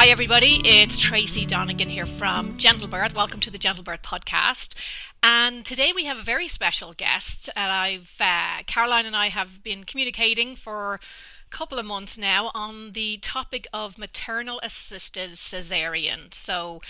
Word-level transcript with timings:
Hi, 0.00 0.10
everybody. 0.10 0.60
It's 0.64 0.96
Tracy 0.96 1.44
Donegan 1.44 1.88
here 1.88 2.06
from 2.06 2.56
Gentle 2.56 2.86
Birth. 2.86 3.16
Welcome 3.16 3.40
to 3.40 3.50
the 3.50 3.58
Gentle 3.58 3.82
Birth 3.82 4.02
podcast. 4.02 4.74
And 5.24 5.66
today 5.66 5.92
we 5.92 6.04
have 6.04 6.16
a 6.16 6.22
very 6.22 6.46
special 6.46 6.92
guest. 6.92 7.50
And 7.56 7.72
I've 7.72 8.14
uh, 8.20 8.62
Caroline 8.68 9.06
and 9.06 9.16
I 9.16 9.26
have 9.26 9.64
been 9.64 9.82
communicating 9.82 10.54
for 10.54 10.94
a 10.94 11.50
couple 11.50 11.80
of 11.80 11.84
months 11.84 12.16
now 12.16 12.52
on 12.54 12.92
the 12.92 13.16
topic 13.16 13.66
of 13.72 13.98
maternal 13.98 14.60
assisted 14.62 15.30
cesarean. 15.30 16.32
So, 16.32 16.80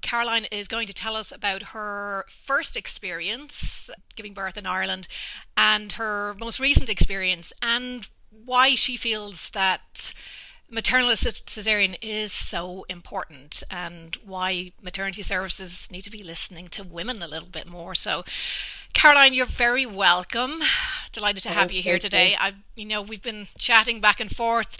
Caroline 0.00 0.46
is 0.50 0.66
going 0.66 0.86
to 0.86 0.94
tell 0.94 1.16
us 1.16 1.30
about 1.30 1.74
her 1.74 2.24
first 2.30 2.78
experience 2.78 3.90
giving 4.16 4.32
birth 4.32 4.56
in 4.56 4.64
Ireland 4.64 5.06
and 5.54 5.92
her 5.92 6.34
most 6.40 6.58
recent 6.58 6.88
experience 6.88 7.52
and 7.60 8.08
why 8.30 8.74
she 8.74 8.96
feels 8.96 9.50
that 9.50 10.14
maternal 10.74 11.10
assisted 11.10 11.46
cesarean 11.46 11.96
is 12.02 12.32
so 12.32 12.84
important 12.88 13.62
and 13.70 14.16
why 14.24 14.72
maternity 14.82 15.22
services 15.22 15.88
need 15.90 16.02
to 16.02 16.10
be 16.10 16.22
listening 16.22 16.66
to 16.68 16.82
women 16.82 17.22
a 17.22 17.28
little 17.28 17.48
bit 17.48 17.66
more. 17.66 17.94
So, 17.94 18.24
Caroline, 18.92 19.34
you're 19.34 19.46
very 19.46 19.86
welcome. 19.86 20.62
Delighted 21.12 21.44
to 21.44 21.50
have 21.50 21.70
you 21.70 21.80
here 21.80 21.98
today. 21.98 22.36
I, 22.38 22.54
you 22.74 22.86
know, 22.86 23.02
we've 23.02 23.22
been 23.22 23.46
chatting 23.56 24.00
back 24.00 24.18
and 24.18 24.34
forth 24.34 24.76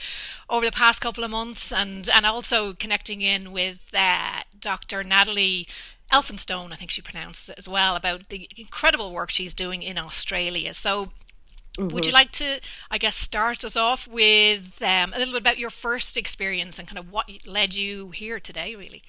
over 0.50 0.64
the 0.64 0.72
past 0.72 1.00
couple 1.00 1.22
of 1.24 1.30
months, 1.30 1.72
and 1.72 2.08
and 2.08 2.26
also 2.26 2.74
connecting 2.74 3.20
in 3.20 3.52
with 3.52 3.78
uh, 3.92 4.40
Dr. 4.60 5.04
Natalie 5.04 5.66
Elphinstone, 6.12 6.72
I 6.72 6.76
think 6.76 6.90
she 6.90 7.02
pronounced 7.02 7.48
it 7.48 7.58
as 7.58 7.68
well, 7.68 7.96
about 7.96 8.28
the 8.28 8.48
incredible 8.56 9.12
work 9.12 9.30
she's 9.30 9.54
doing 9.54 9.82
in 9.82 9.98
Australia. 9.98 10.74
So 10.74 11.10
Mm-hmm. 11.78 11.92
Would 11.94 12.06
you 12.06 12.12
like 12.12 12.30
to, 12.32 12.60
I 12.90 12.98
guess, 12.98 13.16
start 13.16 13.64
us 13.64 13.76
off 13.76 14.06
with 14.06 14.80
um, 14.80 15.12
a 15.12 15.18
little 15.18 15.32
bit 15.32 15.42
about 15.42 15.58
your 15.58 15.70
first 15.70 16.16
experience 16.16 16.78
and 16.78 16.86
kind 16.86 16.98
of 16.98 17.10
what 17.10 17.28
led 17.46 17.74
you 17.74 18.10
here 18.10 18.38
today, 18.38 18.76
really? 18.76 19.02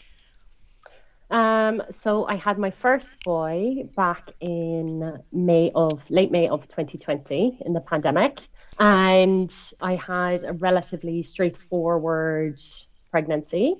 Um, 1.30 1.82
so 1.92 2.26
I 2.28 2.36
had 2.36 2.58
my 2.58 2.72
first 2.72 3.24
boy 3.24 3.88
back 3.96 4.32
in 4.42 5.20
May 5.32 5.72
of 5.76 6.04
late 6.10 6.32
May 6.32 6.48
of 6.48 6.68
2020 6.68 7.62
in 7.66 7.74
the 7.74 7.82
pandemic, 7.82 8.40
and 8.80 9.54
I 9.82 9.96
had 9.96 10.44
a 10.44 10.54
relatively 10.54 11.24
straightforward 11.24 12.62
pregnancy, 13.10 13.76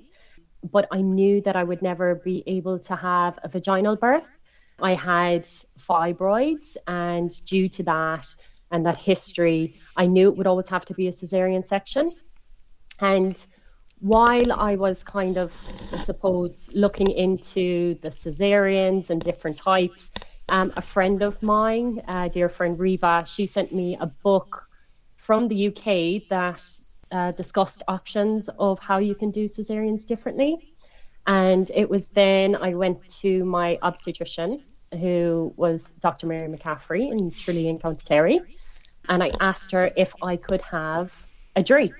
but 0.70 0.88
I 0.90 1.00
knew 1.00 1.40
that 1.42 1.54
I 1.54 1.62
would 1.62 1.82
never 1.82 2.16
be 2.16 2.42
able 2.46 2.78
to 2.80 2.96
have 2.96 3.38
a 3.42 3.48
vaginal 3.48 3.96
birth. 3.96 4.24
I 4.80 4.94
had 4.94 5.44
fibroids, 5.88 6.76
and 6.86 7.30
due 7.46 7.68
to 7.70 7.82
that, 7.84 8.26
and 8.70 8.84
that 8.86 8.96
history, 8.96 9.78
I 9.96 10.06
knew 10.06 10.28
it 10.28 10.36
would 10.36 10.46
always 10.46 10.68
have 10.68 10.84
to 10.86 10.94
be 10.94 11.08
a 11.08 11.12
cesarean 11.12 11.64
section. 11.64 12.12
And 13.00 13.44
while 14.00 14.52
I 14.52 14.76
was 14.76 15.02
kind 15.02 15.36
of, 15.36 15.52
I 15.92 16.02
suppose, 16.02 16.68
looking 16.72 17.10
into 17.10 17.94
the 18.02 18.10
cesareans 18.10 19.10
and 19.10 19.22
different 19.22 19.56
types, 19.56 20.10
um, 20.48 20.72
a 20.76 20.82
friend 20.82 21.22
of 21.22 21.42
mine, 21.42 22.02
uh, 22.06 22.28
dear 22.28 22.48
friend 22.48 22.78
Riva, 22.78 23.24
she 23.26 23.46
sent 23.46 23.74
me 23.74 23.96
a 24.00 24.06
book 24.06 24.68
from 25.16 25.48
the 25.48 25.68
UK 25.68 26.28
that 26.28 26.62
uh, 27.10 27.32
discussed 27.32 27.82
options 27.88 28.48
of 28.58 28.78
how 28.78 28.98
you 28.98 29.14
can 29.14 29.30
do 29.30 29.48
cesareans 29.48 30.04
differently. 30.04 30.74
And 31.26 31.70
it 31.74 31.88
was 31.88 32.06
then 32.08 32.54
I 32.54 32.74
went 32.74 33.08
to 33.20 33.44
my 33.44 33.78
obstetrician, 33.82 34.62
who 34.92 35.52
was 35.56 35.82
Dr. 36.00 36.26
Mary 36.26 36.48
McCaffrey 36.48 37.10
in 37.10 37.30
Tralee 37.32 37.68
in 37.68 37.78
County 37.78 38.04
Kerry 38.04 38.40
and 39.08 39.22
I 39.22 39.30
asked 39.40 39.72
her 39.72 39.90
if 39.96 40.12
I 40.22 40.36
could 40.36 40.62
have 40.62 41.12
a 41.54 41.62
drape 41.62 41.94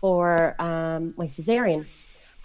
for 0.00 0.60
um, 0.60 1.14
my 1.16 1.26
cesarean. 1.26 1.86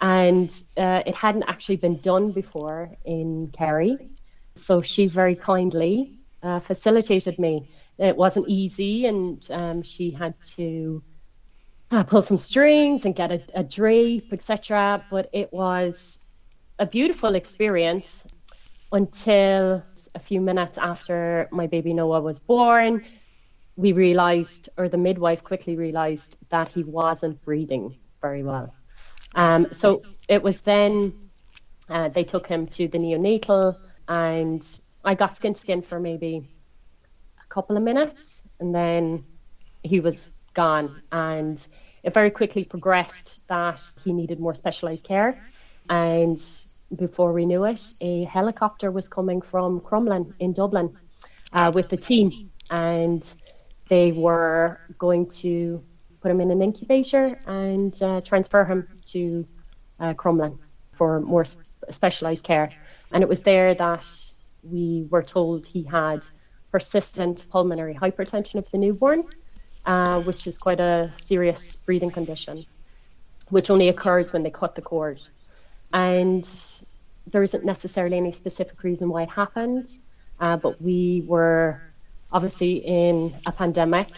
And 0.00 0.50
uh, 0.76 1.02
it 1.06 1.14
hadn't 1.14 1.44
actually 1.44 1.76
been 1.76 2.00
done 2.00 2.32
before 2.32 2.90
in 3.04 3.52
Kerry. 3.56 4.10
So 4.54 4.82
she 4.82 5.06
very 5.06 5.36
kindly 5.36 6.18
uh, 6.42 6.60
facilitated 6.60 7.38
me. 7.38 7.68
It 7.98 8.16
wasn't 8.16 8.48
easy, 8.48 9.06
and 9.06 9.46
um, 9.50 9.82
she 9.82 10.10
had 10.10 10.34
to 10.56 11.02
uh, 11.92 12.02
pull 12.02 12.22
some 12.22 12.38
strings 12.38 13.04
and 13.04 13.14
get 13.14 13.30
a, 13.30 13.40
a 13.54 13.62
drape, 13.62 14.32
etc. 14.32 15.04
But 15.08 15.30
it 15.32 15.52
was 15.52 16.18
a 16.78 16.86
beautiful 16.86 17.36
experience 17.36 18.24
until 18.92 19.82
a 20.14 20.18
few 20.18 20.40
minutes 20.40 20.78
after 20.78 21.48
my 21.50 21.66
baby 21.66 21.92
Noah 21.94 22.20
was 22.20 22.38
born 22.38 23.04
we 23.76 23.92
realized, 23.92 24.68
or 24.76 24.88
the 24.88 24.98
midwife 24.98 25.42
quickly 25.42 25.76
realized, 25.76 26.36
that 26.50 26.68
he 26.68 26.84
wasn't 26.84 27.42
breathing 27.42 27.96
very 28.20 28.42
well. 28.42 28.74
Um, 29.34 29.68
so 29.72 30.02
it 30.28 30.42
was 30.42 30.60
then 30.60 31.12
uh, 31.88 32.08
they 32.08 32.24
took 32.24 32.46
him 32.46 32.66
to 32.68 32.88
the 32.88 32.98
neonatal, 32.98 33.76
and 34.08 34.66
I 35.04 35.14
got 35.14 35.36
skin 35.36 35.54
to 35.54 35.60
skin 35.60 35.82
for 35.82 35.98
maybe 35.98 36.46
a 37.42 37.48
couple 37.48 37.76
of 37.76 37.82
minutes, 37.82 38.42
and 38.60 38.74
then 38.74 39.24
he 39.82 40.00
was 40.00 40.36
gone. 40.54 41.02
And 41.10 41.66
it 42.02 42.12
very 42.12 42.30
quickly 42.30 42.64
progressed 42.64 43.40
that 43.48 43.80
he 44.04 44.12
needed 44.12 44.38
more 44.38 44.54
specialized 44.54 45.04
care. 45.04 45.42
And 45.88 46.42
before 46.96 47.32
we 47.32 47.46
knew 47.46 47.64
it, 47.64 47.82
a 48.00 48.24
helicopter 48.24 48.90
was 48.90 49.08
coming 49.08 49.40
from 49.40 49.80
Crumlin 49.80 50.32
in 50.40 50.52
Dublin 50.52 50.96
uh, 51.52 51.70
with 51.74 51.88
the 51.88 51.96
team. 51.96 52.50
And 52.70 53.22
they 53.88 54.12
were 54.12 54.80
going 54.98 55.28
to 55.28 55.82
put 56.20 56.30
him 56.30 56.40
in 56.40 56.50
an 56.50 56.62
incubator 56.62 57.38
and 57.46 58.00
uh, 58.02 58.20
transfer 58.22 58.64
him 58.64 58.88
to 59.06 59.46
uh, 60.00 60.14
Crumlin 60.14 60.58
for 60.92 61.20
more 61.20 61.44
specialised 61.90 62.42
care. 62.42 62.70
And 63.12 63.22
it 63.22 63.28
was 63.28 63.42
there 63.42 63.74
that 63.74 64.06
we 64.62 65.06
were 65.10 65.22
told 65.22 65.66
he 65.66 65.82
had 65.82 66.24
persistent 66.70 67.46
pulmonary 67.50 67.94
hypertension 67.94 68.54
of 68.54 68.70
the 68.70 68.78
newborn, 68.78 69.24
uh, 69.84 70.20
which 70.20 70.46
is 70.46 70.56
quite 70.56 70.80
a 70.80 71.12
serious 71.20 71.76
breathing 71.76 72.10
condition, 72.10 72.64
which 73.50 73.68
only 73.68 73.88
occurs 73.88 74.32
when 74.32 74.42
they 74.42 74.50
cut 74.50 74.74
the 74.74 74.80
cord. 74.80 75.20
And 75.92 76.48
there 77.30 77.42
isn't 77.42 77.64
necessarily 77.64 78.16
any 78.16 78.32
specific 78.32 78.82
reason 78.82 79.08
why 79.08 79.22
it 79.22 79.30
happened, 79.30 79.88
uh, 80.40 80.56
but 80.56 80.80
we 80.80 81.22
were 81.26 81.82
obviously 82.32 82.76
in 82.78 83.34
a 83.46 83.52
pandemic, 83.52 84.08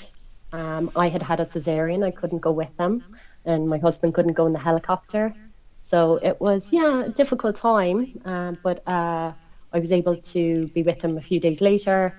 um, 0.53 0.91
I 0.95 1.09
had 1.09 1.23
had 1.23 1.41
a 1.41 1.45
cesarean. 1.45 2.05
I 2.05 2.13
couldn't 2.13 2.39
go 2.39 2.53
with 2.53 2.75
them, 2.77 3.05
and 3.45 3.69
my 3.69 3.79
husband 3.79 4.15
couldn't 4.15 4.35
go 4.35 4.47
in 4.47 4.53
the 4.53 4.59
helicopter. 4.59 5.35
So 5.81 6.17
it 6.23 6.41
was, 6.41 6.73
yeah, 6.73 7.07
a 7.07 7.09
difficult 7.11 7.57
time. 7.57 8.21
Uh, 8.25 8.53
but 8.63 8.87
uh, 8.87 9.33
I 9.73 9.79
was 9.81 9.93
able 9.93 10.17
to 10.17 10.69
be 10.69 10.83
with 10.83 11.03
him 11.03 11.19
a 11.19 11.21
few 11.21 11.41
days 11.41 11.61
later, 11.61 12.15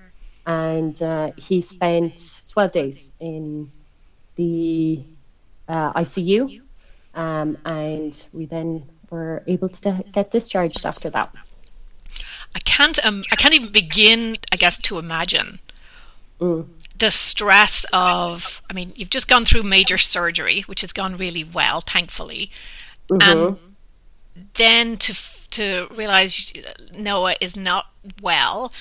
and 0.45 1.01
uh, 1.01 1.31
he 1.37 1.61
spent 1.61 2.41
12 2.51 2.72
days 2.73 3.11
in 3.22 3.72
the 4.35 5.05
uh, 5.69 5.93
ICU, 5.93 6.59
um, 7.13 7.57
and 7.66 8.27
we 8.33 8.45
then 8.45 8.83
were 9.15 9.43
able 9.47 9.69
to 9.69 10.03
get 10.13 10.31
discharged 10.31 10.85
after 10.85 11.09
that. 11.09 11.29
I 12.55 12.59
can't 12.59 12.97
um, 13.05 13.23
I 13.31 13.35
can't 13.35 13.53
even 13.53 13.71
begin, 13.71 14.37
I 14.51 14.57
guess, 14.57 14.77
to 14.87 14.99
imagine 14.99 15.59
Mm. 16.39 16.67
The 16.97 17.11
stress 17.11 17.85
of, 17.93 18.61
I 18.69 18.73
mean, 18.73 18.93
you've 18.95 19.09
just 19.09 19.27
gone 19.27 19.45
through 19.45 19.63
major 19.63 19.97
surgery, 19.97 20.61
which 20.61 20.81
has 20.81 20.91
gone 20.91 21.17
really 21.17 21.43
well, 21.43 21.81
thankfully, 21.81 22.51
mm-hmm. 23.09 23.21
and 23.21 23.57
then 24.55 24.97
to 24.97 25.13
to 25.51 25.87
realize 25.91 26.51
Noah 26.97 27.35
is 27.39 27.55
not 27.55 27.87
well, 28.21 28.73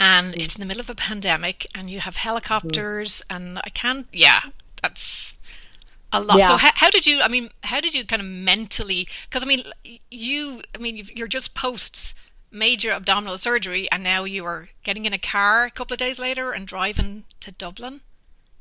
and 0.00 0.34
mm. 0.34 0.42
it's 0.42 0.56
in 0.56 0.60
the 0.60 0.66
middle 0.66 0.80
of 0.80 0.90
a 0.90 0.94
pandemic, 0.94 1.66
and 1.74 1.90
you 1.90 2.00
have 2.00 2.16
helicopters, 2.16 3.22
mm. 3.28 3.36
and 3.36 3.58
I 3.58 3.70
can't, 3.70 4.06
yeah, 4.12 4.40
that's 4.82 5.34
a 6.12 6.20
lot. 6.20 6.38
Yeah. 6.38 6.48
So 6.48 6.56
how, 6.56 6.70
how, 6.74 6.90
did 6.90 7.06
you? 7.06 7.20
I 7.22 7.28
mean, 7.28 7.50
how 7.64 7.80
did 7.80 7.94
you 7.94 8.04
kind 8.04 8.20
of 8.20 8.28
mentally? 8.28 9.08
Because 9.28 9.42
I 9.42 9.46
mean, 9.46 9.64
you, 10.10 10.62
I 10.74 10.78
mean, 10.78 11.08
you're 11.14 11.28
just 11.28 11.54
post 11.54 12.14
major 12.52 12.90
abdominal 12.90 13.38
surgery 13.38 13.90
and 13.90 14.04
now 14.04 14.24
you 14.24 14.44
are 14.44 14.68
getting 14.84 15.06
in 15.06 15.12
a 15.12 15.18
car 15.18 15.64
a 15.64 15.70
couple 15.70 15.94
of 15.94 15.98
days 15.98 16.18
later 16.18 16.52
and 16.52 16.66
driving 16.66 17.24
to 17.40 17.50
Dublin? 17.52 18.02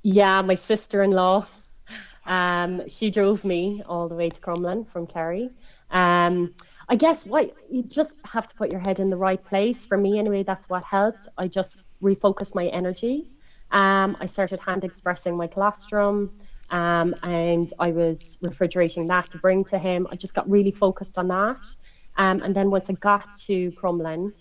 Yeah, 0.03 0.41
my 0.41 0.55
sister 0.55 1.03
in 1.03 1.11
law. 1.11 1.45
Um, 2.25 2.87
she 2.87 3.09
drove 3.09 3.43
me 3.43 3.83
all 3.85 4.07
the 4.07 4.15
way 4.15 4.29
to 4.29 4.39
Crumlin 4.39 4.87
from 4.89 5.07
Kerry. 5.07 5.49
Um, 5.89 6.53
I 6.87 6.95
guess 6.95 7.25
what 7.25 7.55
you 7.69 7.83
just 7.83 8.15
have 8.25 8.47
to 8.47 8.55
put 8.55 8.71
your 8.71 8.79
head 8.79 8.99
in 8.99 9.09
the 9.09 9.17
right 9.17 9.43
place. 9.43 9.85
For 9.85 9.97
me, 9.97 10.19
anyway, 10.19 10.43
that's 10.43 10.69
what 10.69 10.83
helped. 10.83 11.27
I 11.37 11.47
just 11.47 11.75
refocused 12.01 12.55
my 12.55 12.67
energy. 12.67 13.29
Um, 13.71 14.17
I 14.19 14.25
started 14.25 14.59
hand 14.59 14.83
expressing 14.83 15.35
my 15.37 15.47
colostrum, 15.47 16.31
um, 16.71 17.13
and 17.23 17.71
I 17.79 17.91
was 17.91 18.37
refrigerating 18.41 19.07
that 19.07 19.29
to 19.31 19.37
bring 19.37 19.63
to 19.65 19.77
him. 19.77 20.07
I 20.11 20.15
just 20.15 20.33
got 20.33 20.49
really 20.49 20.71
focused 20.71 21.17
on 21.17 21.27
that. 21.27 21.59
Um, 22.17 22.41
and 22.41 22.55
then 22.55 22.71
once 22.71 22.89
I 22.89 22.93
got 22.93 23.33
to 23.45 23.71
Crumlin, 23.73 24.31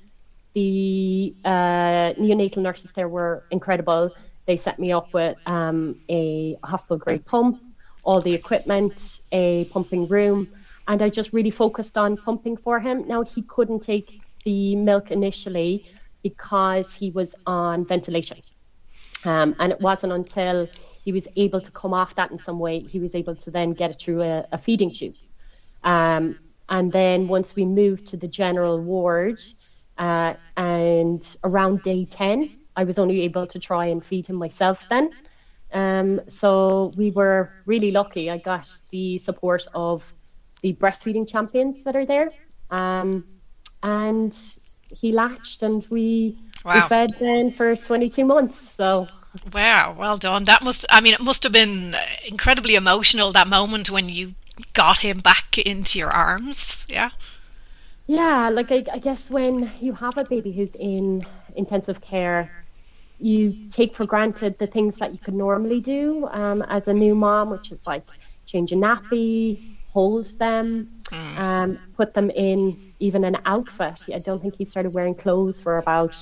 the 0.55 1.35
uh, 1.44 2.15
neonatal 2.19 2.59
nurses 2.59 2.93
there 2.93 3.09
were 3.09 3.44
incredible. 3.50 4.11
They 4.47 4.56
set 4.56 4.79
me 4.79 4.93
up 4.93 5.12
with 5.12 5.37
um, 5.47 5.97
a 6.09 6.56
hospital 6.65 6.99
grade 6.99 7.25
pump, 7.25 7.61
all 8.03 8.21
the 8.21 8.32
equipment, 8.32 9.21
a 9.32 9.65
pumping 9.67 10.09
room, 10.09 10.49
and 10.88 11.03
I 11.03 11.09
just 11.09 11.32
really 11.32 11.50
focused 11.50 11.97
on 11.97 12.17
pumping 12.17 12.56
for 12.56 12.81
him. 12.81 13.06
Now 13.06 13.23
he 13.23 13.43
couldn't 13.43 13.81
take 13.81 14.23
the 14.44 14.75
milk 14.77 15.11
initially 15.11 15.85
because 16.23 16.93
he 16.94 17.11
was 17.11 17.35
on 17.47 17.87
ventilation, 17.87 18.38
um, 19.25 19.55
and 19.61 19.71
it 19.71 19.81
wasn't 19.81 20.12
until 20.12 20.69
he 21.02 21.12
was 21.12 21.26
able 21.37 21.61
to 21.61 21.70
come 21.70 21.94
off 21.94 22.14
that 22.17 22.31
in 22.31 22.38
some 22.38 22.58
way 22.58 22.81
he 22.81 22.99
was 22.99 23.14
able 23.14 23.35
to 23.35 23.50
then 23.50 23.73
get 23.73 23.91
it 23.91 24.00
through 24.00 24.23
a, 24.23 24.47
a 24.52 24.58
feeding 24.58 24.93
tube. 24.93 25.14
Um, 25.82 26.38
and 26.69 26.93
then 26.93 27.26
once 27.26 27.56
we 27.56 27.64
moved 27.64 28.06
to 28.08 28.17
the 28.17 28.29
general 28.29 28.81
ward, 28.81 29.41
uh, 29.99 30.35
and 30.56 31.37
around 31.44 31.82
day 31.82 32.05
10, 32.05 32.50
I 32.76 32.85
was 32.85 32.99
only 32.99 33.23
able 33.23 33.47
to 33.47 33.58
try 33.58 33.87
and 33.87 34.05
feed 34.05 34.26
him 34.26 34.37
myself 34.37 34.87
then. 34.88 35.11
Um, 35.73 36.20
so 36.29 36.93
we 36.97 37.11
were 37.11 37.53
really 37.67 37.91
lucky. 37.91 38.31
I 38.31 38.38
got 38.38 38.69
the 38.91 39.19
support 39.19 39.67
of 39.75 40.03
the 40.62 40.75
breastfeeding 40.75 41.29
champions 41.29 41.82
that 41.85 41.96
are 41.96 42.06
there. 42.06 42.31
Um, 42.70 43.25
and 43.82 44.37
he 44.88 45.12
latched 45.12 45.62
and 45.62 45.87
we, 45.91 46.38
wow. 46.64 46.75
we 46.75 46.81
fed 46.88 47.11
then 47.19 47.50
for 47.53 47.76
22 47.76 48.25
months. 48.25 48.58
So 48.58 49.08
Wow, 49.53 49.94
well 49.99 50.19
done. 50.19 50.44
That 50.44 50.62
must 50.62 50.85
I 50.91 51.00
mean 51.00 51.15
it 51.15 51.21
must 51.21 51.43
have 51.44 51.53
been 51.53 51.94
incredibly 52.27 52.75
emotional 52.75 53.32
that 53.32 53.47
moment 53.47 53.91
when 53.91 54.09
you 54.09 54.35
got 54.73 54.99
him 54.99 55.21
back 55.21 55.59
into 55.59 55.99
your 55.99 56.11
arms. 56.11 56.85
Yeah. 56.88 57.11
Yeah, 58.06 58.49
like 58.49 58.73
I, 58.73 58.85
I 58.93 58.99
guess 58.99 59.31
when 59.31 59.71
you 59.81 59.93
have 59.93 60.19
a 60.19 60.25
baby 60.25 60.50
who's 60.50 60.75
in 60.75 61.25
intensive 61.55 62.00
care, 62.00 62.50
you 63.21 63.69
take 63.71 63.94
for 63.94 64.05
granted 64.05 64.59
the 64.59 64.67
things 64.67 64.97
that 64.97 65.12
you 65.12 65.19
could 65.19 65.35
normally 65.35 65.81
do 65.81 66.27
um, 66.32 66.62
as 66.62 66.88
a 66.88 66.93
new 66.93 67.15
mom, 67.15 67.50
which 67.50 67.71
is 67.71 67.87
like 67.87 68.05
change 68.47 68.73
a 68.73 68.75
nappy, 68.75 69.77
hold 69.93 70.27
them, 70.38 70.91
mm. 71.05 71.38
um, 71.38 71.79
put 71.97 72.15
them 72.15 72.31
in 72.31 72.93
even 72.99 73.25
an 73.25 73.37
outfit. 73.47 74.03
I 74.12 74.19
don't 74.19 74.43
think 74.43 74.56
he 74.56 74.65
started 74.65 74.93
wearing 74.93 75.15
clothes 75.15 75.61
for 75.61 75.79
about, 75.79 76.17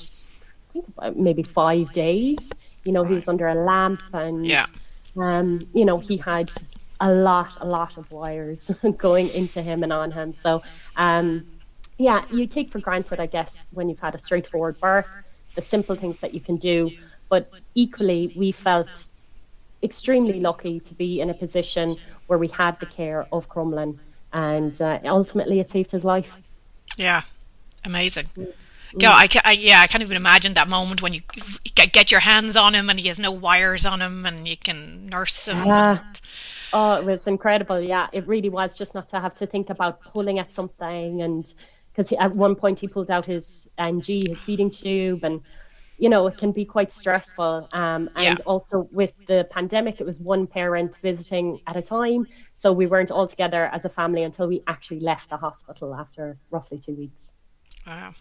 I 0.69 0.73
think 0.75 0.89
about 0.89 1.17
maybe 1.17 1.43
five 1.43 1.91
days. 1.93 2.51
You 2.89 2.95
know, 2.95 3.05
he 3.05 3.13
was 3.13 3.29
under 3.29 3.47
a 3.47 3.55
lamp 3.55 4.03
and, 4.15 4.47
yeah. 4.47 4.65
um, 5.19 5.69
you 5.75 5.85
know, 5.85 5.99
he 5.99 6.17
had 6.17 6.51
a 7.01 7.13
lot, 7.13 7.53
a 7.61 7.67
lot 7.67 7.99
of 7.99 8.11
wires 8.11 8.71
going 8.97 9.29
into 9.29 9.61
him 9.61 9.83
and 9.83 9.93
on 9.93 10.11
him. 10.11 10.33
So, 10.33 10.63
um, 10.97 11.47
yeah, 11.99 12.25
you 12.33 12.47
take 12.47 12.73
for 12.73 12.79
granted, 12.79 13.21
I 13.21 13.27
guess, 13.27 13.67
when 13.73 13.91
you've 13.91 14.01
had 14.01 14.15
a 14.15 14.19
straightforward 14.19 14.81
birth, 14.81 15.05
the 15.55 15.61
simple 15.61 15.97
things 15.97 16.21
that 16.21 16.33
you 16.33 16.41
can 16.41 16.57
do. 16.57 16.91
But 17.29 17.53
equally, 17.75 18.33
we 18.35 18.53
felt 18.53 19.11
extremely 19.83 20.41
lucky 20.41 20.81
to 20.81 20.95
be 20.95 21.21
in 21.21 21.29
a 21.29 21.35
position 21.35 21.99
where 22.27 22.39
we 22.39 22.49
had 22.49 22.81
the 22.81 22.87
care 22.87 23.27
of 23.33 23.51
Crumlin, 23.51 23.99
and 24.33 24.81
uh, 24.81 24.99
ultimately, 25.05 25.61
it 25.61 25.69
saved 25.69 25.91
his 25.91 26.07
life. 26.07 26.33
Yeah, 26.97 27.21
amazing. 27.85 28.29
Mm. 28.95 29.03
Yeah, 29.03 29.13
I, 29.13 29.29
I, 29.45 29.53
yeah, 29.53 29.81
I 29.81 29.87
can't 29.87 30.03
even 30.03 30.17
imagine 30.17 30.55
that 30.55 30.69
moment 30.69 31.03
when 31.03 31.13
you 31.13 31.23
get, 31.75 31.93
get 31.93 32.11
your 32.11 32.21
hands 32.21 32.57
on 32.57 32.75
him 32.75 32.89
and 32.89 32.99
he 32.99 33.09
has 33.09 33.19
no 33.19 33.31
wires 33.31 33.85
on 33.85 34.01
him 34.01 34.25
and 34.27 34.49
you 34.49 34.57
can 34.57 35.07
nurse 35.07 35.49
him. 35.49 35.67
Yeah. 35.67 36.03
Oh, 36.73 36.95
it 36.95 37.05
was 37.05 37.27
incredible. 37.27 37.81
Yeah, 37.81 38.09
it 38.13 38.27
really 38.27 38.49
was 38.49 38.77
just 38.77 38.95
not 38.95 39.09
to 39.11 39.21
have 39.21 39.35
to 39.37 39.47
think 39.47 39.71
about 39.71 40.01
pulling 40.01 40.39
at 40.39 40.53
something. 40.53 41.23
And 41.23 41.53
because 41.93 42.13
at 42.19 42.35
one 42.35 42.55
point 42.55 42.79
he 42.79 42.89
pulled 42.89 43.11
out 43.11 43.25
his 43.25 43.69
NG, 43.79 44.29
his 44.29 44.41
feeding 44.41 44.71
tube, 44.71 45.25
and 45.25 45.41
you 45.99 46.09
know, 46.09 46.27
it 46.29 46.39
can 46.39 46.53
be 46.53 46.65
quite 46.65 46.93
stressful. 46.93 47.69
Um, 47.73 48.09
and 48.15 48.39
yeah. 48.39 48.45
also 48.47 48.89
with 48.93 49.13
the 49.27 49.49
pandemic, 49.51 50.01
it 50.01 50.07
was 50.07 50.21
one 50.21 50.47
parent 50.47 50.97
visiting 51.03 51.61
at 51.67 51.77
a 51.77 51.83
time. 51.83 52.27
So 52.55 52.73
we 52.73 52.87
weren't 52.87 53.11
all 53.11 53.27
together 53.27 53.67
as 53.67 53.85
a 53.85 53.89
family 53.89 54.23
until 54.23 54.47
we 54.47 54.63
actually 54.69 55.01
left 55.01 55.29
the 55.29 55.37
hospital 55.37 55.95
after 55.95 56.39
roughly 56.51 56.79
two 56.79 56.95
weeks. 56.95 57.33
Wow. 57.85 58.15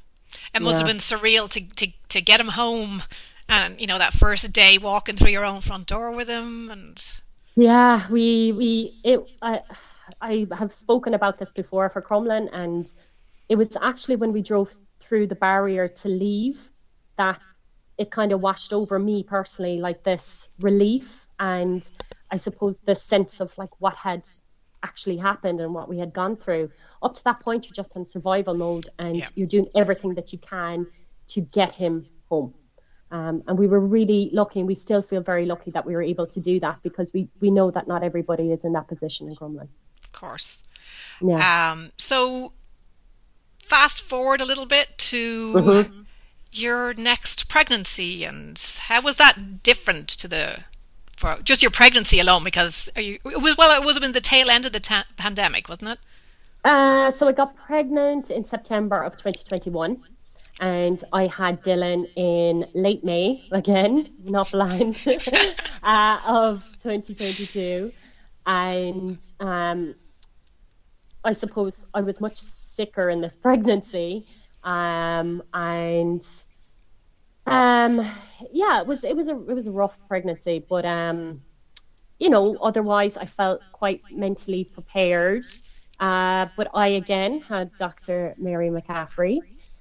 It 0.53 0.61
must 0.61 0.73
yeah. 0.73 0.77
have 0.79 0.87
been 0.87 0.97
surreal 0.97 1.49
to, 1.51 1.61
to, 1.61 1.91
to 2.09 2.21
get 2.21 2.39
him 2.39 2.49
home 2.49 3.03
and, 3.49 3.79
you 3.79 3.87
know, 3.87 3.97
that 3.97 4.13
first 4.13 4.51
day 4.51 4.77
walking 4.77 5.15
through 5.15 5.31
your 5.31 5.45
own 5.45 5.61
front 5.61 5.87
door 5.87 6.11
with 6.11 6.27
him 6.27 6.69
and 6.69 7.01
yeah, 7.57 8.05
we 8.11 8.51
we 8.51 8.99
it 9.03 9.19
I 9.41 9.61
I 10.21 10.47
have 10.55 10.73
spoken 10.73 11.15
about 11.15 11.39
this 11.39 11.51
before 11.51 11.89
for 11.89 12.03
Crumlin 12.03 12.49
and 12.53 12.93
it 13.49 13.55
was 13.55 13.75
actually 13.81 14.15
when 14.15 14.31
we 14.31 14.43
drove 14.43 14.75
through 14.99 15.25
the 15.25 15.35
barrier 15.35 15.87
to 15.87 16.07
leave 16.07 16.69
that 17.17 17.39
it 17.97 18.11
kind 18.11 18.31
of 18.31 18.41
washed 18.41 18.73
over 18.73 18.99
me 18.99 19.23
personally 19.23 19.79
like 19.79 20.03
this 20.03 20.47
relief 20.59 21.25
and 21.39 21.89
I 22.29 22.37
suppose 22.37 22.79
the 22.79 22.95
sense 22.95 23.39
of 23.39 23.57
like 23.57 23.81
what 23.81 23.95
had 23.95 24.27
actually 24.87 25.17
happened 25.17 25.59
and 25.59 25.73
what 25.73 25.87
we 25.89 25.97
had 25.99 26.13
gone 26.13 26.35
through. 26.35 26.69
Up 27.03 27.13
to 27.15 27.23
that 27.25 27.39
point, 27.41 27.65
you're 27.65 27.73
just 27.83 27.95
in 27.97 28.05
survival 28.05 28.53
mode 28.53 28.87
and 28.97 29.17
yeah. 29.17 29.27
you're 29.35 29.53
doing 29.55 29.67
everything 29.75 30.13
that 30.15 30.31
you 30.33 30.39
can 30.39 30.87
to 31.33 31.41
get 31.41 31.73
him 31.73 32.05
home. 32.29 32.53
Um, 33.11 33.43
and 33.47 33.57
we 33.57 33.67
were 33.67 33.79
really 33.79 34.29
lucky, 34.33 34.59
and 34.59 34.67
we 34.67 34.75
still 34.75 35.01
feel 35.01 35.21
very 35.21 35.45
lucky 35.45 35.71
that 35.71 35.85
we 35.85 35.93
were 35.93 36.01
able 36.01 36.27
to 36.27 36.39
do 36.39 36.59
that 36.59 36.77
because 36.83 37.11
we, 37.13 37.29
we 37.39 37.49
know 37.51 37.71
that 37.71 37.87
not 37.87 38.03
everybody 38.03 38.51
is 38.51 38.65
in 38.65 38.73
that 38.73 38.87
position 38.87 39.29
in 39.29 39.35
Crumlin. 39.35 39.69
Of 40.03 40.11
course. 40.11 40.63
Yeah. 41.21 41.71
Um, 41.71 41.91
so, 41.97 42.53
fast 43.63 44.01
forward 44.01 44.41
a 44.41 44.45
little 44.45 44.65
bit 44.65 44.97
to 44.97 45.53
mm-hmm. 45.53 46.01
your 46.51 46.93
next 46.95 47.47
pregnancy, 47.47 48.25
and 48.25 48.61
how 48.87 49.01
was 49.01 49.15
that 49.17 49.63
different 49.63 50.09
to 50.09 50.27
the 50.27 50.63
for 51.17 51.39
just 51.43 51.61
your 51.61 51.71
pregnancy 51.71 52.19
alone? 52.19 52.43
Because 52.43 52.89
you, 52.95 53.19
it 53.25 53.41
was 53.41 53.57
well, 53.57 53.79
it 53.79 53.85
was 53.85 53.97
in 54.01 54.13
the 54.13 54.21
tail 54.21 54.49
end 54.49 54.65
of 54.65 54.71
the 54.71 54.79
ta- 54.79 55.05
pandemic, 55.17 55.67
wasn't 55.67 55.89
it? 55.89 55.99
Uh, 56.63 57.11
so 57.11 57.27
I 57.27 57.33
got 57.33 57.55
pregnant 57.55 58.29
in 58.29 58.45
September 58.45 59.01
of 59.01 59.13
2021 59.17 60.03
and 60.59 61.03
I 61.13 61.27
had 61.27 61.63
Dylan 61.63 62.07
in 62.15 62.65
late 62.73 63.03
May 63.03 63.47
again, 63.51 64.09
not 64.23 64.51
blind, 64.51 64.97
uh, 65.83 66.19
of 66.25 66.63
2022, 66.81 67.91
and 68.45 69.19
um, 69.39 69.95
I 71.23 71.33
suppose 71.33 71.83
I 71.93 72.01
was 72.01 72.19
much 72.19 72.37
sicker 72.39 73.09
in 73.09 73.21
this 73.21 73.35
pregnancy, 73.35 74.25
um, 74.63 75.43
and 75.53 76.25
um, 77.47 78.11
yeah, 78.51 78.81
it 78.81 78.87
was 78.87 79.03
it 79.03 79.15
was 79.15 79.27
a 79.27 79.31
it 79.31 79.53
was 79.53 79.67
a 79.67 79.71
rough 79.71 79.97
pregnancy, 80.07 80.63
but 80.67 80.85
um, 80.85 81.41
you 82.19 82.29
know, 82.29 82.57
otherwise 82.61 83.17
I 83.17 83.25
felt 83.25 83.61
quite 83.71 84.01
mentally 84.11 84.63
prepared. 84.63 85.45
Uh, 85.99 86.47
but 86.55 86.67
I 86.75 86.89
again 86.89 87.41
had 87.41 87.71
Dr. 87.77 88.35
Mary 88.37 88.69
McCaffrey 88.69 89.39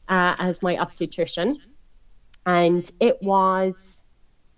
uh, 0.09 0.35
as 0.39 0.63
my 0.63 0.77
obstetrician. 0.79 1.59
And 2.47 2.91
it 3.01 3.19
was 3.23 4.05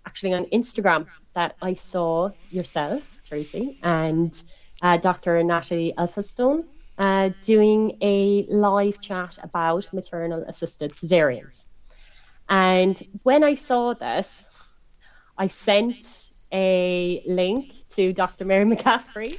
actually 0.05 0.33
on 0.33 0.45
Instagram 0.45 1.07
that 1.33 1.55
I 1.61 1.73
saw 1.73 2.29
yourself, 2.49 3.03
Tracy, 3.27 3.79
and 3.83 4.41
uh, 4.81 4.97
Dr. 4.97 5.43
Natalie 5.43 5.93
Elphinstone 5.97 6.65
uh, 6.97 7.29
doing 7.41 7.97
a 8.01 8.45
live 8.49 9.01
chat 9.01 9.37
about 9.41 9.91
maternal 9.93 10.43
assisted 10.47 10.93
cesareans. 10.93 11.65
And 12.49 13.01
when 13.23 13.43
I 13.43 13.53
saw 13.53 13.93
this, 13.93 14.45
I 15.37 15.47
sent 15.47 16.31
a 16.51 17.23
link 17.27 17.73
to 17.89 18.11
Dr. 18.11 18.43
Mary 18.43 18.65
McCaffrey, 18.65 19.37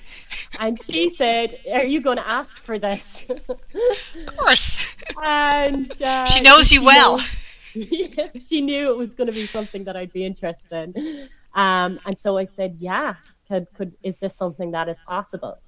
and 0.58 0.80
she 0.80 1.10
said, 1.10 1.58
"Are 1.72 1.84
you 1.84 2.00
going 2.00 2.18
to 2.18 2.26
ask 2.26 2.56
for 2.58 2.78
this?" 2.78 3.24
of 3.28 4.36
course. 4.36 4.94
and 5.22 5.90
uh, 6.00 6.24
she 6.26 6.40
knows 6.40 6.70
you 6.70 6.84
well. 6.84 7.20
she 7.72 8.60
knew 8.60 8.90
it 8.90 8.96
was 8.96 9.14
going 9.14 9.26
to 9.26 9.32
be 9.32 9.46
something 9.46 9.84
that 9.84 9.96
I'd 9.96 10.12
be 10.12 10.24
interested 10.24 10.72
in, 10.72 11.28
um, 11.54 11.98
and 12.06 12.18
so 12.18 12.38
I 12.38 12.44
said, 12.44 12.76
"Yeah, 12.78 13.14
could 13.48 13.66
could 13.74 13.92
is 14.02 14.16
this 14.18 14.36
something 14.36 14.70
that 14.70 14.88
is 14.88 15.00
possible?" 15.06 15.58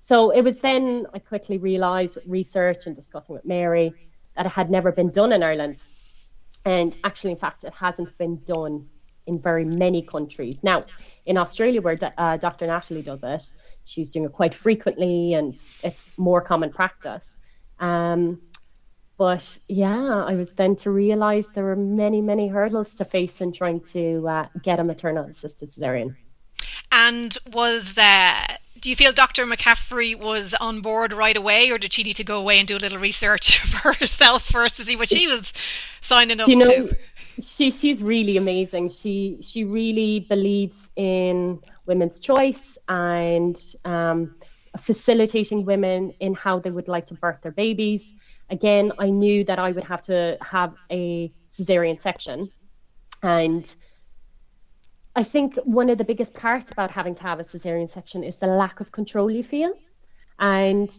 So 0.00 0.30
it 0.30 0.42
was 0.42 0.60
then 0.60 1.06
I 1.14 1.18
quickly 1.18 1.58
realised 1.58 2.14
with 2.14 2.26
research 2.26 2.86
and 2.86 2.94
discussing 2.94 3.34
with 3.34 3.44
Mary 3.44 3.92
that 4.36 4.46
it 4.46 4.52
had 4.52 4.70
never 4.70 4.92
been 4.92 5.10
done 5.10 5.32
in 5.32 5.42
Ireland, 5.42 5.84
and 6.66 6.96
actually, 7.04 7.30
in 7.30 7.38
fact, 7.38 7.62
it 7.62 7.72
hasn't 7.72 8.18
been 8.18 8.42
done 8.44 8.86
in 9.26 9.40
very 9.40 9.64
many 9.64 10.02
countries. 10.02 10.62
Now, 10.64 10.84
in 11.24 11.38
Australia, 11.38 11.80
where 11.80 11.96
uh, 12.18 12.36
Dr. 12.36 12.66
Natalie 12.66 13.02
does 13.02 13.22
it, 13.22 13.50
she's 13.84 14.10
doing 14.10 14.26
it 14.26 14.32
quite 14.32 14.52
frequently 14.52 15.34
and 15.34 15.62
it's 15.84 16.10
more 16.16 16.40
common 16.40 16.72
practice. 16.72 17.36
Um, 17.78 18.40
but 19.16 19.58
yeah, 19.68 20.24
I 20.24 20.34
was 20.34 20.52
then 20.52 20.74
to 20.76 20.90
realize 20.90 21.48
there 21.50 21.64
were 21.64 21.76
many, 21.76 22.20
many 22.20 22.48
hurdles 22.48 22.96
to 22.96 23.04
face 23.04 23.40
in 23.40 23.52
trying 23.52 23.80
to 23.92 24.28
uh, 24.28 24.46
get 24.62 24.80
a 24.80 24.84
maternal 24.84 25.24
assisted 25.24 25.70
cesarean. 25.70 26.16
And 26.90 27.36
was 27.52 27.94
do 28.80 28.90
you 28.90 28.96
feel 28.96 29.12
Dr. 29.12 29.46
McCaffrey 29.46 30.18
was 30.18 30.54
on 30.54 30.80
board 30.80 31.12
right 31.12 31.36
away, 31.36 31.70
or 31.70 31.78
did 31.78 31.92
she 31.92 32.02
need 32.02 32.16
to 32.16 32.24
go 32.24 32.38
away 32.38 32.58
and 32.58 32.68
do 32.68 32.76
a 32.76 32.78
little 32.78 32.98
research 32.98 33.58
for 33.66 33.92
herself 33.94 34.44
first 34.44 34.76
to 34.76 34.84
see 34.84 34.96
what 34.96 35.08
she 35.08 35.26
was 35.26 35.52
signing 36.00 36.40
up 36.40 36.48
you 36.48 36.56
know, 36.56 36.86
to? 36.88 36.96
she 37.40 37.70
she's 37.70 38.02
really 38.02 38.36
amazing. 38.36 38.88
She 38.88 39.38
she 39.40 39.64
really 39.64 40.20
believes 40.20 40.90
in 40.96 41.60
women's 41.86 42.20
choice 42.20 42.78
and 42.88 43.60
um, 43.84 44.34
facilitating 44.78 45.64
women 45.64 46.12
in 46.20 46.34
how 46.34 46.58
they 46.58 46.70
would 46.70 46.88
like 46.88 47.06
to 47.06 47.14
birth 47.14 47.40
their 47.42 47.52
babies. 47.52 48.14
Again, 48.50 48.92
I 48.98 49.10
knew 49.10 49.44
that 49.44 49.58
I 49.58 49.72
would 49.72 49.84
have 49.84 50.02
to 50.02 50.38
have 50.40 50.74
a 50.90 51.32
cesarean 51.50 52.00
section. 52.00 52.50
And 53.22 53.74
I 55.16 55.24
think 55.24 55.56
one 55.64 55.88
of 55.88 55.96
the 55.96 56.04
biggest 56.04 56.34
parts 56.34 56.70
about 56.70 56.90
having 56.90 57.14
to 57.14 57.22
have 57.22 57.40
a 57.40 57.44
cesarean 57.44 57.90
section 57.90 58.22
is 58.22 58.36
the 58.36 58.46
lack 58.46 58.80
of 58.80 58.92
control 58.92 59.30
you 59.30 59.42
feel. 59.42 59.72
And 60.38 60.90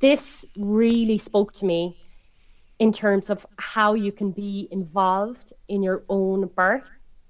this 0.00 0.46
really 0.56 1.18
spoke 1.18 1.52
to 1.54 1.66
me 1.66 1.98
in 2.78 2.90
terms 2.90 3.28
of 3.28 3.46
how 3.58 3.92
you 3.92 4.12
can 4.12 4.30
be 4.30 4.66
involved 4.70 5.52
in 5.68 5.82
your 5.82 6.04
own 6.08 6.46
birth 6.56 6.88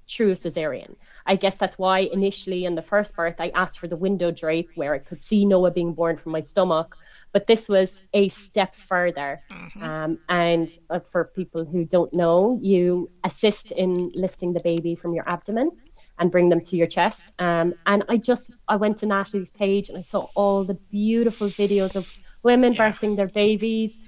through 0.09 0.31
a 0.31 0.35
cesarean. 0.35 0.95
I 1.27 1.35
guess 1.35 1.57
that's 1.57 1.79
why 1.79 2.01
initially 2.13 2.65
in 2.65 2.77
the 2.77 2.83
first 2.83 3.17
birth 3.17 3.37
I 3.41 3.51
asked 3.51 3.81
for 3.81 3.89
the 3.89 3.97
window 3.97 4.31
drape 4.31 4.71
where 4.77 4.95
I 4.95 4.99
could 4.99 5.23
see 5.23 5.45
Noah 5.45 5.73
being 5.73 5.95
born 5.95 6.17
from 6.17 6.31
my 6.31 6.41
stomach. 6.41 6.97
But 7.33 7.49
this 7.49 7.69
was 7.69 8.03
a 8.15 8.29
step 8.29 8.77
further. 8.77 9.41
Mm-hmm. 9.51 9.83
Um, 9.83 10.19
and 10.29 10.79
uh, 10.91 11.01
for 11.11 11.25
people 11.25 11.65
who 11.65 11.85
don't 11.85 12.13
know, 12.13 12.59
you 12.63 13.11
assist 13.25 13.73
in 13.73 14.13
lifting 14.15 14.53
the 14.53 14.61
baby 14.61 14.95
from 14.95 15.13
your 15.13 15.29
abdomen 15.29 15.71
and 16.21 16.31
bring 16.31 16.49
them 16.49 16.61
to 16.61 16.77
your 16.77 16.87
chest. 16.87 17.33
Um, 17.41 17.75
and 17.87 18.05
I 18.09 18.17
just 18.17 18.51
I 18.69 18.77
went 18.77 18.99
to 18.99 19.07
Natalie's 19.07 19.51
page 19.51 19.89
and 19.89 19.99
I 19.99 20.03
saw 20.03 20.29
all 20.37 20.63
the 20.65 20.75
beautiful 20.75 21.49
videos 21.49 21.97
of 21.97 22.07
women 22.43 22.73
yeah. 22.73 22.93
birthing 22.93 23.17
their 23.17 23.29
babies 23.29 24.01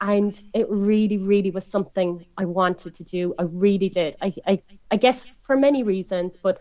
and 0.00 0.42
it 0.54 0.68
really 0.70 1.18
really 1.18 1.50
was 1.50 1.66
something 1.66 2.24
i 2.36 2.44
wanted 2.44 2.94
to 2.94 3.02
do 3.04 3.34
i 3.38 3.42
really 3.42 3.88
did 3.88 4.14
i 4.22 4.32
i, 4.46 4.62
I 4.90 4.96
guess 4.96 5.26
for 5.42 5.56
many 5.56 5.82
reasons 5.82 6.36
but 6.40 6.60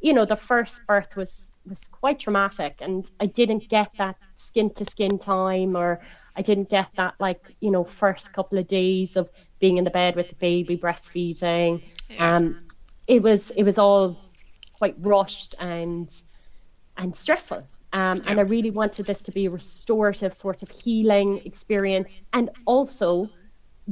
you 0.00 0.12
know 0.12 0.24
the 0.24 0.36
first 0.36 0.86
birth 0.86 1.16
was 1.16 1.50
was 1.68 1.88
quite 1.88 2.20
traumatic 2.20 2.76
and 2.80 3.10
i 3.18 3.26
didn't 3.26 3.68
get 3.68 3.90
that 3.98 4.16
skin 4.36 4.70
to 4.74 4.84
skin 4.84 5.18
time 5.18 5.76
or 5.76 6.00
i 6.36 6.42
didn't 6.42 6.70
get 6.70 6.88
that 6.96 7.14
like 7.18 7.56
you 7.60 7.70
know 7.70 7.82
first 7.82 8.32
couple 8.32 8.56
of 8.56 8.68
days 8.68 9.16
of 9.16 9.28
being 9.58 9.78
in 9.78 9.84
the 9.84 9.90
bed 9.90 10.14
with 10.14 10.28
the 10.28 10.36
baby 10.36 10.76
breastfeeding 10.76 11.82
yeah. 12.08 12.36
um 12.36 12.60
it 13.08 13.20
was 13.20 13.50
it 13.56 13.64
was 13.64 13.78
all 13.78 14.16
quite 14.78 14.94
rushed 14.98 15.54
and 15.58 16.22
and 16.96 17.14
stressful 17.14 17.66
um, 17.96 18.22
and 18.26 18.38
I 18.38 18.42
really 18.42 18.70
wanted 18.70 19.06
this 19.06 19.22
to 19.22 19.32
be 19.32 19.46
a 19.46 19.50
restorative 19.50 20.34
sort 20.34 20.62
of 20.62 20.70
healing 20.70 21.40
experience. 21.46 22.18
And 22.34 22.50
also, 22.66 23.30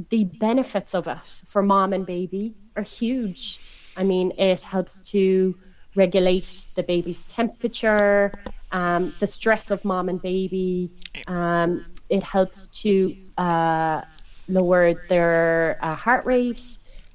the 0.09 0.25
benefits 0.25 0.93
of 0.93 1.07
it 1.07 1.41
for 1.47 1.63
mom 1.63 1.91
and 1.91 2.05
baby 2.05 2.53
are 2.75 2.83
huge. 2.83 3.59
I 3.97 4.03
mean, 4.03 4.31
it 4.37 4.61
helps 4.61 4.99
to 5.11 5.57
regulate 5.95 6.67
the 6.75 6.83
baby's 6.83 7.25
temperature, 7.25 8.31
um, 8.71 9.11
the 9.19 9.25
stress 9.25 9.71
of 9.71 9.83
mom 9.83 10.09
and 10.09 10.21
baby. 10.21 10.91
Um, 11.25 11.85
it 12.09 12.21
helps 12.21 12.67
to 12.83 13.15
uh, 13.39 14.01
lower 14.47 14.93
their 15.09 15.79
uh, 15.81 15.95
heart 15.95 16.25
rate. 16.25 16.61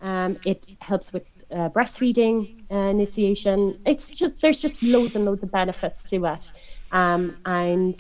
Um, 0.01 0.39
it 0.45 0.67
helps 0.81 1.13
with 1.13 1.27
uh, 1.53 1.69
breastfeeding 1.71 2.63
uh, 2.71 2.77
initiation. 2.91 3.81
It's 3.85 4.11
just 4.11 4.41
there's 4.41 4.61
just 4.61 4.83
loads 4.83 5.15
and 5.15 5.25
loads 5.25 5.43
of 5.43 5.51
benefits 5.51 6.05
to 6.11 6.25
it. 6.27 6.53
Um, 6.93 7.37
and 7.45 7.99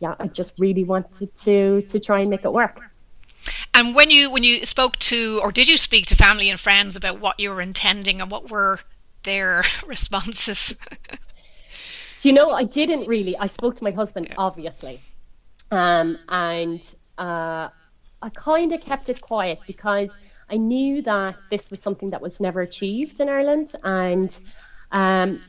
yeah, 0.00 0.14
I 0.18 0.26
just 0.28 0.58
really 0.58 0.84
wanted 0.84 1.34
to 1.36 1.82
to 1.82 2.00
try 2.00 2.20
and 2.20 2.30
make 2.30 2.44
it 2.44 2.52
work. 2.52 2.80
And 3.74 3.94
when 3.94 4.10
you 4.10 4.30
when 4.30 4.42
you 4.42 4.66
spoke 4.66 4.98
to 4.98 5.40
or 5.42 5.52
did 5.52 5.68
you 5.68 5.76
speak 5.76 6.06
to 6.06 6.16
family 6.16 6.50
and 6.50 6.60
friends 6.60 6.96
about 6.96 7.20
what 7.20 7.40
you 7.40 7.50
were 7.50 7.60
intending 7.60 8.20
and 8.20 8.30
what 8.30 8.50
were 8.50 8.80
their 9.24 9.64
responses? 9.86 10.74
Do 12.20 12.28
you 12.28 12.34
know 12.34 12.52
I 12.52 12.64
didn't 12.64 13.08
really. 13.08 13.36
I 13.36 13.46
spoke 13.46 13.76
to 13.76 13.84
my 13.84 13.90
husband 13.90 14.26
yeah. 14.28 14.34
obviously, 14.38 15.00
um, 15.72 16.18
and 16.28 16.94
uh, 17.18 17.68
I 18.22 18.28
kind 18.34 18.72
of 18.72 18.80
kept 18.80 19.08
it 19.08 19.20
quiet 19.20 19.58
because 19.66 20.10
I 20.52 20.58
knew 20.58 21.00
that 21.02 21.36
this 21.50 21.70
was 21.70 21.80
something 21.80 22.10
that 22.10 22.20
was 22.20 22.38
never 22.38 22.60
achieved 22.60 23.20
in 23.20 23.28
Ireland, 23.30 23.74
and 23.82 24.38
um, 24.92 25.40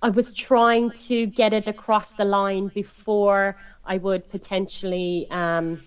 I 0.00 0.08
was 0.08 0.32
trying 0.32 0.90
to 1.08 1.26
get 1.26 1.52
it 1.52 1.66
across 1.66 2.12
the 2.12 2.24
line 2.24 2.68
before 2.68 3.56
I 3.84 3.98
would 3.98 4.26
potentially, 4.30 5.26
um, 5.30 5.82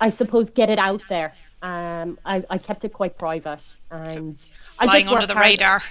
I 0.00 0.08
suppose, 0.08 0.48
get 0.48 0.70
it 0.70 0.78
out 0.78 1.02
there. 1.10 1.34
Um, 1.60 2.18
I, 2.24 2.42
I, 2.50 2.58
kept 2.58 2.84
it 2.84 2.92
quite 2.92 3.16
private 3.16 3.64
and 3.92 4.36
flying 4.38 4.90
I 4.90 5.00
just 5.00 5.06
under 5.12 5.26
the 5.26 5.34
hard. 5.34 5.46
radar. 5.46 5.82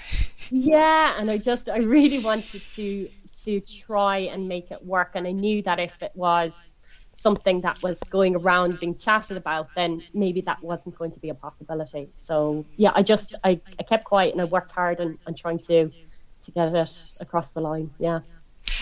Yeah, 0.49 1.15
and 1.17 1.31
I 1.31 1.37
just 1.37 1.69
I 1.69 1.77
really 1.77 2.19
wanted 2.19 2.61
to 2.75 3.09
to 3.43 3.61
try 3.61 4.17
and 4.17 4.49
make 4.49 4.71
it 4.71 4.83
work, 4.83 5.11
and 5.13 5.27
I 5.27 5.31
knew 5.31 5.61
that 5.61 5.79
if 5.79 6.01
it 6.01 6.11
was 6.15 6.73
something 7.11 7.61
that 7.61 7.81
was 7.83 7.99
going 8.09 8.35
around 8.35 8.79
being 8.79 8.95
chatted 8.95 9.37
about, 9.37 9.69
then 9.75 10.03
maybe 10.13 10.41
that 10.41 10.61
wasn't 10.63 10.97
going 10.97 11.11
to 11.11 11.19
be 11.19 11.29
a 11.29 11.33
possibility. 11.33 12.09
So 12.13 12.65
yeah, 12.77 12.91
I 12.95 13.03
just 13.03 13.35
I, 13.43 13.59
I 13.79 13.83
kept 13.83 14.05
quiet 14.05 14.33
and 14.33 14.41
I 14.41 14.45
worked 14.45 14.71
hard 14.71 14.99
on, 14.99 15.17
on 15.27 15.35
trying 15.35 15.59
to 15.59 15.91
to 16.43 16.51
get 16.51 16.73
it 16.73 16.91
across 17.19 17.49
the 17.49 17.61
line. 17.61 17.91
Yeah. 17.99 18.21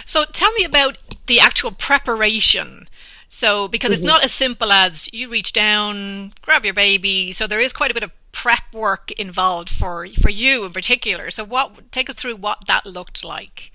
So 0.06 0.26
tell 0.26 0.52
me 0.54 0.64
about 0.64 0.98
the 1.26 1.40
actual 1.40 1.72
preparation. 1.72 2.88
So 3.28 3.68
because 3.68 3.92
mm-hmm. 3.92 3.96
it's 3.96 4.04
not 4.04 4.24
as 4.24 4.32
simple 4.32 4.72
as 4.72 5.12
you 5.14 5.30
reach 5.30 5.54
down, 5.54 6.34
grab 6.42 6.66
your 6.66 6.74
baby. 6.74 7.32
So 7.34 7.48
there 7.48 7.60
is 7.60 7.74
quite 7.74 7.92
a 7.92 7.94
bit 7.94 8.04
of 8.04 8.12
prep 8.32 8.74
work 8.74 9.12
involved 9.12 9.70
for 9.70 10.08
for 10.22 10.30
you 10.30 10.64
in 10.66 10.72
particular. 10.72 11.30
So 11.32 11.44
what 11.44 11.92
take 11.92 12.10
us 12.10 12.16
through 12.16 12.38
what 12.38 12.68
that 12.68 12.86
looked 12.86 13.24
like. 13.24 13.72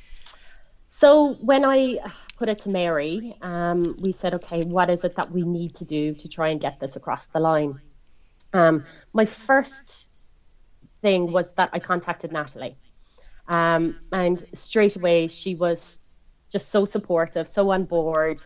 So 0.91 1.35
when 1.35 1.65
I 1.65 1.99
put 2.45 2.51
it 2.51 2.61
to 2.61 2.69
Mary, 2.69 3.35
um, 3.41 3.97
we 3.99 4.13
said, 4.13 4.35
okay, 4.35 4.65
what 4.65 4.91
is 4.91 5.03
it 5.03 5.17
that 5.17 5.31
we 5.31 5.41
need 5.41 5.75
to 5.75 5.83
do 5.83 6.13
to 6.13 6.29
try 6.29 6.49
and 6.49 6.61
get 6.61 6.79
this 6.79 6.95
across 6.95 7.27
the 7.29 7.41
line? 7.41 7.81
Um, 8.53 8.85
my 9.15 9.25
first 9.25 10.09
thing 11.01 11.33
was 11.33 11.53
that 11.53 11.71
I 11.73 11.79
contacted 11.79 12.33
Natalie. 12.33 12.77
Um, 13.49 13.99
and 14.13 14.47
straight 14.53 14.95
away, 14.97 15.27
she 15.29 15.55
was 15.55 16.01
just 16.51 16.69
so 16.69 16.85
supportive, 16.85 17.49
so 17.49 17.71
on 17.71 17.87
board, 17.87 18.41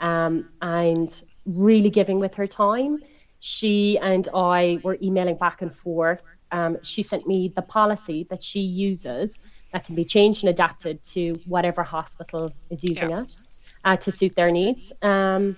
um, 0.00 0.48
and 0.60 1.22
really 1.46 1.90
giving 1.90 2.18
with 2.18 2.34
her 2.34 2.48
time. 2.48 2.98
She 3.38 4.00
and 4.02 4.28
I 4.34 4.80
were 4.82 4.98
emailing 5.00 5.36
back 5.36 5.62
and 5.62 5.72
forth. 5.72 6.22
Um, 6.50 6.78
she 6.82 7.04
sent 7.04 7.28
me 7.28 7.52
the 7.54 7.62
policy 7.62 8.26
that 8.30 8.42
she 8.42 8.58
uses 8.58 9.38
that 9.72 9.86
can 9.86 9.94
be 9.94 10.04
changed 10.04 10.42
and 10.42 10.50
adapted 10.50 11.04
to 11.14 11.34
whatever 11.46 11.84
hospital 11.84 12.52
is 12.70 12.82
using 12.82 13.10
yeah. 13.10 13.22
it 13.22 13.36
uh, 13.84 13.96
to 13.96 14.10
suit 14.10 14.34
their 14.34 14.50
needs. 14.50 14.92
Um, 15.02 15.56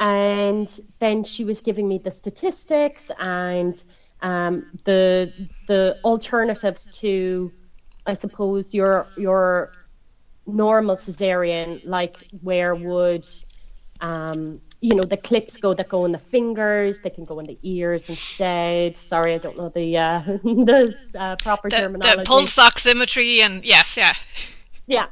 and 0.00 0.80
then 0.98 1.24
she 1.24 1.44
was 1.44 1.60
giving 1.60 1.88
me 1.88 1.98
the 1.98 2.10
statistics 2.10 3.10
and 3.18 3.82
um, 4.22 4.66
the 4.84 5.32
the 5.68 5.98
alternatives 6.04 6.88
to 7.00 7.52
I 8.06 8.14
suppose 8.14 8.74
your 8.74 9.06
your 9.16 9.72
normal 10.46 10.96
cesarean, 10.96 11.80
like 11.84 12.16
where 12.42 12.74
would 12.74 13.26
um, 14.00 14.60
you 14.80 14.94
know 14.94 15.04
the 15.04 15.16
clips 15.16 15.56
go 15.56 15.74
that 15.74 15.88
go 15.88 16.04
in 16.04 16.12
the 16.12 16.18
fingers, 16.18 17.00
they 17.00 17.10
can 17.10 17.24
go 17.24 17.38
in 17.38 17.46
the 17.46 17.58
ears 17.62 18.08
instead. 18.08 18.96
Sorry, 18.96 19.34
I 19.34 19.38
don't 19.38 19.56
know 19.56 19.68
the 19.68 19.96
uh, 19.96 20.22
the 20.42 20.94
uh, 21.18 21.36
proper 21.36 21.70
the, 21.70 21.76
terminology. 21.76 22.18
The 22.18 22.24
pulse 22.24 22.56
oximetry 22.56 23.38
and 23.38 23.64
yes, 23.64 23.96
yeah, 23.96 24.14
yeah. 24.86 25.06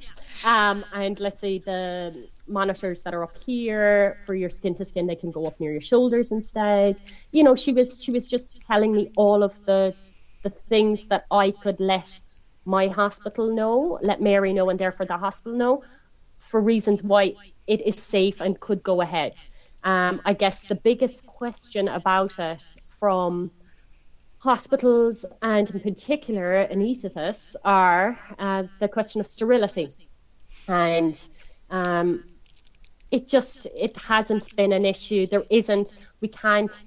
Um, 0.45 0.85
and 0.93 1.19
let's 1.21 1.41
say 1.41 1.59
the 1.59 2.29
monitors 2.47 3.03
that 3.03 3.15
are 3.15 3.23
up 3.23 3.37
here 3.37 4.19
for 4.25 4.35
your 4.35 4.51
skin 4.51 4.75
to 4.77 4.85
skin, 4.85 5.07
they 5.07 5.17
can 5.17 5.31
go 5.31 5.47
up 5.47 5.59
near 5.61 5.73
your 5.73 5.81
shoulders 5.81 6.33
instead. 6.33 7.01
You 7.33 7.45
know, 7.45 7.55
she 7.55 7.73
was 7.73 8.03
she 8.03 8.11
was 8.13 8.29
just 8.29 8.49
telling 8.65 8.95
me 8.95 9.11
all 9.17 9.43
of 9.43 9.59
the 9.67 9.95
the 10.43 10.51
things 10.69 11.07
that 11.07 11.25
I 11.31 11.53
could 11.53 11.81
let 11.81 12.21
my 12.65 12.89
hospital 12.89 13.55
know, 13.55 13.99
let 14.03 14.21
Mary 14.21 14.53
know, 14.53 14.71
and 14.71 14.79
therefore 14.79 15.07
the 15.07 15.19
hospital 15.19 15.57
know 15.57 15.83
for 16.39 16.61
reasons 16.61 17.03
why 17.03 17.37
it 17.67 17.81
is 17.87 17.97
safe 17.97 18.41
and 18.41 18.59
could 18.61 18.83
go 18.83 19.01
ahead. 19.01 19.35
Um, 19.85 20.21
I 20.25 20.35
guess 20.35 20.65
the 20.65 20.75
biggest 20.75 21.27
question 21.27 21.89
about 21.89 22.39
it 22.39 22.63
from 23.01 23.51
hospitals 24.39 25.25
and 25.41 25.71
in 25.71 25.81
particular 25.81 26.67
anaesthetists 26.71 27.55
are 27.65 28.19
uh, 28.39 28.65
the 28.81 28.89
question 28.89 29.21
of 29.21 29.27
sterility. 29.27 29.97
And 30.69 31.19
um, 31.71 32.25
it 33.13 33.29
just 33.29 33.67
it 33.67 33.97
hasn't 33.97 34.55
been 34.57 34.73
an 34.73 34.85
issue. 34.85 35.27
There 35.27 35.45
isn't. 35.51 35.95
We 36.21 36.29
can't. 36.29 36.85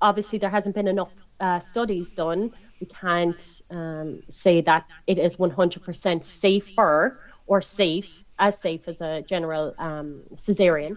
Obviously, 0.00 0.38
there 0.38 0.50
hasn't 0.50 0.74
been 0.74 0.88
enough 0.88 1.12
uh, 1.40 1.60
studies 1.60 2.12
done 2.12 2.52
we 2.80 2.86
can't 2.86 3.62
um, 3.70 4.22
say 4.28 4.60
that 4.60 4.84
it 5.06 5.18
is 5.18 5.36
100% 5.36 6.22
safer 6.24 7.20
or 7.46 7.62
safe, 7.62 8.08
as 8.38 8.58
safe 8.58 8.88
as 8.88 9.00
a 9.00 9.22
general 9.22 9.74
um, 9.78 10.20
cesarean. 10.34 10.96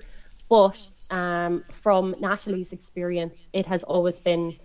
But 0.49 0.89
um, 1.09 1.63
from 1.81 2.15
Natalie's 2.19 2.73
experience, 2.73 3.45
it 3.53 3.65
has 3.65 3.83
always 3.83 4.19
been 4.19 4.57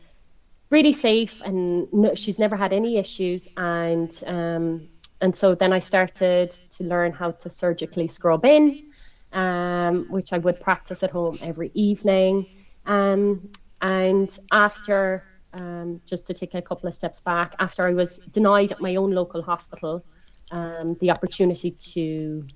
really 0.70 0.92
safe, 0.92 1.40
and 1.44 1.86
no, 1.92 2.14
she's 2.14 2.38
never 2.38 2.56
had 2.56 2.72
any 2.72 2.96
issues. 2.96 3.48
And 3.56 4.12
um, 4.26 4.88
and 5.20 5.36
so 5.36 5.54
then 5.54 5.72
I 5.72 5.78
started 5.78 6.50
to 6.70 6.84
learn 6.84 7.12
how 7.12 7.30
to 7.32 7.50
surgically 7.50 8.08
scrub 8.08 8.44
in. 8.44 8.90
Um, 9.32 10.06
which 10.10 10.32
I 10.32 10.38
would 10.38 10.60
practice 10.60 11.02
at 11.02 11.10
home 11.10 11.38
every 11.42 11.70
evening. 11.74 12.46
Um, 12.86 13.48
and 13.80 14.38
after, 14.52 15.24
um, 15.52 16.00
just 16.06 16.26
to 16.28 16.34
take 16.34 16.54
a 16.54 16.62
couple 16.62 16.88
of 16.88 16.94
steps 16.94 17.20
back, 17.20 17.54
after 17.58 17.86
I 17.86 17.94
was 17.94 18.18
denied 18.30 18.72
at 18.72 18.80
my 18.80 18.96
own 18.96 19.12
local 19.12 19.42
hospital 19.42 20.04
um, 20.50 20.96
the 21.00 21.10
opportunity 21.10 21.70
to 21.70 22.46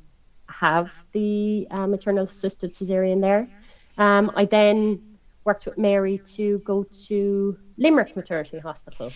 have 0.48 0.90
the 1.12 1.66
uh, 1.70 1.86
maternal 1.86 2.24
assisted 2.24 2.72
cesarean 2.72 3.20
there, 3.20 3.48
um, 3.98 4.30
I 4.36 4.44
then 4.44 5.00
worked 5.44 5.64
with 5.66 5.78
Mary 5.78 6.18
to 6.34 6.58
go 6.60 6.84
to 7.06 7.56
Limerick 7.78 8.14
Maternity 8.16 8.58
Hospital. 8.58 9.12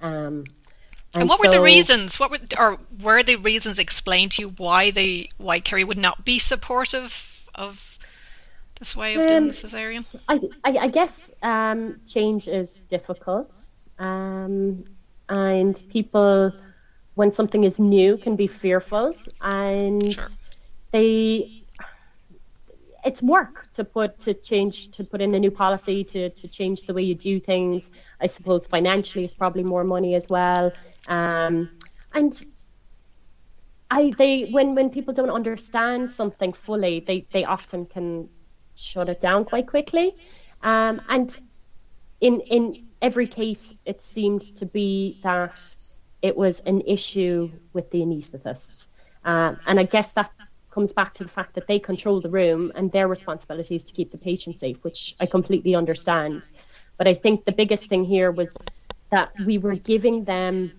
Um, 0.00 0.44
and, 1.14 1.22
and, 1.22 1.28
what 1.28 1.40
so, 1.40 1.48
were 1.48 1.54
the 1.54 1.60
reasons? 1.60 2.18
What 2.18 2.30
were 2.30 2.38
or 2.58 2.78
were 3.00 3.22
the 3.22 3.36
reasons 3.36 3.78
explained 3.78 4.32
to 4.32 4.42
you 4.42 4.48
why 4.50 4.90
they 4.90 5.28
why 5.38 5.60
Kerry 5.60 5.84
would 5.84 5.98
not 5.98 6.24
be 6.24 6.38
supportive 6.38 7.50
of 7.54 7.98
this 8.78 8.96
way 8.96 9.14
of 9.14 9.20
um, 9.22 9.26
doing 9.26 9.46
the 9.48 9.52
cesarean? 9.52 10.04
I 10.28 10.40
I, 10.64 10.78
I 10.78 10.88
guess 10.88 11.30
um, 11.42 12.00
change 12.06 12.48
is 12.48 12.80
difficult, 12.88 13.54
um, 13.98 14.84
and 15.28 15.82
people 15.90 16.52
when 17.14 17.30
something 17.30 17.64
is 17.64 17.78
new 17.78 18.16
can 18.16 18.36
be 18.36 18.46
fearful, 18.46 19.14
and 19.42 20.14
sure. 20.14 20.28
they 20.92 21.61
it's 23.04 23.22
work 23.22 23.70
to 23.72 23.84
put 23.84 24.18
to 24.20 24.34
change 24.34 24.90
to 24.92 25.04
put 25.04 25.20
in 25.20 25.34
a 25.34 25.38
new 25.38 25.50
policy 25.50 26.04
to 26.04 26.30
to 26.30 26.48
change 26.48 26.86
the 26.86 26.94
way 26.94 27.02
you 27.02 27.14
do 27.14 27.40
things. 27.40 27.90
I 28.20 28.26
suppose 28.26 28.66
financially 28.66 29.24
it's 29.24 29.34
probably 29.34 29.64
more 29.64 29.84
money 29.84 30.14
as 30.14 30.26
well. 30.28 30.72
Um, 31.08 31.70
and 32.14 32.44
I 33.90 34.12
they 34.18 34.48
when 34.50 34.74
when 34.74 34.90
people 34.90 35.12
don't 35.14 35.30
understand 35.30 36.10
something 36.12 36.52
fully, 36.52 37.00
they 37.00 37.26
they 37.32 37.44
often 37.44 37.86
can 37.86 38.28
shut 38.74 39.08
it 39.08 39.20
down 39.20 39.44
quite 39.44 39.66
quickly. 39.66 40.14
Um, 40.62 41.02
and 41.08 41.36
in 42.20 42.40
in 42.40 42.86
every 43.00 43.26
case, 43.26 43.74
it 43.84 44.00
seemed 44.00 44.42
to 44.56 44.64
be 44.64 45.20
that 45.22 45.58
it 46.22 46.36
was 46.36 46.60
an 46.66 46.80
issue 46.82 47.50
with 47.72 47.90
the 47.90 47.98
anaesthetist. 47.98 48.86
Um, 49.24 49.58
and 49.66 49.78
I 49.78 49.84
guess 49.84 50.12
that 50.12 50.30
comes 50.72 50.92
back 50.92 51.14
to 51.14 51.22
the 51.22 51.30
fact 51.30 51.54
that 51.54 51.66
they 51.66 51.78
control 51.78 52.20
the 52.20 52.30
room 52.30 52.72
and 52.74 52.90
their 52.92 53.08
responsibility 53.08 53.74
is 53.74 53.84
to 53.84 53.92
keep 53.92 54.10
the 54.10 54.18
patient 54.18 54.58
safe, 54.58 54.78
which 54.82 55.14
I 55.20 55.26
completely 55.26 55.74
understand. 55.74 56.42
But 56.98 57.06
I 57.06 57.14
think 57.14 57.44
the 57.44 57.52
biggest 57.52 57.86
thing 57.88 58.04
here 58.04 58.30
was 58.30 58.56
that 59.10 59.30
we 59.44 59.58
were 59.58 59.74
giving 59.74 60.24
them 60.24 60.72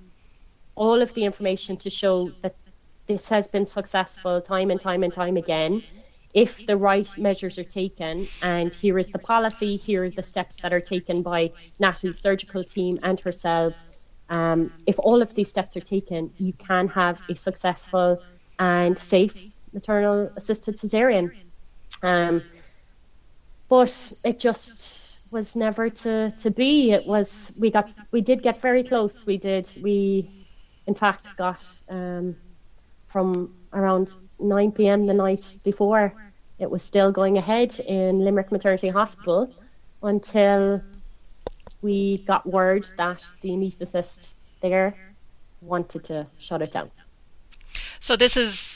all 0.75 1.01
of 1.01 1.13
the 1.13 1.23
information 1.23 1.77
to 1.77 1.89
show 1.89 2.31
that 2.41 2.55
this 3.07 3.29
has 3.29 3.47
been 3.47 3.65
successful 3.65 4.41
time 4.41 4.71
and 4.71 4.79
time 4.79 5.03
and 5.03 5.13
time 5.13 5.37
again 5.37 5.83
if 6.33 6.65
the 6.65 6.75
right 6.75 7.15
measures 7.17 7.59
are 7.59 7.63
taken 7.63 8.27
and 8.41 8.73
here 8.73 8.97
is 8.97 9.09
the 9.09 9.19
policy 9.19 9.75
here 9.75 10.05
are 10.05 10.09
the 10.09 10.23
steps 10.23 10.55
that 10.57 10.73
are 10.73 10.79
taken 10.79 11.21
by 11.21 11.51
natalie's 11.79 12.19
surgical 12.19 12.63
team 12.63 12.97
and 13.03 13.19
herself 13.19 13.73
um, 14.29 14.71
if 14.87 14.97
all 14.97 15.21
of 15.21 15.35
these 15.35 15.49
steps 15.49 15.75
are 15.77 15.81
taken 15.81 16.31
you 16.37 16.53
can 16.53 16.87
have 16.87 17.21
a 17.29 17.35
successful 17.35 18.19
and 18.57 18.97
safe 18.97 19.35
maternal 19.73 20.31
assisted 20.35 20.77
cesarean 20.77 21.31
um, 22.03 22.41
but 23.69 24.13
it 24.23 24.39
just 24.39 25.17
was 25.31 25.55
never 25.55 25.89
to, 25.89 26.29
to 26.31 26.51
be 26.51 26.91
it 26.91 27.05
was 27.05 27.51
we 27.57 27.71
got 27.71 27.89
we 28.11 28.21
did 28.21 28.43
get 28.43 28.61
very 28.61 28.83
close 28.83 29.25
we 29.25 29.37
did 29.37 29.69
we 29.81 30.29
in 30.87 30.93
fact, 30.93 31.27
got 31.37 31.63
um, 31.89 32.35
from 33.07 33.53
around 33.73 34.15
9 34.39 34.71
p.m. 34.71 35.05
the 35.05 35.13
night 35.13 35.57
before, 35.63 36.13
it 36.59 36.69
was 36.69 36.83
still 36.83 37.11
going 37.11 37.37
ahead 37.37 37.79
in 37.79 38.19
Limerick 38.19 38.51
Maternity 38.51 38.89
Hospital 38.89 39.53
until 40.01 40.81
we 41.81 42.19
got 42.27 42.45
word 42.45 42.85
that 42.97 43.23
the 43.41 43.49
anaesthetist 43.49 44.33
there 44.61 44.95
wanted 45.61 46.03
to 46.05 46.27
shut 46.37 46.61
it 46.61 46.71
down. 46.71 46.91
So 47.99 48.15
this 48.15 48.37
is 48.37 48.72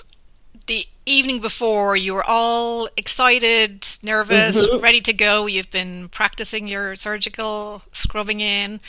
the 0.68 0.86
evening 1.06 1.42
before. 1.42 1.96
You 1.96 2.14
were 2.14 2.24
all 2.24 2.88
excited, 2.96 3.86
nervous, 4.04 4.58
mm-hmm. 4.58 4.82
ready 4.82 5.02
to 5.02 5.14
go. 5.14 5.48
You've 5.48 5.72
been 5.72 6.10
practicing 6.10 6.68
your 6.68 6.96
surgical 6.96 7.82
scrubbing 7.92 8.40
in. 8.40 8.80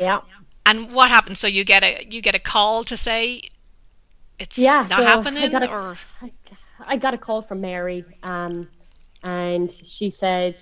Yeah. 0.00 0.20
And 0.64 0.92
what 0.92 1.10
happened? 1.10 1.38
So 1.38 1.46
you 1.46 1.64
get 1.64 1.84
a 1.84 2.06
you 2.10 2.20
get 2.20 2.34
a 2.34 2.40
call 2.40 2.82
to 2.84 2.96
say 2.96 3.42
it's 4.38 4.58
yeah, 4.58 4.86
not 4.90 4.98
so 4.98 5.04
happening, 5.04 5.54
I 5.54 5.64
a, 5.64 5.70
or 5.70 5.96
I 6.80 6.96
got 6.96 7.14
a 7.14 7.18
call 7.18 7.42
from 7.42 7.60
Mary, 7.60 8.04
um, 8.22 8.68
and 9.22 9.70
she 9.70 10.10
said, 10.10 10.58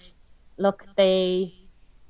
"Look, 0.59 0.85
they 0.97 1.55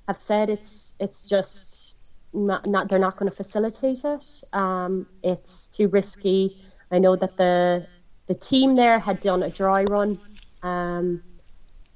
have 0.08 0.16
said 0.16 0.50
it's 0.50 0.94
it's 0.98 1.24
just 1.24 1.94
not, 2.32 2.66
not 2.66 2.88
they're 2.88 2.98
not 2.98 3.16
going 3.16 3.30
to 3.30 3.36
facilitate 3.36 4.04
it. 4.04 4.44
Um, 4.52 5.06
it's 5.22 5.68
too 5.68 5.88
risky. 5.88 6.60
I 6.90 6.98
know 6.98 7.16
that 7.16 7.36
the 7.36 7.86
the 8.28 8.34
team 8.34 8.76
there 8.76 9.00
had 9.00 9.20
done 9.20 9.42
a 9.42 9.50
dry 9.50 9.84
run 9.84 10.20
um, 10.62 11.22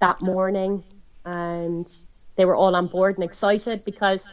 that 0.00 0.20
morning, 0.22 0.84
and 1.24 1.88
they 2.36 2.44
were 2.44 2.56
all 2.56 2.76
on 2.76 2.88
board 2.88 3.16
and 3.16 3.24
excited 3.24 3.84
because." 3.84 4.28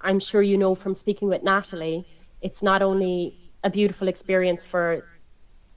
I'm 0.00 0.20
sure 0.20 0.42
you 0.42 0.58
know 0.58 0.74
from 0.76 0.94
speaking 0.94 1.28
with 1.28 1.42
Natalie, 1.42 2.06
it's 2.42 2.62
not 2.62 2.82
only 2.82 3.36
a 3.64 3.70
beautiful 3.70 4.08
experience 4.08 4.64
for 4.66 5.02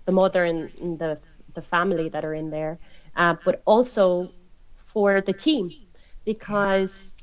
the 0.05 0.11
mother 0.11 0.45
and, 0.45 0.71
and 0.81 0.99
the 0.99 1.19
the 1.55 1.61
family 1.61 2.09
that 2.09 2.25
are 2.25 2.33
in 2.35 2.49
there, 2.51 2.79
uh, 3.15 3.35
but 3.43 3.61
also 3.65 4.33
for 4.87 5.21
the 5.21 5.33
team 5.33 5.75
because 6.25 7.13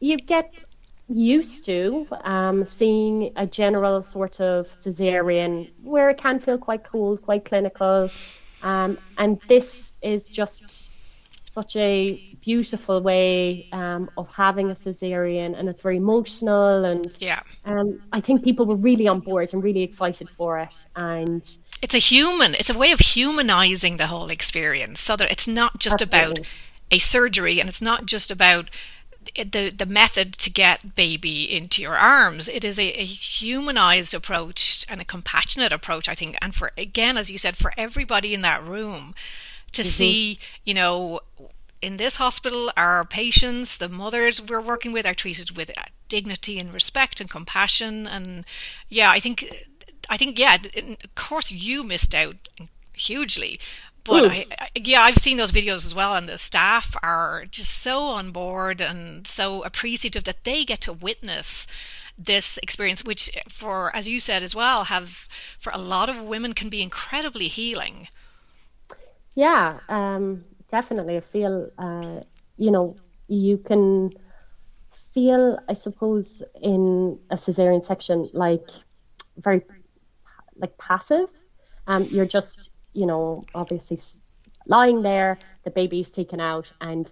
you 0.00 0.18
get 0.18 0.52
used 1.08 1.64
to 1.64 2.06
um, 2.24 2.64
seeing 2.64 3.32
a 3.36 3.46
general 3.46 4.02
sort 4.02 4.40
of 4.40 4.66
cesarean 4.72 5.70
where 5.82 6.10
it 6.10 6.18
can 6.18 6.40
feel 6.40 6.58
quite 6.58 6.84
cold, 6.84 7.22
quite 7.22 7.44
clinical, 7.44 8.10
um, 8.62 8.98
and 9.18 9.40
this 9.48 9.92
is 10.02 10.26
just 10.26 10.90
such 11.42 11.76
a 11.76 12.36
beautiful 12.42 13.00
way 13.00 13.66
um, 13.72 14.10
of 14.18 14.28
having 14.30 14.70
a 14.70 14.74
cesarean, 14.74 15.58
and 15.58 15.70
it's 15.70 15.80
very 15.80 15.96
emotional. 15.96 16.84
And 16.84 17.16
yeah, 17.18 17.40
um, 17.64 17.98
I 18.12 18.20
think 18.20 18.44
people 18.44 18.66
were 18.66 18.76
really 18.76 19.08
on 19.08 19.20
board 19.20 19.54
and 19.54 19.64
really 19.64 19.82
excited 19.82 20.28
for 20.28 20.58
it. 20.58 20.76
And 20.96 21.48
it's 21.80 21.94
a 21.94 21.98
human, 21.98 22.54
it's 22.54 22.68
a 22.68 22.76
way 22.76 22.92
of 22.92 22.98
humanizing 22.98 23.96
the 23.96 24.08
whole 24.08 24.28
experience, 24.28 25.00
so 25.00 25.16
that 25.16 25.30
it's 25.30 25.48
not 25.48 25.78
just 25.78 26.02
Absolutely. 26.02 26.42
about 26.42 26.48
a 26.90 26.98
surgery, 26.98 27.58
and 27.58 27.70
it's 27.70 27.82
not 27.82 28.04
just 28.04 28.30
about 28.30 28.68
the 29.34 29.70
the 29.70 29.86
method 29.86 30.34
to 30.34 30.50
get 30.50 30.94
baby 30.94 31.54
into 31.54 31.82
your 31.82 31.96
arms. 31.96 32.48
It 32.48 32.64
is 32.64 32.78
a, 32.78 32.88
a, 32.88 33.04
humanized 33.04 34.14
approach 34.14 34.84
and 34.88 35.00
a 35.00 35.04
compassionate 35.04 35.72
approach, 35.72 36.08
I 36.08 36.14
think. 36.14 36.36
And 36.40 36.54
for 36.54 36.72
again, 36.76 37.16
as 37.16 37.30
you 37.30 37.38
said, 37.38 37.56
for 37.56 37.72
everybody 37.76 38.34
in 38.34 38.42
that 38.42 38.64
room, 38.64 39.14
to 39.72 39.82
mm-hmm. 39.82 39.90
see, 39.90 40.38
you 40.64 40.74
know, 40.74 41.20
in 41.82 41.96
this 41.96 42.16
hospital, 42.16 42.70
our 42.76 43.04
patients, 43.04 43.78
the 43.78 43.88
mothers 43.88 44.40
we're 44.40 44.60
working 44.60 44.92
with, 44.92 45.06
are 45.06 45.14
treated 45.14 45.56
with 45.56 45.70
dignity 46.08 46.58
and 46.58 46.72
respect 46.72 47.20
and 47.20 47.30
compassion. 47.30 48.06
And 48.06 48.44
yeah, 48.88 49.10
I 49.10 49.20
think, 49.20 49.44
I 50.08 50.16
think, 50.16 50.38
yeah, 50.38 50.56
of 50.56 51.14
course, 51.14 51.50
you 51.50 51.84
missed 51.84 52.14
out 52.14 52.48
hugely. 52.92 53.60
But 54.06 54.30
I, 54.30 54.46
I, 54.58 54.68
yeah, 54.76 55.02
I've 55.02 55.18
seen 55.18 55.36
those 55.36 55.52
videos 55.52 55.84
as 55.84 55.94
well, 55.94 56.14
and 56.14 56.28
the 56.28 56.38
staff 56.38 56.96
are 57.02 57.44
just 57.50 57.82
so 57.82 58.00
on 58.00 58.30
board 58.30 58.80
and 58.80 59.26
so 59.26 59.62
appreciative 59.62 60.24
that 60.24 60.44
they 60.44 60.64
get 60.64 60.80
to 60.82 60.92
witness 60.92 61.66
this 62.18 62.58
experience, 62.62 63.04
which, 63.04 63.30
for 63.48 63.94
as 63.94 64.08
you 64.08 64.20
said 64.20 64.42
as 64.42 64.54
well, 64.54 64.84
have 64.84 65.28
for 65.58 65.70
a 65.74 65.78
lot 65.78 66.08
of 66.08 66.22
women 66.22 66.52
can 66.54 66.68
be 66.68 66.82
incredibly 66.82 67.48
healing. 67.48 68.08
Yeah, 69.34 69.80
um, 69.88 70.44
definitely. 70.70 71.16
I 71.18 71.20
feel, 71.20 71.70
uh, 71.78 72.20
you 72.56 72.70
know, 72.70 72.96
you 73.28 73.58
can 73.58 74.12
feel, 75.12 75.58
I 75.68 75.74
suppose, 75.74 76.42
in 76.62 77.18
a 77.30 77.36
cesarean 77.36 77.84
section, 77.84 78.30
like 78.32 78.66
very, 79.36 79.62
like 80.56 80.76
passive. 80.78 81.28
Um, 81.86 82.04
you're 82.04 82.24
just, 82.26 82.70
you 82.96 83.06
know, 83.06 83.44
obviously 83.54 83.98
lying 84.66 85.02
there. 85.02 85.38
The 85.64 85.70
baby's 85.70 86.10
taken 86.10 86.40
out, 86.40 86.72
and 86.80 87.10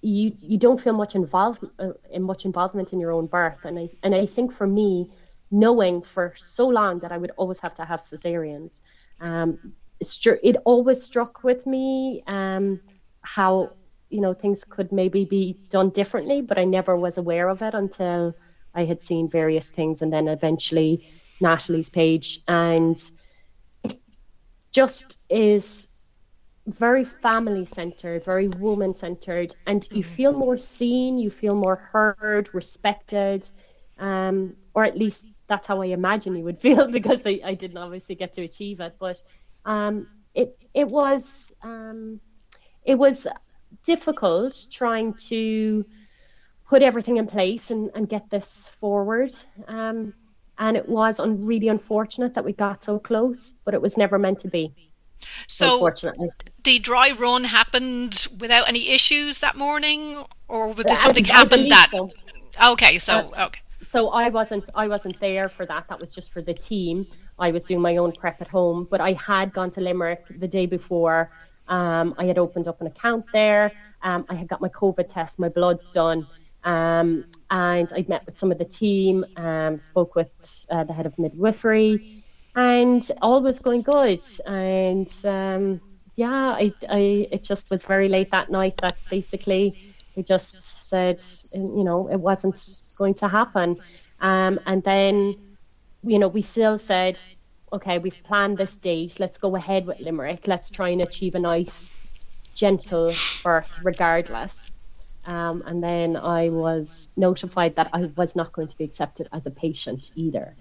you 0.00 0.32
you 0.38 0.58
don't 0.58 0.80
feel 0.80 0.92
much 0.92 1.14
involved 1.14 1.64
uh, 1.78 1.92
in 2.10 2.22
much 2.22 2.44
involvement 2.44 2.92
in 2.92 3.00
your 3.00 3.12
own 3.12 3.26
birth. 3.26 3.64
And 3.64 3.78
I 3.78 3.90
and 4.02 4.14
I 4.14 4.26
think 4.26 4.52
for 4.52 4.66
me, 4.66 5.10
knowing 5.50 6.02
for 6.02 6.32
so 6.36 6.66
long 6.66 7.00
that 7.00 7.12
I 7.12 7.18
would 7.18 7.32
always 7.36 7.60
have 7.60 7.74
to 7.74 7.84
have 7.84 8.00
cesareans. 8.00 8.80
Um, 9.20 9.72
it 10.00 10.56
always 10.64 11.02
struck 11.02 11.44
with 11.44 11.66
me 11.66 12.22
um, 12.26 12.80
how 13.22 13.70
you 14.10 14.20
know 14.20 14.34
things 14.34 14.64
could 14.64 14.92
maybe 14.92 15.24
be 15.24 15.56
done 15.70 15.90
differently, 15.90 16.40
but 16.40 16.58
I 16.58 16.64
never 16.64 16.96
was 16.96 17.18
aware 17.18 17.48
of 17.48 17.62
it 17.62 17.74
until 17.74 18.34
I 18.74 18.84
had 18.84 19.00
seen 19.02 19.28
various 19.28 19.68
things, 19.70 20.02
and 20.02 20.12
then 20.12 20.28
eventually 20.28 21.06
Natalie's 21.40 21.90
page, 21.90 22.40
and 22.46 22.98
just 24.74 25.18
is 25.30 25.88
very 26.66 27.04
family 27.04 27.64
centered, 27.64 28.24
very 28.24 28.48
woman 28.48 28.94
centered, 28.94 29.54
and 29.66 29.88
you 29.92 30.02
feel 30.02 30.32
more 30.32 30.58
seen, 30.58 31.18
you 31.18 31.30
feel 31.30 31.54
more 31.54 31.76
heard, 31.76 32.50
respected, 32.52 33.48
um, 33.98 34.56
or 34.74 34.84
at 34.84 34.98
least 34.98 35.24
that's 35.48 35.68
how 35.68 35.82
I 35.82 35.86
imagine 35.86 36.36
you 36.36 36.44
would 36.44 36.60
feel 36.66 36.88
because 36.90 37.22
I, 37.26 37.40
I 37.44 37.54
didn't 37.54 37.78
obviously 37.78 38.16
get 38.16 38.34
to 38.34 38.42
achieve 38.42 38.80
it. 38.80 38.94
But 38.98 39.22
um, 39.64 40.08
it 40.34 40.56
it 40.74 40.88
was 40.88 41.52
um, 41.62 42.20
it 42.84 42.96
was 42.96 43.26
difficult 43.84 44.56
trying 44.72 45.14
to 45.28 45.84
put 46.68 46.82
everything 46.82 47.18
in 47.18 47.26
place 47.26 47.70
and, 47.70 47.90
and 47.94 48.08
get 48.08 48.30
this 48.30 48.70
forward. 48.80 49.32
Um, 49.68 50.14
and 50.58 50.76
it 50.76 50.88
was 50.88 51.20
un- 51.20 51.44
really 51.44 51.68
unfortunate 51.68 52.34
that 52.34 52.44
we 52.44 52.52
got 52.52 52.84
so 52.84 52.98
close, 52.98 53.54
but 53.64 53.74
it 53.74 53.82
was 53.82 53.96
never 53.96 54.18
meant 54.18 54.40
to 54.40 54.48
be. 54.48 54.72
So 55.46 55.90
the 56.64 56.78
dry 56.78 57.12
run 57.12 57.44
happened 57.44 58.26
without 58.38 58.68
any 58.68 58.90
issues 58.90 59.38
that 59.38 59.56
morning, 59.56 60.24
or 60.48 60.72
was 60.72 60.84
there 60.84 60.96
something 60.96 61.24
I, 61.30 61.32
happened 61.32 61.66
I 61.66 61.68
that? 61.70 61.88
So. 61.90 62.10
Okay, 62.62 62.98
so 62.98 63.32
uh, 63.36 63.46
okay. 63.46 63.60
So 63.90 64.08
I 64.10 64.28
wasn't 64.28 64.68
I 64.74 64.88
wasn't 64.88 65.18
there 65.20 65.48
for 65.48 65.66
that. 65.66 65.88
That 65.88 65.98
was 65.98 66.14
just 66.14 66.32
for 66.32 66.42
the 66.42 66.54
team. 66.54 67.06
I 67.38 67.50
was 67.50 67.64
doing 67.64 67.80
my 67.80 67.96
own 67.96 68.12
prep 68.12 68.40
at 68.40 68.48
home, 68.48 68.86
but 68.90 69.00
I 69.00 69.12
had 69.12 69.52
gone 69.52 69.70
to 69.72 69.80
Limerick 69.80 70.24
the 70.38 70.48
day 70.48 70.66
before. 70.66 71.30
Um, 71.68 72.14
I 72.18 72.24
had 72.26 72.38
opened 72.38 72.68
up 72.68 72.80
an 72.80 72.86
account 72.86 73.24
there. 73.32 73.72
Um, 74.02 74.26
I 74.28 74.34
had 74.34 74.48
got 74.48 74.60
my 74.60 74.68
COVID 74.68 75.08
test, 75.08 75.38
my 75.38 75.48
blood's 75.48 75.88
done. 75.88 76.26
Um, 76.64 77.26
and 77.50 77.92
I'd 77.94 78.08
met 78.08 78.24
with 78.26 78.38
some 78.38 78.50
of 78.50 78.58
the 78.58 78.64
team, 78.64 79.24
um, 79.36 79.78
spoke 79.78 80.14
with 80.14 80.30
uh, 80.70 80.84
the 80.84 80.92
head 80.92 81.06
of 81.06 81.18
midwifery, 81.18 82.24
and 82.56 83.08
all 83.20 83.42
was 83.42 83.58
going 83.58 83.82
good. 83.82 84.22
And 84.46 85.12
um, 85.24 85.80
yeah, 86.16 86.54
I, 86.56 86.72
I, 86.88 87.28
it 87.30 87.42
just 87.42 87.70
was 87.70 87.82
very 87.82 88.08
late 88.08 88.30
that 88.30 88.50
night 88.50 88.76
that 88.78 88.96
basically 89.10 89.94
they 90.14 90.22
just 90.22 90.88
said, 90.88 91.22
you 91.52 91.84
know, 91.84 92.08
it 92.08 92.18
wasn't 92.18 92.80
going 92.96 93.14
to 93.14 93.28
happen. 93.28 93.76
Um, 94.20 94.60
and 94.66 94.82
then, 94.84 95.36
you 96.02 96.18
know, 96.18 96.28
we 96.28 96.42
still 96.42 96.78
said, 96.78 97.18
okay, 97.72 97.98
we've 97.98 98.22
planned 98.24 98.56
this 98.56 98.76
date. 98.76 99.18
Let's 99.18 99.38
go 99.38 99.56
ahead 99.56 99.86
with 99.86 99.98
Limerick. 100.00 100.46
Let's 100.46 100.70
try 100.70 100.90
and 100.90 101.02
achieve 101.02 101.34
a 101.34 101.40
nice, 101.40 101.90
gentle 102.54 103.12
birth, 103.42 103.70
regardless. 103.82 104.63
Um, 105.26 105.62
and 105.66 105.82
then 105.82 106.16
I 106.16 106.50
was 106.50 107.08
notified 107.16 107.76
that 107.76 107.88
I 107.92 108.10
was 108.16 108.36
not 108.36 108.52
going 108.52 108.68
to 108.68 108.76
be 108.76 108.84
accepted 108.84 109.28
as 109.32 109.46
a 109.46 109.50
patient 109.50 110.10
either 110.14 110.54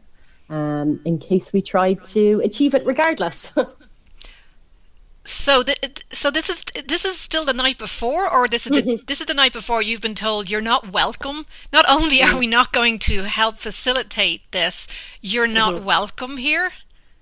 um, 0.49 0.99
in 1.05 1.17
case 1.19 1.53
we 1.53 1.61
tried 1.61 2.03
to 2.05 2.41
achieve 2.43 2.75
it 2.75 2.85
regardless. 2.85 3.51
so, 5.25 5.63
the, 5.63 5.75
so 6.11 6.29
this 6.29 6.49
is 6.49 6.63
this 6.85 7.05
is 7.05 7.17
still 7.19 7.45
the 7.45 7.53
night 7.53 7.77
before, 7.77 8.29
or 8.29 8.47
this 8.47 8.65
is 8.65 8.71
the, 8.71 8.81
mm-hmm. 8.81 9.05
this 9.07 9.19
is 9.19 9.27
the 9.27 9.33
night 9.33 9.53
before 9.53 9.81
you've 9.81 10.01
been 10.01 10.15
told 10.15 10.49
you're 10.49 10.61
not 10.61 10.91
welcome. 10.91 11.45
Not 11.71 11.85
only 11.87 12.21
are 12.21 12.27
mm-hmm. 12.27 12.39
we 12.39 12.47
not 12.47 12.71
going 12.71 12.99
to 12.99 13.23
help 13.23 13.57
facilitate 13.57 14.51
this, 14.51 14.87
you're 15.21 15.47
not 15.47 15.75
mm-hmm. 15.75 15.85
welcome 15.85 16.37
here. 16.37 16.71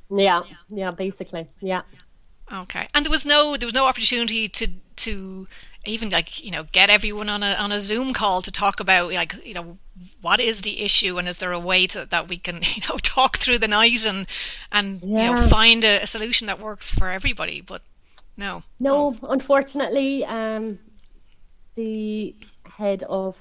Yeah, 0.10 0.44
yeah, 0.70 0.92
basically, 0.92 1.48
yeah. 1.62 1.84
Okay, 2.52 2.88
and 2.94 3.06
there 3.06 3.12
was 3.12 3.26
no 3.26 3.56
there 3.56 3.68
was 3.68 3.74
no 3.74 3.86
opportunity 3.86 4.50
to 4.50 4.68
to 4.98 5.48
even 5.86 6.10
like 6.10 6.44
you 6.44 6.52
know 6.52 6.64
get 6.72 6.90
everyone 6.90 7.30
on 7.30 7.44
a 7.44 7.54
on 7.54 7.72
a 7.72 7.80
Zoom 7.80 8.14
call 8.14 8.42
to 8.42 8.52
talk 8.52 8.80
about 8.80 9.12
like 9.12 9.36
you 9.46 9.54
know 9.54 9.78
what 10.22 10.40
is 10.40 10.62
the 10.62 10.82
issue 10.82 11.18
and 11.18 11.28
is 11.28 11.38
there 11.38 11.52
a 11.52 11.60
way 11.60 11.88
to, 11.88 12.06
that 12.06 12.28
we 12.28 12.38
can 12.38 12.62
you 12.76 12.82
know 12.90 12.98
talk 12.98 13.38
through 13.38 13.58
the 13.58 13.68
night 13.68 14.06
and 14.06 14.28
and 14.72 15.02
yeah. 15.04 15.30
you 15.30 15.36
know 15.36 15.48
find 15.48 15.84
a, 15.84 16.04
a, 16.04 16.08
solution 16.08 16.48
that 16.48 16.60
works 16.60 16.90
for 16.90 17.10
everybody 17.10 17.62
but 17.62 17.82
no 18.38 18.64
no 18.80 19.18
oh. 19.22 19.28
unfortunately 19.30 20.24
um 20.26 20.78
the 21.76 22.36
head 22.64 23.04
of 23.10 23.36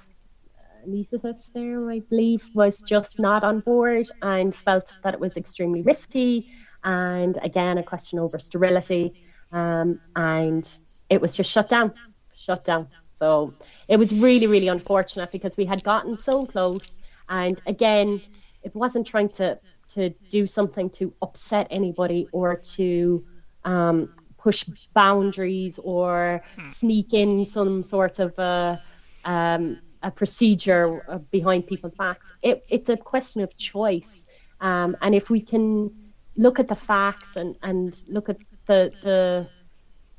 anaesthetist 0.87 1.53
there 1.53 1.91
i 1.91 1.99
believe 2.09 2.49
was 2.55 2.81
just 2.83 3.19
not 3.19 3.45
on 3.45 3.61
board 3.61 4.09
and 4.23 4.55
felt 4.55 4.97
that 5.05 5.13
it 5.13 5.21
was 5.21 5.37
extremely 5.37 5.83
risky 5.83 6.49
and 6.85 7.39
again 7.43 7.77
a 7.77 7.83
question 7.83 8.19
over 8.19 8.39
sterility 8.39 9.15
um, 9.53 10.01
and 10.15 10.79
it 11.11 11.21
was 11.21 11.35
just 11.35 11.51
shut 11.51 11.69
down 11.69 11.93
shut 12.41 12.65
down 12.65 12.89
so 13.21 13.53
it 13.87 13.99
was 13.99 14.13
really, 14.13 14.47
really 14.47 14.69
unfortunate 14.69 15.31
because 15.31 15.57
we 15.57 15.67
had 15.67 15.85
gotten 15.85 16.19
so 16.19 16.47
close. 16.47 16.99
And 17.29 17.61
again, 17.67 18.21
it 18.63 18.75
wasn't 18.75 19.07
trying 19.07 19.29
to, 19.41 19.59
to 19.95 20.11
do 20.31 20.47
something 20.47 20.89
to 20.91 21.13
upset 21.21 21.67
anybody 21.71 22.29
or 22.33 22.57
to 22.57 23.25
um, 23.65 24.15
push 24.39 24.65
boundaries 24.95 25.79
or 25.85 26.43
hmm. 26.57 26.69
sneak 26.71 27.13
in 27.13 27.45
some 27.45 27.83
sort 27.83 28.19
of 28.19 28.37
a, 28.39 28.83
um, 29.27 29.79
a 30.03 30.11
procedure 30.11 31.23
behind 31.31 31.67
people's 31.67 31.95
backs. 31.95 32.33
It, 32.41 32.65
it's 32.71 32.89
a 32.89 32.97
question 32.97 33.43
of 33.43 33.55
choice. 33.59 34.25
Um, 34.63 34.97
and 35.03 35.15
if 35.15 35.29
we 35.29 35.43
can 35.43 35.91
look 36.37 36.59
at 36.59 36.69
the 36.69 36.75
facts 36.75 37.37
and, 37.37 37.55
and 37.63 38.03
look 38.09 38.31
at 38.31 38.39
the, 38.67 38.93
the 39.03 39.47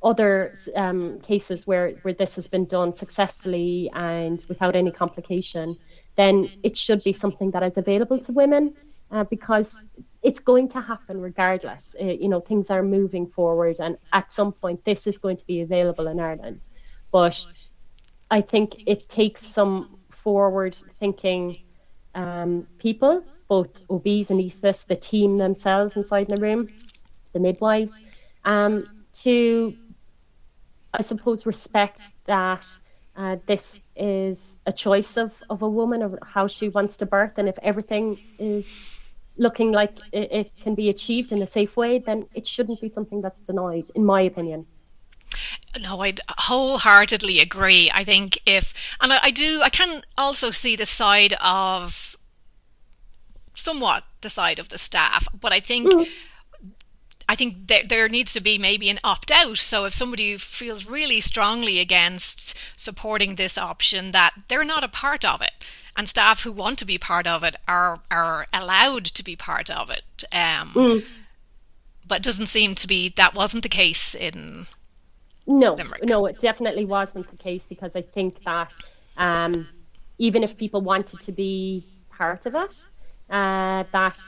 other 0.03 0.53
um, 0.75 1.19
cases 1.21 1.67
where, 1.67 1.91
where 2.01 2.13
this 2.13 2.35
has 2.35 2.47
been 2.47 2.65
done 2.65 2.95
successfully 2.95 3.89
and 3.93 4.43
without 4.49 4.75
any 4.75 4.91
complication, 4.91 5.75
then 6.15 6.49
it 6.63 6.75
should 6.75 7.03
be 7.03 7.13
something 7.13 7.51
that 7.51 7.63
is 7.63 7.77
available 7.77 8.19
to 8.19 8.31
women 8.31 8.73
uh, 9.11 9.23
because 9.25 9.83
it's 10.23 10.39
going 10.39 10.67
to 10.69 10.81
happen 10.81 11.21
regardless. 11.21 11.95
Uh, 12.01 12.05
you 12.05 12.29
know, 12.29 12.39
things 12.39 12.69
are 12.69 12.83
moving 12.83 13.27
forward, 13.27 13.77
and 13.79 13.97
at 14.13 14.31
some 14.31 14.51
point, 14.51 14.83
this 14.85 15.07
is 15.07 15.17
going 15.17 15.37
to 15.37 15.45
be 15.45 15.61
available 15.61 16.07
in 16.07 16.19
Ireland. 16.19 16.67
But 17.11 17.45
I 18.29 18.41
think 18.41 18.83
it 18.87 19.09
takes 19.09 19.45
some 19.45 19.97
forward 20.09 20.75
thinking 20.99 21.57
um, 22.15 22.67
people, 22.77 23.23
both 23.47 23.69
OBs 23.89 24.31
and 24.31 24.39
anaesthetists, 24.39 24.85
the 24.87 24.95
team 24.95 25.37
themselves 25.37 25.95
inside 25.95 26.27
the 26.29 26.37
room, 26.37 26.69
the 27.33 27.39
midwives, 27.39 27.99
um, 28.45 28.87
to 29.13 29.75
I 30.93 31.01
suppose, 31.01 31.45
respect 31.45 32.01
that 32.25 32.65
uh, 33.15 33.37
this 33.45 33.79
is 33.95 34.57
a 34.65 34.73
choice 34.73 35.17
of, 35.17 35.33
of 35.49 35.61
a 35.61 35.69
woman 35.69 36.01
of 36.01 36.17
how 36.23 36.47
she 36.47 36.69
wants 36.69 36.97
to 36.97 37.05
birth. 37.05 37.33
And 37.37 37.47
if 37.49 37.57
everything 37.61 38.19
is 38.39 38.67
looking 39.37 39.71
like 39.71 39.97
it, 40.11 40.31
it 40.31 40.51
can 40.61 40.75
be 40.75 40.89
achieved 40.89 41.31
in 41.31 41.41
a 41.41 41.47
safe 41.47 41.75
way, 41.77 41.99
then 41.99 42.25
it 42.33 42.45
shouldn't 42.45 42.81
be 42.81 42.89
something 42.89 43.21
that's 43.21 43.39
denied, 43.39 43.89
in 43.95 44.05
my 44.05 44.21
opinion. 44.21 44.65
No, 45.79 46.01
I 46.01 46.13
wholeheartedly 46.29 47.39
agree. 47.39 47.89
I 47.93 48.03
think 48.03 48.41
if, 48.45 48.73
and 48.99 49.13
I, 49.13 49.19
I, 49.23 49.31
do, 49.31 49.61
I 49.61 49.69
can 49.69 50.03
also 50.17 50.51
see 50.51 50.75
the 50.75 50.85
side 50.85 51.33
of 51.41 52.17
somewhat 53.53 54.03
the 54.21 54.29
side 54.29 54.59
of 54.59 54.69
the 54.69 54.77
staff, 54.77 55.27
but 55.39 55.53
I 55.53 55.59
think 55.59 55.91
mm. 55.91 56.07
I 57.31 57.35
think 57.35 57.67
there, 57.67 57.83
there 57.87 58.09
needs 58.09 58.33
to 58.33 58.41
be 58.41 58.57
maybe 58.57 58.89
an 58.89 58.99
opt 59.05 59.31
out. 59.31 59.57
So 59.57 59.85
if 59.85 59.93
somebody 59.93 60.35
feels 60.35 60.85
really 60.85 61.21
strongly 61.21 61.79
against 61.79 62.57
supporting 62.75 63.35
this 63.35 63.57
option, 63.57 64.11
that 64.11 64.33
they're 64.49 64.65
not 64.65 64.83
a 64.83 64.89
part 64.89 65.23
of 65.23 65.41
it, 65.41 65.53
and 65.95 66.09
staff 66.09 66.43
who 66.43 66.51
want 66.51 66.77
to 66.79 66.85
be 66.85 66.97
part 66.97 67.27
of 67.27 67.41
it 67.45 67.55
are 67.69 68.01
are 68.11 68.47
allowed 68.51 69.05
to 69.05 69.23
be 69.23 69.37
part 69.37 69.69
of 69.69 69.89
it. 69.89 70.25
Um, 70.33 70.73
mm. 70.75 71.05
But 72.05 72.15
it 72.15 72.23
doesn't 72.23 72.47
seem 72.47 72.75
to 72.75 72.85
be 72.85 73.13
that 73.15 73.33
wasn't 73.33 73.63
the 73.63 73.69
case 73.69 74.13
in. 74.13 74.67
No, 75.47 75.75
Limerick. 75.75 76.03
no, 76.03 76.25
it 76.25 76.37
definitely 76.37 76.83
wasn't 76.83 77.31
the 77.31 77.37
case 77.37 77.65
because 77.65 77.95
I 77.95 78.01
think 78.01 78.43
that 78.43 78.73
um, 79.15 79.69
even 80.17 80.43
if 80.43 80.57
people 80.57 80.81
wanted 80.81 81.21
to 81.21 81.31
be 81.31 81.85
part 82.09 82.45
of 82.45 82.55
it, 82.55 82.83
uh, 83.29 83.85
that 83.93 84.19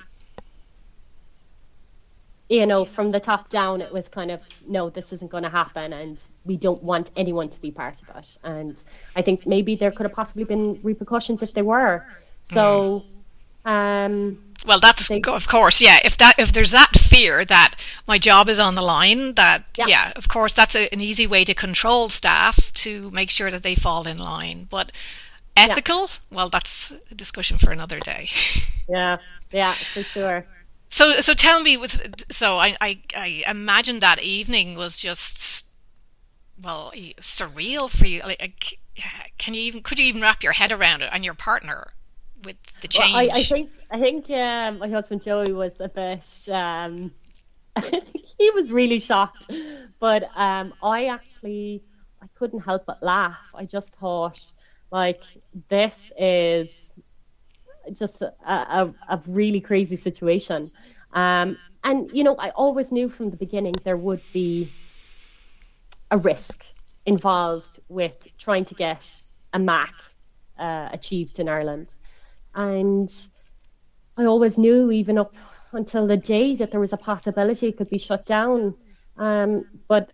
you 2.50 2.66
know, 2.66 2.86
from 2.86 3.12
the 3.12 3.20
top 3.20 3.50
down, 3.50 3.82
it 3.82 3.92
was 3.92 4.08
kind 4.08 4.30
of, 4.30 4.42
no, 4.68 4.90
this 4.90 5.14
isn't 5.14 5.32
going 5.32 5.44
to 5.44 5.50
happen, 5.50 5.94
and 5.94 6.24
we 6.46 6.58
don't 6.58 6.84
want 6.84 7.12
anyone 7.16 7.50
to 7.50 7.62
be 7.62 7.72
part 7.72 7.96
of 8.02 8.18
it. 8.18 8.26
And 8.44 8.78
I 9.16 9.22
think 9.22 9.48
maybe 9.48 9.76
there 9.76 9.92
could 9.92 10.06
have 10.06 10.14
possibly 10.14 10.44
been 10.44 10.80
repercussions 10.84 11.42
if 11.42 11.54
they 11.54 11.62
were. 11.62 12.06
So, 12.44 13.04
um, 13.66 14.54
well, 14.66 14.80
that's 14.80 15.08
they, 15.08 15.22
of 15.22 15.48
course, 15.48 15.82
yeah. 15.82 16.00
If 16.04 16.18
that 16.18 16.36
if 16.38 16.54
there's 16.54 16.72
that 16.72 16.92
fear 16.98 17.46
that 17.46 17.76
my 18.08 18.18
job 18.18 18.50
is 18.50 18.60
on 18.60 18.76
the 18.76 18.82
line, 18.82 19.34
that 19.36 19.66
yeah, 19.78 19.86
yeah 19.88 20.14
of 20.16 20.28
course, 20.28 20.54
that's 20.54 20.76
a, 20.76 20.94
an 20.94 21.02
easy 21.02 21.28
way 21.28 21.44
to 21.46 21.54
control 21.54 22.10
staff 22.10 22.72
to 22.74 23.10
make 23.12 23.30
sure 23.30 23.52
that 23.52 23.64
they 23.64 23.76
fall 23.76 24.08
in 24.08 24.18
line. 24.18 24.68
But 24.70 24.92
ethical, 25.56 26.02
yeah. 26.02 26.08
well, 26.32 26.50
that's 26.50 26.94
a 27.12 27.16
discussion 27.16 27.58
for 27.58 27.72
another 27.72 28.00
day. 28.00 28.30
Yeah, 28.90 29.20
yeah, 29.50 29.76
for 29.94 30.04
sure. 30.04 30.46
So, 30.94 31.22
so 31.22 31.34
tell 31.34 31.60
me, 31.60 31.76
with 31.76 32.24
so 32.32 32.60
I, 32.60 32.78
I, 32.80 33.02
I 33.16 33.44
imagine 33.50 34.00
that 34.00 34.22
evening 34.22 34.76
was 34.76 34.96
just 34.96 35.66
well 36.62 36.92
surreal 37.20 37.90
for 37.90 38.06
you. 38.06 38.22
Like, 38.22 38.78
can 39.40 39.56
you 39.56 39.62
even 39.62 39.82
could 39.82 39.98
you 39.98 40.06
even 40.06 40.22
wrap 40.22 40.44
your 40.44 40.54
head 40.54 40.72
around 40.72 41.02
it 41.02 41.10
and 41.12 41.26
your 41.26 41.34
partner 41.34 41.94
with 42.44 42.58
the 42.82 42.88
change? 42.88 43.14
Well, 43.14 43.36
I, 43.36 43.40
I 43.40 43.44
think 43.44 43.72
I 43.90 44.00
think 44.00 44.30
um, 44.30 44.78
my 44.78 44.88
husband 44.88 45.24
Joey 45.24 45.52
was 45.52 45.74
a 45.80 45.90
bit 45.90 46.54
um, 46.54 47.12
he 48.38 48.52
was 48.52 48.72
really 48.72 49.00
shocked. 49.00 49.52
But 50.00 50.30
um, 50.36 50.74
I 50.84 51.06
actually 51.06 51.82
I 52.22 52.28
couldn't 52.36 52.60
help 52.60 52.86
but 52.86 53.02
laugh. 53.02 53.40
I 53.56 53.66
just 53.66 53.90
thought, 53.96 54.40
like, 54.92 55.24
this 55.70 56.12
is 56.20 56.83
just 57.92 58.22
a, 58.22 58.34
a, 58.48 58.94
a 59.10 59.22
really 59.28 59.60
crazy 59.60 59.96
situation. 59.96 60.72
Um, 61.14 61.58
and 61.84 62.10
you 62.14 62.24
know, 62.24 62.36
I 62.38 62.50
always 62.52 62.92
knew 62.92 63.10
from 63.10 63.30
the 63.30 63.38
beginning 63.38 63.76
there 63.84 63.98
would 63.98 64.22
be 64.32 64.72
a 66.12 66.18
risk 66.18 66.64
involved 67.06 67.80
with 67.90 68.14
trying 68.38 68.66
to 68.66 68.76
get 68.76 69.10
a 69.54 69.60
MAC 69.60 69.94
uh, 70.58 70.90
achieved 70.92 71.40
in 71.40 71.50
Ireland. 71.50 71.94
And 72.56 73.12
I 74.18 74.26
always 74.26 74.58
knew, 74.58 74.92
even 74.92 75.18
up 75.18 75.34
until 75.72 76.08
the 76.08 76.18
day, 76.18 76.56
that 76.56 76.72
there 76.72 76.80
was 76.80 76.94
a 76.94 76.98
possibility 76.98 77.68
it 77.68 77.78
could 77.78 77.90
be 77.90 77.98
shut 77.98 78.26
down. 78.26 78.76
Um, 79.18 79.66
but, 79.88 80.12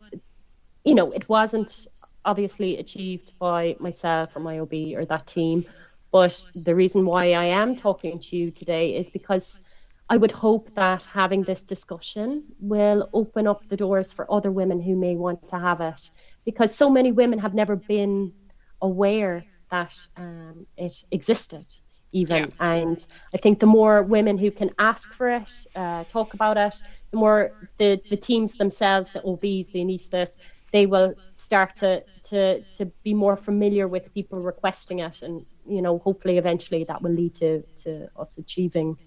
you 0.85 0.95
know, 0.95 1.11
it 1.11 1.27
wasn't 1.27 1.87
obviously 2.25 2.77
achieved 2.77 3.33
by 3.39 3.75
myself 3.79 4.29
or 4.35 4.39
my 4.39 4.59
OB 4.59 4.73
or 4.95 5.05
that 5.05 5.27
team. 5.27 5.65
But 6.11 6.45
the 6.55 6.75
reason 6.75 7.05
why 7.05 7.33
I 7.33 7.45
am 7.45 7.75
talking 7.75 8.19
to 8.19 8.35
you 8.35 8.51
today 8.51 8.95
is 8.95 9.09
because 9.09 9.61
I 10.09 10.17
would 10.17 10.31
hope 10.31 10.73
that 10.75 11.05
having 11.05 11.43
this 11.43 11.61
discussion 11.61 12.43
will 12.59 13.09
open 13.13 13.45
up 13.45 13.67
the 13.69 13.77
doors 13.77 14.11
for 14.11 14.31
other 14.31 14.51
women 14.51 14.81
who 14.81 14.95
may 14.95 15.15
want 15.15 15.47
to 15.49 15.59
have 15.59 15.81
it. 15.81 16.09
Because 16.45 16.73
so 16.73 16.89
many 16.89 17.11
women 17.11 17.37
have 17.37 17.53
never 17.53 17.75
been 17.75 18.33
aware 18.81 19.45
that 19.69 19.95
um, 20.17 20.65
it 20.77 21.03
existed 21.11 21.65
even 22.11 22.51
yeah. 22.59 22.77
and 22.77 23.05
i 23.33 23.37
think 23.37 23.59
the 23.59 23.65
more 23.65 24.01
women 24.03 24.37
who 24.37 24.49
can 24.49 24.69
ask 24.79 25.13
for 25.13 25.29
it 25.29 25.49
uh, 25.75 26.03
talk 26.05 26.33
about 26.33 26.57
it 26.57 26.73
the 27.11 27.17
more 27.17 27.51
the, 27.77 28.01
the 28.09 28.17
teams 28.17 28.53
themselves 28.53 29.11
the 29.11 29.21
obs 29.23 29.67
the 29.71 29.79
anaesthetists 29.79 30.37
they 30.71 30.85
will 30.85 31.13
start 31.35 31.75
to, 31.77 32.03
to 32.23 32.61
to 32.73 32.85
be 33.03 33.13
more 33.13 33.35
familiar 33.35 33.87
with 33.87 34.13
people 34.13 34.39
requesting 34.39 34.99
it 34.99 35.21
and 35.21 35.45
you 35.67 35.81
know 35.81 35.99
hopefully 35.99 36.37
eventually 36.37 36.83
that 36.83 37.01
will 37.01 37.11
lead 37.11 37.33
to 37.33 37.63
to 37.75 38.09
us 38.17 38.37
achieving 38.37 38.97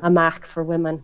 a 0.00 0.10
mac 0.10 0.46
for 0.46 0.62
women 0.62 1.02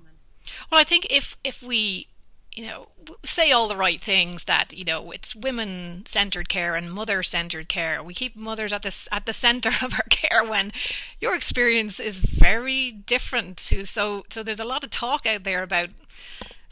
well 0.71 0.81
i 0.81 0.85
think 0.85 1.07
if 1.11 1.37
if 1.45 1.63
we 1.63 2.09
you 2.55 2.67
know, 2.67 2.89
say 3.25 3.51
all 3.51 3.67
the 3.67 3.77
right 3.77 4.03
things 4.03 4.45
that 4.45 4.73
you 4.77 4.85
know 4.85 5.11
it's 5.11 5.35
women 5.35 6.05
centered 6.07 6.49
care 6.49 6.75
and 6.75 6.93
mother 6.93 7.23
centered 7.23 7.69
care. 7.69 8.03
We 8.03 8.13
keep 8.13 8.37
mothers 8.37 8.73
at 8.73 8.83
this 8.83 9.09
at 9.11 9.25
the 9.25 9.33
center 9.33 9.71
of 9.83 9.95
our 9.95 10.07
care 10.11 10.45
when 10.45 10.73
your 11.21 11.35
experience 11.35 11.99
is 11.99 12.21
very 12.21 12.93
different 12.93 13.57
to 13.59 13.87
so 13.87 14.25
so 14.31 14.43
there's 14.43 14.61
a 14.61 14.65
lot 14.65 14.85
of 14.85 14.91
talk 14.91 15.25
out 15.27 15.45
there 15.45 15.63
about 15.63 15.91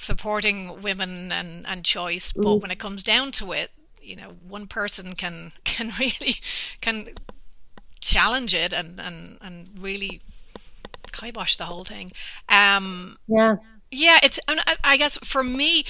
supporting 0.01 0.81
women 0.83 1.31
and 1.33 1.67
and 1.67 1.85
choice, 1.85 2.33
but 2.33 2.45
mm. 2.45 2.63
when 2.63 2.71
it 2.71 2.79
comes 2.79 3.03
down 3.03 3.33
to 3.33 3.53
it, 3.53 3.71
you 4.01 4.17
know, 4.17 4.33
one 4.47 4.67
person 4.67 5.15
can 5.15 5.53
can 5.65 5.93
really 5.99 6.37
can 6.81 7.11
challenge 8.01 8.55
it 8.55 8.73
and 8.73 9.01
and 9.01 9.39
and 9.41 9.69
really 9.79 10.23
kibosh 11.13 11.57
the 11.57 11.67
whole 11.67 11.85
thing. 11.85 12.13
Um, 12.49 13.19
yeah 13.27 13.57
yeah, 13.91 14.19
it's. 14.23 14.39
I 14.85 14.97
guess 14.97 15.19
for 15.19 15.43
me, 15.43 15.85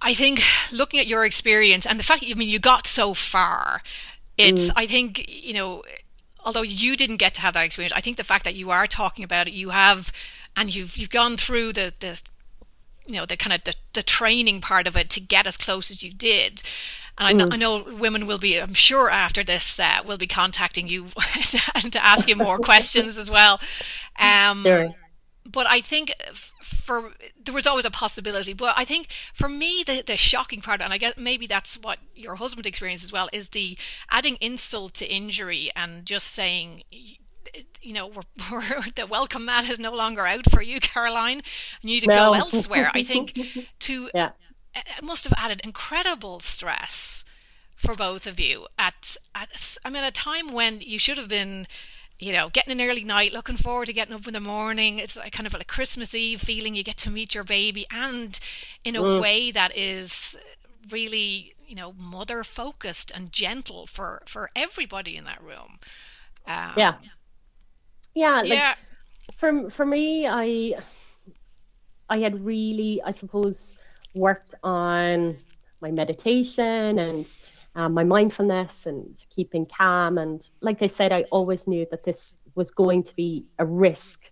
I 0.00 0.14
think 0.14 0.42
looking 0.70 1.00
at 1.00 1.06
your 1.06 1.24
experience 1.24 1.86
and 1.86 1.98
the 1.98 2.04
fact, 2.04 2.24
I 2.28 2.34
mean, 2.34 2.48
you 2.48 2.58
got 2.58 2.86
so 2.86 3.14
far. 3.14 3.82
It's. 4.38 4.68
Mm. 4.68 4.72
I 4.76 4.86
think 4.86 5.26
you 5.28 5.54
know, 5.54 5.82
although 6.44 6.62
you 6.62 6.96
didn't 6.96 7.16
get 7.16 7.34
to 7.34 7.40
have 7.40 7.54
that 7.54 7.64
experience, 7.64 7.92
I 7.94 8.00
think 8.00 8.16
the 8.16 8.24
fact 8.24 8.44
that 8.44 8.54
you 8.54 8.70
are 8.70 8.86
talking 8.86 9.24
about 9.24 9.48
it, 9.48 9.54
you 9.54 9.70
have, 9.70 10.12
and 10.56 10.72
you've 10.72 10.96
you've 10.96 11.10
gone 11.10 11.36
through 11.36 11.72
the 11.72 11.92
the, 11.98 12.22
you 13.06 13.14
know, 13.14 13.26
the 13.26 13.36
kind 13.36 13.52
of 13.52 13.64
the 13.64 13.74
the 13.92 14.02
training 14.02 14.60
part 14.60 14.86
of 14.86 14.96
it 14.96 15.10
to 15.10 15.20
get 15.20 15.46
as 15.46 15.56
close 15.56 15.90
as 15.90 16.02
you 16.02 16.12
did. 16.12 16.62
And 17.18 17.28
I 17.28 17.32
know, 17.32 17.46
mm. 17.46 17.52
I 17.52 17.56
know, 17.56 17.84
women 17.98 18.26
will 18.26 18.38
be, 18.38 18.56
I'm 18.56 18.72
sure 18.72 19.10
after 19.10 19.44
this, 19.44 19.78
uh, 19.78 19.98
will 20.02 20.16
be 20.16 20.26
contacting 20.26 20.88
you 20.88 21.08
to, 21.50 21.90
to 21.90 22.04
ask 22.04 22.26
you 22.26 22.36
more 22.36 22.58
questions 22.58 23.18
as 23.18 23.30
well. 23.30 23.60
Um, 24.18 24.62
sure 24.62 24.94
but 25.44 25.66
I 25.66 25.80
think 25.80 26.14
for 26.62 27.12
there 27.42 27.54
was 27.54 27.66
always 27.66 27.84
a 27.84 27.90
possibility. 27.90 28.52
But 28.52 28.74
I 28.76 28.84
think 28.84 29.08
for 29.32 29.48
me, 29.48 29.82
the 29.84 30.02
the 30.06 30.16
shocking 30.16 30.60
part, 30.60 30.80
and 30.80 30.92
I 30.92 30.98
guess 30.98 31.14
maybe 31.16 31.46
that's 31.46 31.76
what 31.76 31.98
your 32.14 32.36
husband 32.36 32.66
experienced 32.66 33.04
as 33.04 33.12
well, 33.12 33.28
is 33.32 33.50
the 33.50 33.76
adding 34.10 34.36
insult 34.40 34.94
to 34.94 35.12
injury 35.12 35.70
and 35.74 36.06
just 36.06 36.28
saying. 36.28 36.82
You 37.82 37.92
know, 37.94 38.06
we're, 38.06 38.22
we're, 38.52 38.84
the 38.94 39.06
welcome 39.06 39.44
mat 39.44 39.68
is 39.68 39.78
no 39.78 39.92
longer 39.92 40.26
out 40.26 40.50
for 40.50 40.62
you, 40.62 40.80
Caroline. 40.80 41.42
and 41.82 41.90
You 41.90 41.96
need 41.96 42.00
to 42.02 42.06
no. 42.08 42.14
go 42.14 42.34
elsewhere. 42.34 42.90
I 42.94 43.02
think 43.02 43.38
to 43.80 44.10
yeah. 44.14 44.30
it 44.74 45.02
must 45.02 45.24
have 45.24 45.34
added 45.36 45.60
incredible 45.64 46.40
stress 46.40 47.24
for 47.76 47.94
both 47.94 48.26
of 48.26 48.38
you 48.38 48.66
at, 48.78 49.16
at 49.34 49.78
I 49.84 49.90
mean, 49.90 50.04
a 50.04 50.12
time 50.12 50.52
when 50.52 50.80
you 50.80 50.98
should 50.98 51.18
have 51.18 51.28
been 51.28 51.66
you 52.22 52.32
know, 52.32 52.48
getting 52.50 52.80
an 52.80 52.88
early 52.88 53.02
night, 53.02 53.32
looking 53.32 53.56
forward 53.56 53.86
to 53.86 53.92
getting 53.92 54.14
up 54.14 54.28
in 54.28 54.32
the 54.32 54.40
morning. 54.40 55.00
It's 55.00 55.16
like 55.16 55.32
kind 55.32 55.44
of 55.44 55.52
like 55.52 55.62
a 55.62 55.66
Christmas 55.66 56.14
Eve 56.14 56.40
feeling. 56.40 56.76
You 56.76 56.84
get 56.84 56.96
to 56.98 57.10
meet 57.10 57.34
your 57.34 57.42
baby, 57.42 57.84
and 57.90 58.38
in 58.84 58.94
a 58.94 59.02
mm. 59.02 59.20
way 59.20 59.50
that 59.50 59.76
is 59.76 60.36
really, 60.88 61.54
you 61.66 61.74
know, 61.74 61.92
mother 61.98 62.44
focused 62.44 63.10
and 63.12 63.32
gentle 63.32 63.88
for 63.88 64.22
for 64.26 64.50
everybody 64.54 65.16
in 65.16 65.24
that 65.24 65.42
room. 65.42 65.80
Um, 66.46 66.74
yeah, 66.76 66.94
yeah, 68.14 68.40
like, 68.40 68.48
yeah. 68.48 68.74
For 69.36 69.70
for 69.70 69.86
me, 69.86 70.26
I 70.26 70.74
I 72.08 72.18
had 72.18 72.44
really, 72.44 73.00
I 73.04 73.10
suppose, 73.10 73.76
worked 74.14 74.54
on 74.62 75.38
my 75.80 75.90
meditation 75.90 76.98
and 76.98 77.38
um, 77.74 77.94
my 77.94 78.04
mindfulness 78.04 78.86
and 78.86 79.24
keeping 79.34 79.66
calm. 79.66 80.18
And 80.18 80.46
like 80.60 80.82
I 80.82 80.86
said, 80.86 81.12
I 81.12 81.22
always 81.30 81.66
knew 81.66 81.86
that 81.90 82.04
this 82.04 82.36
was 82.54 82.70
going 82.70 83.02
to 83.04 83.16
be 83.16 83.46
a 83.58 83.64
risk. 83.64 84.30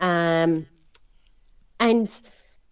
Um, 0.00 0.66
and 1.78 2.20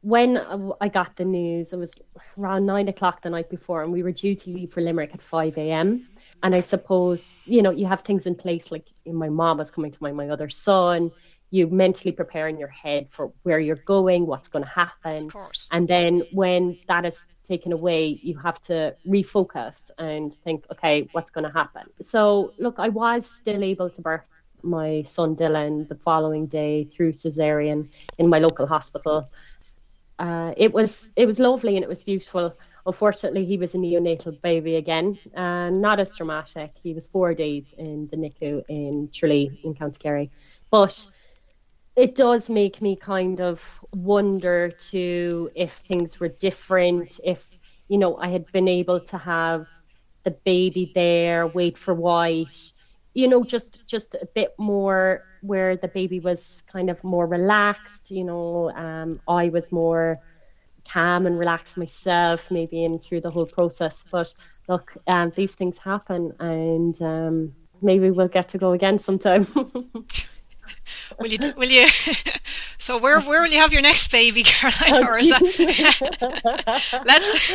when 0.01 0.39
I 0.81 0.89
got 0.89 1.17
the 1.17 1.25
news, 1.25 1.73
it 1.73 1.77
was 1.77 1.93
around 2.39 2.67
nine 2.67 2.89
o'clock 2.89 3.23
the 3.23 3.31
night 3.31 3.51
before, 3.51 3.83
and 3.83 3.93
we 3.93 4.03
were 4.03 4.13
due 4.13 4.35
to 4.35 4.51
leave 4.51 4.73
for 4.73 4.81
Limerick 4.81 5.15
at 5.15 5.23
5 5.23 5.57
a.m. 5.59 6.09
And 6.43 6.55
I 6.55 6.61
suppose, 6.61 7.33
you 7.45 7.63
know, 7.63 7.71
you 7.71 7.87
have 7.87 8.03
things 8.03 8.27
in 8.27 8.35
place 8.35 8.71
like 8.71 8.87
my 9.07 9.29
mom 9.29 9.59
was 9.59 9.71
coming 9.71 9.91
to 9.91 9.99
my, 10.01 10.13
my 10.13 10.29
other 10.29 10.49
son. 10.49 11.11
You 11.51 11.67
mentally 11.69 12.13
prepare 12.13 12.49
in 12.49 12.59
your 12.59 12.69
head 12.69 13.09
for 13.11 13.33
where 13.43 13.59
you're 13.59 13.77
going, 13.77 14.27
what's 14.27 14.49
going 14.49 14.65
to 14.65 14.71
happen. 14.71 15.31
And 15.73 15.89
then 15.89 16.23
when 16.33 16.79
that 16.89 17.05
is 17.07 17.27
taken 17.43 17.73
away, 17.73 18.21
you 18.23 18.37
have 18.39 18.61
to 18.63 18.95
refocus 19.07 19.91
and 19.99 20.35
think, 20.45 20.67
okay, 20.71 21.09
what's 21.13 21.31
going 21.31 21.45
to 21.45 21.53
happen? 21.53 21.85
So, 22.03 22.53
look, 22.59 22.77
I 22.79 22.91
was 22.91 23.29
still 23.29 23.65
able 23.65 23.89
to 23.91 24.01
birth 24.03 24.27
my 24.63 25.03
son 25.03 25.35
Dylan 25.37 25.89
the 25.89 25.95
following 25.95 26.47
day 26.47 26.85
through 26.85 27.13
cesarean 27.13 27.89
in 28.19 28.29
my 28.29 28.39
local 28.39 28.67
hospital. 28.67 29.31
Uh, 30.19 30.53
it 30.57 30.73
was 30.73 31.13
it 31.17 31.27
was 31.27 31.39
lovely 31.39 31.77
and 31.77 31.85
it 31.85 31.89
was 31.89 32.03
beautiful. 32.03 32.57
Unfortunately, 32.89 33.45
he 33.45 33.59
was 33.59 33.75
a 33.75 33.79
neonatal 33.79 34.41
baby 34.43 34.77
again, 34.77 35.19
and 35.35 35.83
not 35.83 36.01
as 36.01 36.17
traumatic. 36.17 36.73
He 36.83 36.95
was 36.95 37.07
four 37.07 37.35
days 37.35 37.75
in 37.79 38.09
the 38.11 38.17
NICU 38.17 38.65
in 38.69 39.11
Tralee 39.13 39.61
in 39.63 39.75
County 39.75 39.99
Kerry, 39.99 40.31
but 40.71 41.09
it 41.97 42.15
does 42.17 42.49
make 42.49 42.81
me 42.83 42.97
kind 42.97 43.41
of 43.43 43.61
wonder 43.95 44.71
too 44.71 45.51
if 45.55 45.73
things 45.89 46.19
were 46.21 46.29
different, 46.31 47.21
if 47.25 47.47
you 47.89 47.99
know 47.99 48.17
I 48.17 48.29
had 48.29 48.51
been 48.53 48.69
able 48.69 49.01
to 49.01 49.19
have 49.19 49.67
the 50.25 50.31
baby 50.31 50.91
there, 50.95 51.47
wait 51.47 51.77
for 51.79 51.95
white, 51.95 52.73
you 53.15 53.29
know, 53.29 53.45
just 53.45 53.87
just 53.87 54.15
a 54.15 54.27
bit 54.35 54.55
more 54.59 55.25
where 55.43 55.77
the 55.77 55.89
baby 55.89 56.21
was 56.21 56.63
kind 56.73 56.91
of 56.91 57.05
more 57.05 57.27
relaxed, 57.27 58.11
you 58.11 58.25
know, 58.25 58.71
um, 58.71 59.21
I 59.29 59.51
was 59.51 59.71
more 59.73 60.21
calm 60.89 61.27
and 61.27 61.39
relax 61.39 61.77
myself, 61.77 62.51
maybe 62.51 62.85
in 62.85 62.99
through 62.99 63.21
the 63.21 63.31
whole 63.31 63.47
process. 63.47 64.05
But 64.11 64.35
look, 64.69 64.95
um, 65.07 65.33
these 65.37 65.55
things 65.55 65.79
happen, 65.79 66.33
and 66.41 67.01
um, 67.03 67.55
maybe 67.83 68.11
we'll 68.11 68.29
get 68.29 68.49
to 68.51 68.59
go 68.59 68.73
again 68.73 68.99
sometime. 68.99 69.47
will 71.19 71.29
you? 71.29 71.39
Will 71.57 71.71
you? 71.71 71.89
So 72.81 72.97
where 72.97 73.21
where 73.21 73.43
will 73.43 73.49
you 73.49 73.59
have 73.59 73.73
your 73.73 73.83
next 73.83 74.11
baby, 74.11 74.43
Caroline? 74.47 75.05
Oh, 75.05 75.09
or 75.09 75.19
is 75.19 75.29
that... 75.29 77.03
let's 77.05 77.51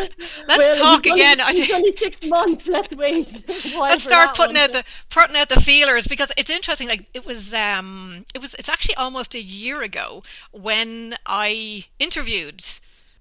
let's 0.47 0.77
well, 0.77 0.97
talk 1.01 1.05
again. 1.05 1.41
Only, 1.41 1.61
it's 1.61 1.73
only 1.73 1.97
six 1.97 2.23
months. 2.25 2.67
Let's 2.67 2.93
wait. 2.93 3.31
let's 3.79 4.03
start 4.03 4.35
putting 4.35 4.57
one. 4.57 4.63
out 4.63 4.73
the 4.73 4.83
putting 5.09 5.35
out 5.35 5.49
the 5.49 5.59
feelers 5.61 6.05
because 6.07 6.31
it's 6.37 6.51
interesting. 6.51 6.87
Like 6.87 7.07
it 7.13 7.25
was 7.25 7.53
um 7.53 8.25
it 8.35 8.41
was 8.41 8.53
it's 8.59 8.69
actually 8.69 8.95
almost 8.95 9.33
a 9.33 9.41
year 9.41 9.81
ago 9.81 10.23
when 10.51 11.15
I 11.25 11.85
interviewed. 11.97 12.63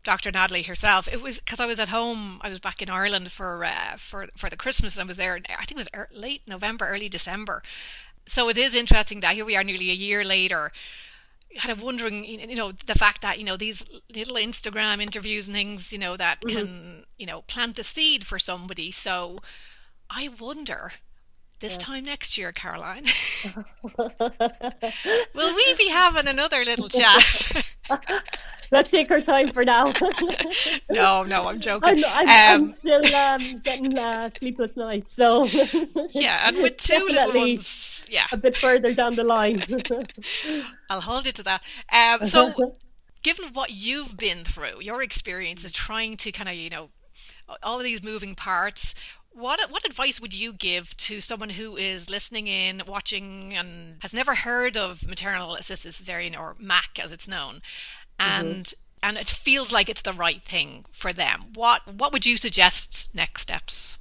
Dr. 0.04 0.30
Natalie 0.30 0.62
herself. 0.62 1.08
It 1.08 1.22
was 1.22 1.38
because 1.38 1.60
I 1.60 1.66
was 1.66 1.78
at 1.78 1.88
home. 1.88 2.40
I 2.42 2.48
was 2.48 2.60
back 2.60 2.82
in 2.82 2.90
Ireland 2.90 3.30
for 3.30 3.64
uh, 3.64 3.96
for 3.96 4.26
for 4.36 4.50
the 4.50 4.56
Christmas, 4.56 4.96
and 4.96 5.04
I 5.04 5.06
was 5.06 5.16
there. 5.16 5.34
I 5.34 5.64
think 5.64 5.72
it 5.72 5.76
was 5.76 5.88
late 6.12 6.42
November, 6.46 6.88
early 6.88 7.08
December, 7.08 7.62
so 8.26 8.48
it 8.48 8.58
is 8.58 8.74
interesting 8.74 9.20
that 9.20 9.34
here 9.34 9.44
we 9.44 9.56
are 9.56 9.64
nearly 9.64 9.90
a 9.90 9.94
year 9.94 10.24
later 10.24 10.72
kind 11.60 11.70
of 11.70 11.82
wondering, 11.82 12.24
you 12.24 12.56
know, 12.56 12.72
the 12.72 12.94
fact 12.94 13.22
that 13.22 13.38
you 13.38 13.44
know 13.44 13.56
these 13.56 13.84
little 14.14 14.36
Instagram 14.36 15.02
interviews 15.02 15.46
and 15.46 15.54
things, 15.54 15.92
you 15.92 15.98
know, 15.98 16.16
that 16.16 16.40
mm-hmm. 16.40 16.56
can 16.56 17.04
you 17.18 17.26
know 17.26 17.42
plant 17.42 17.76
the 17.76 17.84
seed 17.84 18.26
for 18.26 18.38
somebody. 18.38 18.90
So 18.90 19.40
I 20.10 20.30
wonder 20.40 20.92
this 21.60 21.72
yeah. 21.72 21.78
time 21.78 22.04
next 22.04 22.38
year, 22.38 22.52
Caroline. 22.52 23.06
Will 25.34 25.54
we 25.54 25.74
be 25.78 25.88
having 25.88 26.28
another 26.28 26.64
little 26.64 26.88
chat? 26.88 27.64
Let's 28.72 28.90
take 28.90 29.10
our 29.10 29.20
time 29.20 29.50
for 29.52 29.66
now. 29.66 29.92
no, 30.90 31.24
no, 31.24 31.46
I'm 31.46 31.60
joking. 31.60 32.02
I'm, 32.02 32.28
I'm, 32.28 32.62
um, 32.62 32.68
I'm 32.68 32.72
still 32.72 33.14
um, 33.14 33.58
getting 33.58 33.98
uh, 33.98 34.30
sleepless 34.38 34.74
nights, 34.76 35.14
so 35.14 35.44
yeah, 36.12 36.48
and 36.48 36.56
with 36.56 36.78
two 36.78 37.06
little 37.10 37.38
ones, 37.38 38.06
yeah, 38.10 38.24
a 38.32 38.36
bit 38.38 38.56
further 38.56 38.94
down 38.94 39.14
the 39.14 39.24
line. 39.24 39.62
I'll 40.90 41.02
hold 41.02 41.26
you 41.26 41.32
to 41.32 41.42
that. 41.42 41.62
Um, 41.92 42.26
so, 42.26 42.74
given 43.22 43.50
what 43.52 43.72
you've 43.72 44.16
been 44.16 44.42
through, 44.42 44.80
your 44.80 45.02
experience 45.02 45.64
is 45.64 45.72
trying 45.72 46.16
to 46.16 46.32
kind 46.32 46.48
of, 46.48 46.54
you 46.54 46.70
know, 46.70 46.88
all 47.62 47.78
of 47.78 47.84
these 47.84 48.02
moving 48.02 48.34
parts 48.34 48.94
what 49.34 49.70
what 49.70 49.86
advice 49.86 50.20
would 50.20 50.34
you 50.34 50.52
give 50.52 50.96
to 50.98 51.20
someone 51.20 51.50
who 51.50 51.76
is 51.76 52.10
listening 52.10 52.46
in, 52.46 52.82
watching, 52.86 53.54
and 53.54 53.96
has 54.02 54.12
never 54.12 54.34
heard 54.34 54.76
of 54.76 55.08
maternal 55.08 55.54
assisted 55.54 55.92
cesarean 55.92 56.38
or 56.38 56.54
MAC 56.58 56.98
as 57.02 57.12
it's 57.12 57.26
known, 57.26 57.62
and 58.22 58.64
mm-hmm. 58.64 59.08
and 59.08 59.16
it 59.18 59.28
feels 59.28 59.72
like 59.72 59.88
it's 59.88 60.02
the 60.02 60.12
right 60.12 60.42
thing 60.42 60.84
for 60.90 61.12
them? 61.12 61.44
What 61.54 61.80
what 61.94 62.12
would 62.12 62.26
you 62.26 62.36
suggest 62.36 63.10
next 63.14 63.42
steps? 63.42 63.98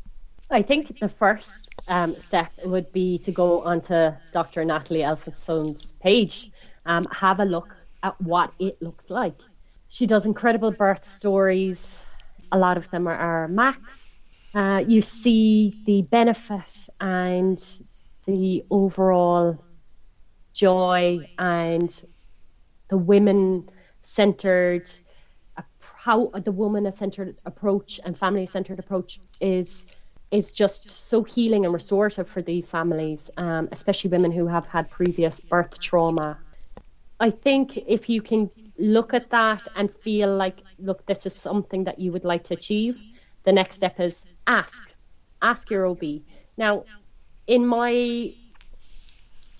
I 0.49 0.61
think 0.61 0.99
the 0.99 1.09
first 1.09 1.69
um, 1.87 2.19
step 2.19 2.51
would 2.65 2.91
be 2.91 3.17
to 3.19 3.31
go 3.31 3.61
onto 3.61 4.11
Dr. 4.33 4.65
Natalie 4.65 4.99
Elphinstone's 4.99 5.93
page, 6.01 6.51
um, 6.85 7.07
have 7.11 7.39
a 7.39 7.45
look 7.45 7.73
at 8.03 8.19
what 8.21 8.53
it 8.59 8.81
looks 8.81 9.09
like. 9.09 9.39
She 9.87 10.05
does 10.05 10.25
incredible 10.25 10.71
birth 10.71 11.07
stories. 11.07 12.03
A 12.51 12.57
lot 12.57 12.75
of 12.75 12.89
them 12.91 13.07
are, 13.07 13.15
are 13.15 13.47
MACs 13.47 14.11
uh, 14.53 14.83
you 14.85 15.01
see 15.01 15.81
the 15.85 16.01
benefit 16.03 16.89
and 16.99 17.63
the 18.25 18.63
overall 18.69 19.63
joy 20.53 21.27
and 21.39 22.03
the 22.89 22.97
women 22.97 23.69
centered 24.03 24.89
how 26.01 26.31
the 26.45 26.51
woman 26.51 26.91
centered 26.91 27.35
approach 27.45 27.99
and 28.03 28.17
family 28.17 28.47
centered 28.47 28.79
approach 28.79 29.19
is 29.39 29.85
is 30.31 30.49
just 30.49 30.89
so 30.89 31.23
healing 31.23 31.65
and 31.65 31.73
restorative 31.73 32.27
for 32.27 32.41
these 32.41 32.67
families, 32.67 33.29
um, 33.37 33.67
especially 33.71 34.09
women 34.09 34.31
who 34.31 34.47
have 34.47 34.65
had 34.65 34.89
previous 34.89 35.39
birth 35.41 35.79
trauma. 35.79 36.39
I 37.19 37.29
think 37.29 37.77
if 37.77 38.09
you 38.09 38.21
can 38.21 38.49
look 38.79 39.13
at 39.13 39.29
that 39.29 39.67
and 39.75 39.93
feel 39.97 40.35
like, 40.35 40.59
look, 40.79 41.05
this 41.05 41.25
is 41.25 41.35
something 41.35 41.83
that 41.83 41.99
you 41.99 42.11
would 42.13 42.23
like 42.23 42.43
to 42.45 42.53
achieve, 42.53 42.99
the 43.43 43.51
next 43.51 43.75
step 43.75 43.99
is 43.99 44.25
ask, 44.47 44.81
ask 45.41 45.69
your 45.69 45.85
OB. 45.85 46.03
Now, 46.57 46.85
in 47.47 47.67
my, 47.67 48.33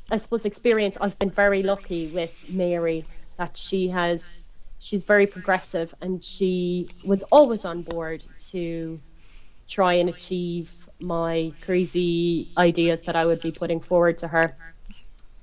I 0.10 0.17
suppose, 0.17 0.45
experience, 0.45 0.97
I've 1.01 1.19
been 1.19 1.30
very 1.30 1.62
lucky 1.63 2.08
with 2.08 2.32
Mary 2.47 3.06
that 3.41 3.58
she 3.58 3.89
has, 3.89 4.45
she's 4.77 5.04
very 5.04 5.25
progressive 5.25 5.93
and 6.01 6.23
she 6.23 6.88
was 7.04 7.23
always 7.32 7.65
on 7.65 7.82
board 7.82 8.23
to 8.51 9.01
try 9.67 9.93
and 9.93 10.10
achieve 10.10 10.71
my 10.99 11.51
crazy 11.62 12.47
ideas 12.58 13.01
that 13.08 13.15
I 13.15 13.25
would 13.25 13.41
be 13.41 13.51
putting 13.51 13.82
forward 13.82 14.19
to 14.19 14.27
her. 14.27 14.56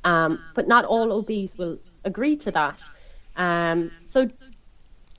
Um, 0.04 0.44
but 0.54 0.68
not 0.68 0.84
all 0.84 1.12
OBs 1.18 1.58
will 1.58 1.78
agree 2.04 2.36
to 2.36 2.52
that. 2.52 2.88
Um, 3.36 3.90
so, 4.04 4.30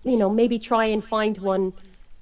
you 0.04 0.16
know, 0.16 0.30
maybe 0.30 0.58
try 0.58 0.86
and 0.86 1.04
find 1.04 1.38
one 1.40 1.74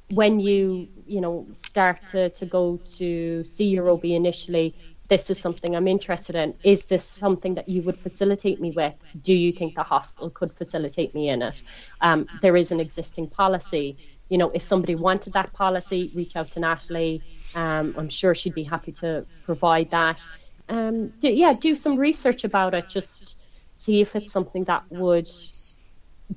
when 0.10 0.39
you 0.39 0.88
you 1.06 1.22
know 1.22 1.46
start 1.54 2.06
to, 2.08 2.30
to 2.32 2.46
go 2.46 2.80
to 2.98 3.43
see 3.43 3.65
your 3.65 3.89
OB 3.89 4.06
initially 4.06 4.76
this 5.08 5.30
is 5.30 5.39
something 5.39 5.76
I'm 5.76 5.88
interested 5.88 6.36
in. 6.36 6.54
Is 6.63 6.84
this 6.84 7.06
something 7.06 7.56
that 7.56 7.70
you 7.70 7.82
would 7.84 7.98
facilitate 7.98 8.60
me 8.60 8.72
with? 8.72 8.93
Do 9.22 9.34
you 9.34 9.52
think 9.52 9.76
the 9.76 9.84
hospital 9.84 10.30
could 10.30 10.52
facilitate 10.54 11.13
me 11.15 11.30
in 11.30 11.41
it? 11.41 11.56
Um, 12.02 12.28
there 12.41 12.58
is 12.58 12.72
an 12.72 12.80
existing 12.80 13.28
policy. 13.30 13.98
You 14.30 14.38
know, 14.38 14.50
if 14.52 14.63
somebody 14.63 14.96
wanted 14.96 15.34
that 15.34 15.54
policy, 15.54 16.12
reach 16.13 16.36
out 16.36 16.52
to 16.52 16.60
Natalie. 16.60 17.22
Um, 17.56 17.96
I'm 17.98 18.10
sure 18.10 18.36
she'd 18.36 18.54
be 18.54 18.63
happy 18.63 18.91
to 18.93 19.26
provide 19.46 19.89
that. 19.91 20.22
Um, 20.70 21.10
do, 21.22 21.30
yeah, 21.30 21.54
do 21.54 21.76
some 21.76 21.98
research 21.98 22.43
about 22.43 22.74
it. 22.74 22.89
Just 22.89 23.38
see 23.74 24.02
if 24.02 24.15
it's 24.15 24.32
something 24.32 24.65
that 24.65 24.84
would 24.89 25.30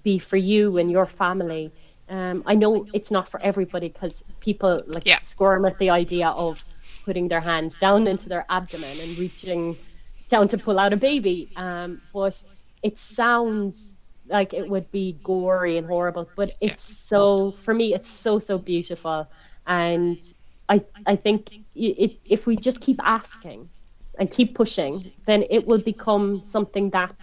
be 0.05 0.19
for 0.19 0.37
you 0.37 0.79
and 0.79 0.91
your 0.91 1.07
family. 1.07 1.73
Um, 2.09 2.43
I 2.47 2.55
know 2.55 2.87
it's 2.93 3.11
not 3.11 3.29
for 3.29 3.41
everybody 3.41 3.89
because 3.89 4.23
people 4.41 4.83
like 4.87 5.05
yeah. 5.07 5.19
squirm 5.21 5.65
at 5.65 5.79
the 5.79 5.91
idea 5.91 6.29
of 6.29 6.65
putting 7.11 7.29
their 7.29 7.41
hands 7.41 7.79
down 7.79 8.07
into 8.07 8.29
their 8.29 8.47
abdomen 8.51 9.01
and 9.01 9.19
reaching 9.19 9.77
down 10.29 10.49
to 10.49 10.59
pull 10.59 10.79
out 10.79 10.93
a 10.93 10.97
baby. 10.97 11.51
Um, 11.57 12.03
but 12.13 12.41
it 12.83 12.99
sounds 12.99 13.97
like 14.29 14.55
it 14.55 14.69
would 14.69 14.91
be 14.93 15.21
gory 15.25 15.77
and 15.79 15.87
horrible, 15.87 16.31
but 16.37 16.51
it's 16.61 16.83
so 16.83 17.57
for 17.65 17.75
me, 17.75 17.95
it's 17.95 18.11
so 18.11 18.39
so 18.39 18.59
beautiful, 18.59 19.29
and 19.67 20.23
I 20.69 20.83
I 21.07 21.17
think 21.17 21.51
it, 21.75 22.21
if 22.25 22.47
we 22.47 22.57
just 22.57 22.81
keep 22.81 22.99
asking 23.03 23.71
and 24.19 24.31
keep 24.31 24.55
pushing, 24.55 25.13
then 25.27 25.45
it 25.51 25.67
will 25.67 25.83
become 25.83 26.43
something 26.45 26.91
that 26.91 27.15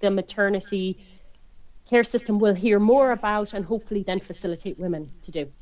the 0.00 0.10
maternity 0.10 0.98
care 1.88 2.04
system 2.04 2.38
will 2.38 2.54
hear 2.54 2.78
more 2.80 3.12
about 3.12 3.54
and 3.54 3.64
hopefully 3.64 4.04
then 4.06 4.20
facilitate 4.20 4.78
women 4.78 5.12
to 5.22 5.30
do. 5.32 5.52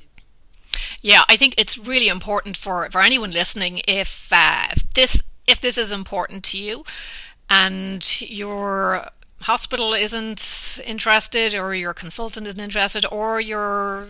Yeah, 1.02 1.22
I 1.28 1.36
think 1.36 1.54
it's 1.56 1.78
really 1.78 2.08
important 2.08 2.56
for, 2.56 2.88
for 2.90 3.00
anyone 3.00 3.30
listening 3.30 3.80
if, 3.88 4.32
uh, 4.32 4.68
if 4.72 4.90
this 4.94 5.22
if 5.50 5.60
this 5.60 5.76
is 5.76 5.90
important 5.90 6.44
to 6.44 6.58
you 6.58 6.84
and 7.48 8.20
your 8.22 9.08
hospital 9.40 9.94
isn't 9.94 10.80
interested 10.84 11.54
or 11.54 11.74
your 11.74 11.92
consultant 11.92 12.46
isn't 12.46 12.60
interested 12.60 13.04
or 13.10 13.40
you're 13.40 14.08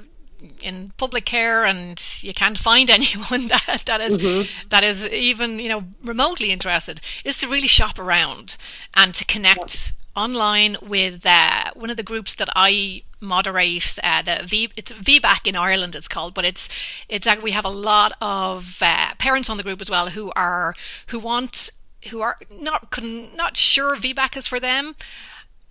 in 0.60 0.92
public 0.96 1.24
care 1.24 1.64
and 1.64 2.02
you 2.20 2.34
can't 2.34 2.58
find 2.58 2.90
anyone 3.00 3.48
that, 3.48 3.82
that 3.86 4.00
is, 4.00 4.18
mm-hmm. 4.18 4.68
that 4.68 4.84
is 4.84 5.08
even 5.08 5.58
you 5.58 5.68
know 5.68 5.84
remotely 6.02 6.50
interested 6.50 7.00
is 7.24 7.38
to 7.38 7.48
really 7.48 7.68
shop 7.68 7.98
around 7.98 8.56
and 8.94 9.14
to 9.14 9.24
connect 9.24 9.92
online 10.16 10.76
with 10.82 11.24
uh, 11.24 11.70
one 11.74 11.90
of 11.90 11.96
the 11.96 12.02
groups 12.02 12.34
that 12.34 12.48
I 12.54 13.02
moderate. 13.20 13.98
Uh, 14.02 14.22
the 14.22 14.42
v, 14.44 14.70
it's 14.76 14.92
VBAC 14.92 15.46
in 15.46 15.56
Ireland. 15.56 15.94
It's 15.94 16.08
called, 16.08 16.34
but 16.34 16.44
it's 16.44 16.68
it's 17.08 17.26
uh, 17.26 17.36
we 17.42 17.52
have 17.52 17.64
a 17.64 17.70
lot 17.70 18.12
of 18.20 18.78
uh, 18.80 19.14
parents 19.18 19.50
on 19.50 19.56
the 19.56 19.62
group 19.62 19.80
as 19.80 19.90
well 19.90 20.10
who 20.10 20.32
are 20.36 20.74
who 21.08 21.18
want 21.18 21.70
who 22.08 22.20
are 22.20 22.36
not 22.50 23.02
not 23.02 23.56
sure 23.56 23.96
VBAC 23.96 24.36
is 24.36 24.46
for 24.46 24.60
them. 24.60 24.94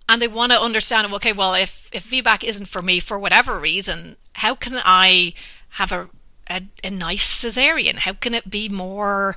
And 0.08 0.20
they 0.20 0.26
want 0.26 0.50
to 0.50 0.60
understand, 0.60 1.12
okay, 1.14 1.32
well, 1.32 1.54
if, 1.54 1.88
if 1.92 2.10
VBAC 2.10 2.42
isn't 2.42 2.66
for 2.66 2.82
me 2.82 2.98
for 2.98 3.16
whatever 3.16 3.60
reason, 3.60 4.16
how 4.34 4.56
can 4.56 4.80
I 4.84 5.34
have 5.68 5.92
a, 5.92 6.08
a, 6.48 6.62
a 6.82 6.90
nice 6.90 7.24
cesarean? 7.24 7.94
How 7.94 8.14
can 8.14 8.34
it 8.34 8.50
be 8.50 8.68
more, 8.68 9.36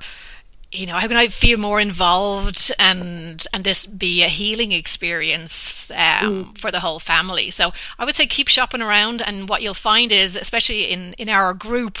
you 0.74 0.86
know, 0.86 0.94
how 0.94 1.06
can 1.06 1.16
I 1.16 1.28
feel 1.28 1.58
more 1.58 1.80
involved 1.80 2.72
and 2.78 3.44
and 3.52 3.64
this 3.64 3.86
be 3.86 4.22
a 4.22 4.28
healing 4.28 4.72
experience 4.72 5.90
um, 5.90 5.96
mm. 5.96 6.58
for 6.58 6.70
the 6.70 6.80
whole 6.80 6.98
family? 6.98 7.50
So 7.50 7.72
I 7.98 8.04
would 8.04 8.14
say 8.14 8.26
keep 8.26 8.48
shopping 8.48 8.82
around, 8.82 9.22
and 9.22 9.48
what 9.48 9.62
you'll 9.62 9.74
find 9.74 10.12
is, 10.12 10.36
especially 10.36 10.84
in 10.84 11.14
in 11.14 11.28
our 11.28 11.54
group, 11.54 11.98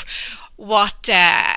what. 0.56 1.08
Uh, 1.08 1.54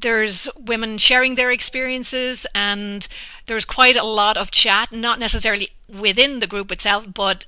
there's 0.00 0.48
women 0.56 0.96
sharing 0.96 1.34
their 1.34 1.50
experiences 1.50 2.46
and 2.54 3.08
there's 3.46 3.64
quite 3.64 3.96
a 3.96 4.04
lot 4.04 4.36
of 4.36 4.50
chat 4.50 4.92
not 4.92 5.18
necessarily 5.18 5.70
within 5.88 6.38
the 6.38 6.46
group 6.46 6.70
itself 6.70 7.06
but 7.12 7.46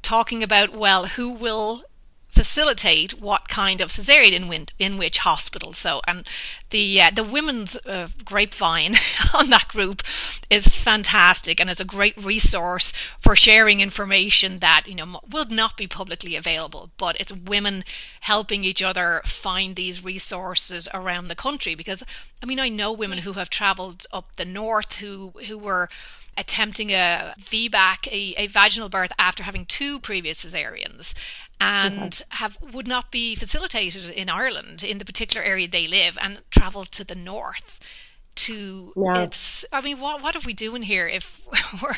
talking 0.00 0.42
about 0.42 0.74
well 0.74 1.06
who 1.06 1.30
will 1.30 1.84
facilitate 2.32 3.20
what 3.20 3.48
kind 3.48 3.82
of 3.82 3.90
cesarean 3.90 4.32
in, 4.32 4.66
in 4.78 4.96
which 4.96 5.18
hospital. 5.18 5.74
So, 5.74 6.00
and 6.08 6.26
the 6.70 7.00
uh, 7.02 7.10
the 7.10 7.22
women's 7.22 7.76
uh, 7.86 8.08
grapevine 8.24 8.96
on 9.34 9.50
that 9.50 9.68
group 9.68 10.02
is 10.48 10.66
fantastic, 10.66 11.60
and 11.60 11.68
it's 11.68 11.80
a 11.80 11.84
great 11.84 12.16
resource 12.16 12.92
for 13.20 13.36
sharing 13.36 13.80
information 13.80 14.60
that 14.60 14.84
you 14.86 14.94
know 14.94 15.20
will 15.30 15.44
not 15.44 15.76
be 15.76 15.86
publicly 15.86 16.34
available. 16.34 16.90
But 16.96 17.20
it's 17.20 17.32
women 17.32 17.84
helping 18.20 18.64
each 18.64 18.82
other 18.82 19.20
find 19.24 19.76
these 19.76 20.02
resources 20.02 20.88
around 20.94 21.28
the 21.28 21.36
country. 21.36 21.74
Because 21.74 22.02
I 22.42 22.46
mean, 22.46 22.58
I 22.58 22.70
know 22.70 22.92
women 22.92 23.18
who 23.18 23.34
have 23.34 23.50
travelled 23.50 24.06
up 24.10 24.36
the 24.36 24.46
north 24.46 24.94
who 24.94 25.34
who 25.48 25.58
were 25.58 25.90
attempting 26.36 26.90
a 26.90 27.34
VBAC, 27.38 28.06
a, 28.06 28.34
a 28.38 28.46
vaginal 28.46 28.88
birth 28.88 29.12
after 29.18 29.42
having 29.42 29.66
two 29.66 30.00
previous 30.00 30.42
cesareans 30.42 31.12
and 31.62 32.22
have 32.30 32.58
would 32.72 32.88
not 32.88 33.10
be 33.10 33.34
facilitated 33.34 34.10
in 34.10 34.28
Ireland 34.28 34.82
in 34.82 34.98
the 34.98 35.04
particular 35.04 35.44
area 35.44 35.68
they 35.68 35.86
live 35.86 36.18
and 36.20 36.40
travel 36.50 36.84
to 36.86 37.04
the 37.04 37.14
north 37.14 37.78
to 38.34 38.92
yeah. 38.96 39.24
it's 39.24 39.64
i 39.72 39.80
mean 39.82 40.00
what 40.00 40.22
what 40.22 40.34
are 40.34 40.46
we 40.46 40.54
doing 40.54 40.82
here 40.82 41.06
if 41.06 41.42
we're 41.82 41.96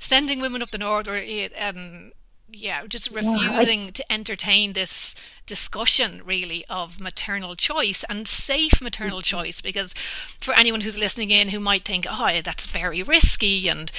sending 0.00 0.40
women 0.40 0.60
up 0.60 0.72
the 0.72 0.78
north 0.78 1.06
or 1.06 1.22
um 1.60 2.10
yeah 2.50 2.84
just 2.86 3.10
refusing 3.10 3.82
yeah, 3.82 3.86
I... 3.86 3.90
to 3.90 4.12
entertain 4.12 4.72
this 4.72 5.14
discussion 5.46 6.22
really 6.24 6.64
of 6.68 7.00
maternal 7.00 7.54
choice 7.54 8.04
and 8.08 8.26
safe 8.26 8.80
maternal 8.80 9.18
mm-hmm. 9.18 9.36
choice 9.36 9.60
because 9.60 9.94
for 10.40 10.52
anyone 10.54 10.80
who's 10.80 10.98
listening 10.98 11.30
in 11.30 11.50
who 11.50 11.60
might 11.60 11.84
think 11.84 12.06
oh 12.10 12.40
that's 12.42 12.66
very 12.66 13.02
risky 13.02 13.68
and 13.68 13.92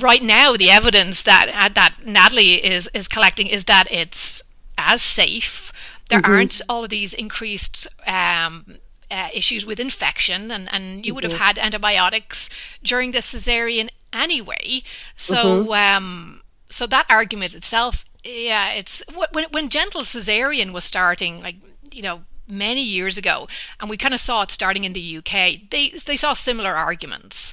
right 0.00 0.22
now 0.22 0.56
the 0.56 0.70
evidence 0.70 1.22
that 1.22 1.48
uh, 1.48 1.68
that 1.74 1.94
Natalie 2.04 2.64
is 2.64 2.88
is 2.94 3.08
collecting 3.08 3.46
is 3.46 3.64
that 3.64 3.90
it's 3.90 4.42
as 4.76 5.02
safe 5.02 5.72
there 6.08 6.20
mm-hmm. 6.20 6.32
aren't 6.32 6.60
all 6.68 6.84
of 6.84 6.90
these 6.90 7.12
increased 7.12 7.86
um, 8.06 8.78
uh, 9.10 9.28
issues 9.32 9.64
with 9.64 9.80
infection, 9.80 10.50
and, 10.50 10.72
and 10.72 11.04
you 11.04 11.14
would 11.14 11.24
have 11.24 11.34
mm-hmm. 11.34 11.42
had 11.42 11.58
antibiotics 11.58 12.50
during 12.82 13.12
the 13.12 13.18
cesarean 13.18 13.88
anyway. 14.12 14.82
So, 15.16 15.64
mm-hmm. 15.64 15.72
um, 15.72 16.42
so 16.70 16.86
that 16.86 17.06
argument 17.08 17.54
itself, 17.54 18.04
yeah, 18.24 18.72
it's 18.72 19.02
when 19.32 19.46
when 19.50 19.68
gentle 19.68 20.02
cesarean 20.02 20.72
was 20.72 20.84
starting, 20.84 21.42
like 21.42 21.56
you 21.92 22.02
know, 22.02 22.22
many 22.46 22.82
years 22.82 23.18
ago, 23.18 23.48
and 23.80 23.90
we 23.90 23.96
kind 23.96 24.14
of 24.14 24.20
saw 24.20 24.42
it 24.42 24.50
starting 24.50 24.84
in 24.84 24.92
the 24.92 25.18
UK. 25.18 25.70
They 25.70 25.90
they 26.04 26.16
saw 26.16 26.32
similar 26.32 26.74
arguments. 26.74 27.52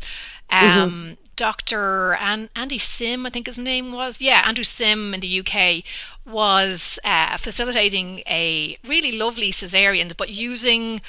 Mm-hmm. 0.52 0.80
Um. 0.80 1.18
Dr. 1.36 2.14
An- 2.16 2.50
Andy 2.56 2.78
Sim, 2.78 3.26
I 3.26 3.30
think 3.30 3.48
his 3.48 3.58
name 3.58 3.92
was. 3.92 4.22
Yeah, 4.22 4.44
Andrew 4.46 4.64
Sim 4.64 5.14
in 5.14 5.20
the 5.20 5.40
UK 5.40 5.84
was 6.26 7.00
uh, 7.04 7.38
facilitating 7.38 8.20
a 8.28 8.78
really 8.88 9.12
lovely 9.12 9.52
cesarean, 9.52 10.16
but 10.18 10.30
using 10.30 11.02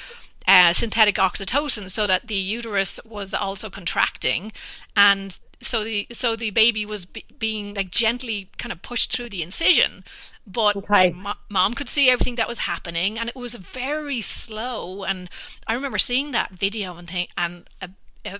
uh, 0.47 0.73
synthetic 0.73 1.15
oxytocin 1.15 1.89
so 1.89 2.07
that 2.07 2.27
the 2.27 2.35
uterus 2.35 2.99
was 3.05 3.33
also 3.33 3.69
contracting 3.69 4.51
and 4.95 5.39
so 5.61 5.83
the 5.83 6.07
so 6.13 6.35
the 6.35 6.51
baby 6.51 6.85
was 6.85 7.05
be, 7.05 7.25
being 7.37 7.73
like 7.73 7.91
gently 7.91 8.49
kind 8.57 8.71
of 8.71 8.81
pushed 8.81 9.11
through 9.11 9.29
the 9.29 9.43
incision 9.43 10.03
but 10.45 10.75
okay. 10.77 11.09
mo- 11.09 11.33
mom 11.49 11.73
could 11.73 11.89
see 11.89 12.09
everything 12.09 12.35
that 12.35 12.47
was 12.47 12.59
happening 12.59 13.19
and 13.19 13.27
it 13.27 13.35
was 13.35 13.55
very 13.55 14.21
slow 14.21 15.03
and 15.03 15.29
i 15.67 15.73
remember 15.73 15.97
seeing 15.97 16.31
that 16.31 16.51
video 16.51 16.95
and 16.95 17.09
think 17.09 17.29
and 17.37 17.67
uh, 17.81 17.87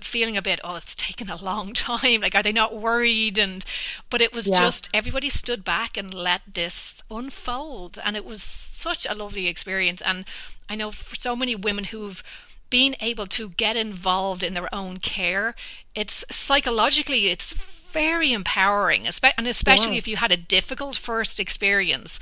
feeling 0.02 0.36
a 0.36 0.42
bit, 0.42 0.60
oh, 0.62 0.76
it's 0.76 0.94
taken 0.94 1.30
a 1.30 1.42
long 1.42 1.72
time. 1.74 2.20
Like, 2.20 2.34
are 2.34 2.42
they 2.42 2.52
not 2.52 2.76
worried? 2.76 3.38
And 3.38 3.64
but 4.10 4.20
it 4.20 4.32
was 4.32 4.46
yeah. 4.46 4.58
just 4.58 4.88
everybody 4.92 5.30
stood 5.30 5.64
back 5.64 5.96
and 5.96 6.12
let 6.12 6.42
this 6.52 7.02
unfold, 7.10 7.98
and 8.04 8.16
it 8.16 8.24
was 8.24 8.42
such 8.42 9.06
a 9.06 9.14
lovely 9.14 9.48
experience. 9.48 10.00
And 10.02 10.24
I 10.68 10.76
know 10.76 10.90
for 10.90 11.16
so 11.16 11.34
many 11.34 11.54
women 11.54 11.84
who've 11.84 12.22
been 12.70 12.96
able 13.00 13.26
to 13.26 13.50
get 13.50 13.76
involved 13.76 14.42
in 14.42 14.54
their 14.54 14.72
own 14.74 14.98
care, 14.98 15.54
it's 15.94 16.24
psychologically, 16.30 17.28
it's 17.28 17.54
very 17.92 18.32
empowering, 18.32 19.06
and 19.06 19.46
especially 19.46 19.92
yeah. 19.92 19.98
if 19.98 20.08
you 20.08 20.16
had 20.16 20.30
a 20.30 20.36
difficult 20.36 20.96
first 20.96 21.40
experience 21.40 22.20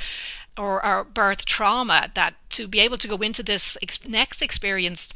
or, 0.57 0.85
or 0.85 1.05
birth 1.05 1.45
trauma, 1.45 2.11
that 2.14 2.35
to 2.51 2.69
be 2.69 2.81
able 2.81 2.97
to 2.99 3.09
go 3.09 3.17
into 3.17 3.43
this 3.43 3.77
ex- 3.83 4.05
next 4.07 4.41
experience 4.41 5.12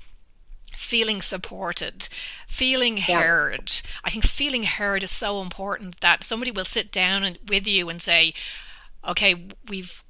feeling 0.80 1.20
supported, 1.20 2.08
feeling 2.48 2.96
heard. 2.96 3.70
Yeah. 3.70 3.90
I 4.02 4.10
think 4.10 4.24
feeling 4.24 4.62
heard 4.64 5.02
is 5.02 5.10
so 5.10 5.42
important 5.42 6.00
that 6.00 6.24
somebody 6.24 6.50
will 6.50 6.64
sit 6.64 6.90
down 6.90 7.22
and, 7.22 7.38
with 7.48 7.66
you 7.66 7.88
and 7.90 8.00
say, 8.00 8.32
okay, 9.06 9.48
we've 9.68 10.02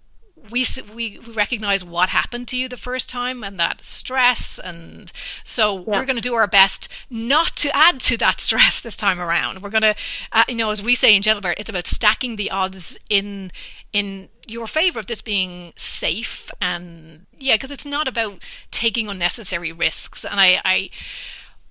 we 0.51 0.67
we 0.95 1.19
recognize 1.19 1.85
what 1.85 2.09
happened 2.09 2.49
to 2.49 2.57
you 2.57 2.69
the 2.69 2.77
first 2.77 3.09
time 3.09 3.45
and 3.45 3.59
that 3.59 3.83
stress 3.83 4.59
and 4.59 5.13
so 5.45 5.79
yeah. 5.79 5.85
we're 5.87 6.05
going 6.05 6.17
to 6.17 6.23
do 6.23 6.35
our 6.35 6.47
best 6.47 6.89
not 7.09 7.55
to 7.57 7.75
add 7.77 8.01
to 8.01 8.17
that 8.17 8.41
stress 8.41 8.81
this 8.81 8.97
time 8.97 9.21
around 9.21 9.63
we're 9.63 9.71
going 9.71 9.83
to 9.83 9.95
uh, 10.33 10.45
you 10.49 10.55
know 10.55 10.71
as 10.71 10.83
we 10.83 10.95
say 10.95 11.15
in 11.15 11.23
gentlebirth 11.23 11.55
it's 11.59 11.69
about 11.69 11.87
stacking 11.87 12.37
the 12.37 12.51
odds 12.51 12.99
in 13.09 13.51
in 13.93 14.29
your 14.47 14.67
favor 14.67 14.99
of 14.99 15.07
this 15.07 15.23
being 15.23 15.73
safe 15.77 16.51
and 16.61 17.27
yeah 17.39 17.55
because 17.55 17.71
it's 17.71 17.87
not 17.87 18.09
about 18.09 18.41
taking 18.71 19.09
unnecessary 19.09 19.73
risks 19.73 20.25
and 20.25 20.41
i 20.41 20.61
i 20.65 20.91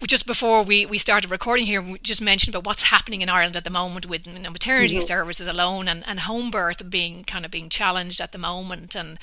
just 0.08 0.26
before 0.26 0.64
we, 0.64 0.86
we 0.86 0.98
started 0.98 1.30
recording 1.30 1.66
here, 1.66 1.82
we 1.82 2.00
just 2.00 2.22
mentioned 2.22 2.56
about 2.56 2.66
what's 2.66 2.84
happening 2.84 3.22
in 3.22 3.30
Ireland 3.30 3.58
at 3.58 3.66
the 3.66 3.70
moment 3.70 4.08
with 4.08 4.26
you 4.26 4.40
know, 4.40 4.50
maternity 4.50 4.98
mm-hmm. 4.98 5.06
services 5.06 5.48
alone 5.48 5.88
and, 5.88 6.08
and 6.08 6.22
home 6.22 6.52
birth 6.52 6.90
being 6.90 7.24
kind 7.26 7.44
of 7.44 7.52
being 7.52 7.70
challenged 7.70 8.22
at 8.22 8.32
the 8.32 8.38
moment. 8.38 8.96
And 8.96 9.20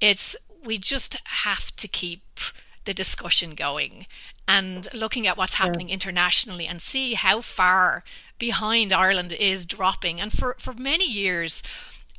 it's, 0.00 0.34
we 0.64 0.78
just 0.78 1.18
have 1.24 1.76
to 1.76 1.86
keep 1.86 2.22
the 2.86 2.94
discussion 2.94 3.54
going 3.54 4.06
and 4.48 4.88
looking 4.94 5.26
at 5.26 5.36
what's 5.36 5.54
happening 5.54 5.88
yeah. 5.88 5.94
internationally 5.94 6.66
and 6.66 6.80
see 6.80 7.14
how 7.14 7.40
far 7.42 8.02
behind 8.38 8.92
Ireland 8.92 9.32
is 9.32 9.66
dropping. 9.66 10.20
And 10.20 10.32
for, 10.32 10.56
for 10.58 10.72
many 10.72 11.10
years, 11.10 11.62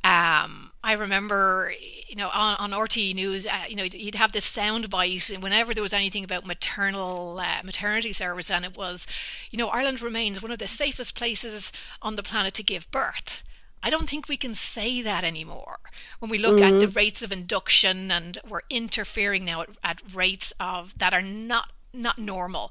um, 0.04 0.70
I 0.86 0.92
remember, 0.92 1.72
you 2.06 2.14
know, 2.14 2.28
on, 2.28 2.54
on 2.58 2.70
RTÉ 2.70 3.12
News, 3.12 3.44
uh, 3.44 3.64
you 3.68 3.74
know, 3.74 3.82
you'd 3.82 4.14
have 4.14 4.30
this 4.30 4.44
sound 4.44 4.88
bite 4.88 5.36
whenever 5.40 5.74
there 5.74 5.82
was 5.82 5.92
anything 5.92 6.22
about 6.22 6.46
maternal 6.46 7.40
uh, 7.40 7.62
maternity 7.64 8.12
service, 8.12 8.52
and 8.52 8.64
it 8.64 8.76
was, 8.76 9.04
you 9.50 9.58
know, 9.58 9.66
Ireland 9.66 10.00
remains 10.00 10.40
one 10.40 10.52
of 10.52 10.60
the 10.60 10.68
safest 10.68 11.16
places 11.16 11.72
on 12.00 12.14
the 12.14 12.22
planet 12.22 12.54
to 12.54 12.62
give 12.62 12.88
birth. 12.92 13.42
I 13.82 13.90
don't 13.90 14.08
think 14.08 14.28
we 14.28 14.36
can 14.36 14.54
say 14.54 15.02
that 15.02 15.24
anymore. 15.24 15.78
When 16.20 16.30
we 16.30 16.38
look 16.38 16.58
mm-hmm. 16.58 16.76
at 16.76 16.78
the 16.78 16.86
mm-hmm. 16.86 16.96
rates 16.96 17.20
of 17.20 17.32
induction, 17.32 18.12
and 18.12 18.38
we're 18.48 18.60
interfering 18.70 19.44
now 19.44 19.62
at, 19.62 19.70
at 19.82 20.14
rates 20.14 20.52
of 20.60 20.96
that 20.98 21.12
are 21.12 21.20
not 21.20 21.72
not 21.92 22.18
normal 22.18 22.70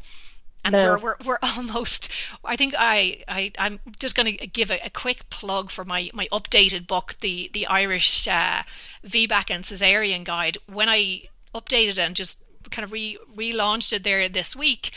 and 0.65 0.73
no. 0.73 0.83
we're, 0.93 0.99
we're 0.99 1.15
we're 1.25 1.39
almost. 1.43 2.09
I 2.43 2.55
think 2.55 2.73
I 2.77 3.23
I 3.27 3.51
I'm 3.57 3.79
just 3.99 4.15
going 4.15 4.37
to 4.37 4.47
give 4.47 4.69
a, 4.71 4.79
a, 4.85 4.89
quick 4.89 5.29
plug 5.29 5.71
for 5.71 5.85
my 5.85 6.09
my 6.13 6.27
updated 6.31 6.87
book, 6.87 7.15
the 7.21 7.49
the 7.53 7.67
Irish 7.67 8.27
uh, 8.27 8.63
VBAC 9.05 9.49
and 9.49 9.63
Caesarean 9.63 10.23
Guide. 10.23 10.57
When 10.65 10.89
I 10.89 11.23
updated 11.53 11.97
and 11.99 12.15
just 12.15 12.39
kind 12.71 12.83
of 12.83 12.91
re 12.91 13.17
relaunched 13.33 13.93
it 13.93 14.03
there 14.03 14.27
this 14.27 14.55
week, 14.55 14.91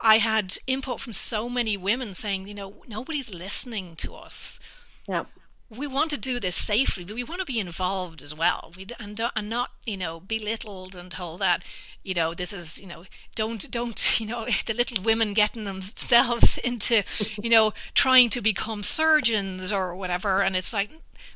I 0.00 0.18
had 0.18 0.58
input 0.66 1.00
from 1.00 1.14
so 1.14 1.48
many 1.48 1.76
women 1.76 2.14
saying, 2.14 2.46
you 2.46 2.54
know, 2.54 2.84
nobody's 2.86 3.32
listening 3.32 3.96
to 3.96 4.14
us. 4.14 4.60
Yeah 5.08 5.24
we 5.70 5.86
want 5.86 6.10
to 6.10 6.16
do 6.16 6.40
this 6.40 6.56
safely, 6.56 7.04
but 7.04 7.14
we 7.14 7.24
want 7.24 7.40
to 7.40 7.44
be 7.44 7.58
involved 7.58 8.22
as 8.22 8.34
well. 8.34 8.72
We 8.76 8.86
and, 8.98 9.20
and 9.36 9.50
not 9.50 9.70
you 9.84 9.96
know 9.96 10.20
belittled 10.20 10.94
and 10.94 11.10
told 11.10 11.40
that 11.40 11.62
you 12.02 12.14
know 12.14 12.32
this 12.32 12.52
is 12.52 12.78
you 12.78 12.86
know 12.86 13.04
don't 13.34 13.70
don't 13.70 14.20
you 14.20 14.26
know 14.26 14.46
the 14.66 14.72
little 14.72 15.02
women 15.02 15.34
getting 15.34 15.64
themselves 15.64 16.58
into 16.64 17.02
you 17.40 17.50
know 17.50 17.72
trying 17.94 18.30
to 18.30 18.40
become 18.40 18.82
surgeons 18.82 19.72
or 19.72 19.94
whatever, 19.94 20.42
and 20.42 20.56
it's 20.56 20.72
like 20.72 20.90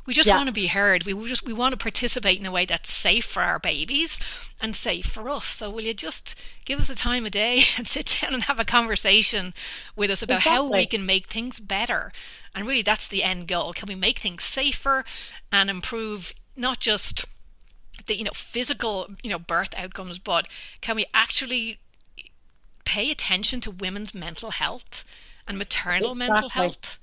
we 0.06 0.14
just 0.14 0.28
yeah. 0.28 0.36
want 0.36 0.46
to 0.46 0.52
be 0.52 0.68
heard. 0.68 1.04
We 1.04 1.28
just 1.28 1.44
we 1.44 1.52
want 1.52 1.72
to 1.72 1.76
participate 1.76 2.40
in 2.40 2.46
a 2.46 2.50
way 2.50 2.64
that's 2.64 2.92
safe 2.92 3.24
for 3.24 3.42
our 3.42 3.58
babies 3.58 4.18
and 4.60 4.74
safe 4.74 5.06
for 5.06 5.28
us. 5.28 5.44
So 5.44 5.70
will 5.70 5.82
you 5.82 5.94
just 5.94 6.34
give 6.64 6.80
us 6.80 6.86
the 6.88 6.94
time 6.94 7.26
of 7.26 7.32
day 7.32 7.64
and 7.76 7.86
sit 7.86 8.18
down 8.20 8.32
and 8.32 8.44
have 8.44 8.58
a 8.58 8.64
conversation 8.64 9.52
with 9.94 10.10
us 10.10 10.22
about 10.22 10.38
exactly. 10.38 10.56
how 10.56 10.72
we 10.72 10.86
can 10.86 11.04
make 11.04 11.28
things 11.28 11.60
better? 11.60 12.12
And 12.54 12.66
really, 12.66 12.82
that's 12.82 13.08
the 13.08 13.22
end 13.22 13.48
goal. 13.48 13.72
Can 13.72 13.88
we 13.88 13.94
make 13.94 14.18
things 14.18 14.44
safer 14.44 15.04
and 15.50 15.70
improve 15.70 16.34
not 16.56 16.80
just 16.80 17.24
the 18.06 18.16
you 18.16 18.24
know 18.24 18.32
physical 18.34 19.06
you 19.22 19.30
know 19.30 19.38
birth 19.38 19.74
outcomes, 19.76 20.18
but 20.18 20.46
can 20.80 20.96
we 20.96 21.06
actually 21.14 21.78
pay 22.84 23.10
attention 23.10 23.60
to 23.60 23.70
women's 23.70 24.14
mental 24.14 24.50
health 24.50 25.04
and 25.46 25.56
maternal 25.56 26.12
exactly. 26.12 26.18
mental 26.18 26.48
health? 26.50 26.98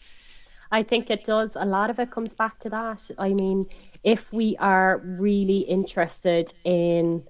I 0.72 0.84
think 0.84 1.10
it 1.10 1.26
does. 1.26 1.56
A 1.56 1.66
lot 1.66 1.90
of 1.90 2.00
it 2.00 2.12
comes 2.12 2.36
back 2.36 2.60
to 2.60 2.70
that. 2.70 3.10
I 3.18 3.34
mean, 3.34 3.66
if 4.04 4.32
we 4.32 4.56
are 4.58 5.00
really 5.04 5.60
interested 5.60 6.54
in 6.64 7.24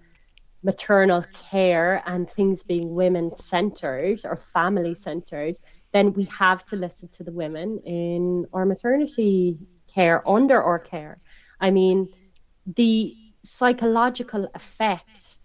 maternal 0.61 1.23
care 1.49 2.03
and 2.05 2.29
things 2.29 2.63
being 2.63 2.93
women 2.93 3.33
centered 3.35 4.19
or 4.25 4.35
family 4.53 4.93
centered, 4.93 5.57
then 5.91 6.13
we 6.13 6.25
have 6.25 6.63
to 6.65 6.75
listen 6.75 7.09
to 7.09 7.23
the 7.23 7.31
women 7.31 7.79
in 7.85 8.45
our 8.53 8.65
maternity 8.65 9.57
care, 9.93 10.27
under 10.27 10.61
our 10.61 10.79
care. 10.79 11.19
I 11.59 11.71
mean, 11.71 12.09
the 12.75 13.15
psychological 13.43 14.49
effect 14.53 15.37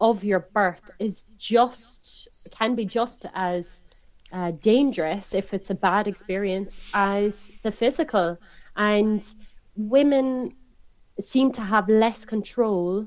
of 0.00 0.22
your 0.22 0.40
birth 0.52 0.90
is 0.98 1.24
just, 1.38 2.28
can 2.50 2.74
be 2.74 2.84
just 2.84 3.24
as 3.34 3.82
uh, 4.32 4.50
dangerous 4.60 5.34
if 5.34 5.54
it's 5.54 5.70
a 5.70 5.74
bad 5.74 6.08
experience 6.08 6.80
as 6.92 7.50
the 7.62 7.72
physical. 7.72 8.36
And 8.76 9.26
women 9.76 10.52
seem 11.20 11.52
to 11.52 11.60
have 11.62 11.88
less 11.88 12.24
control 12.24 13.06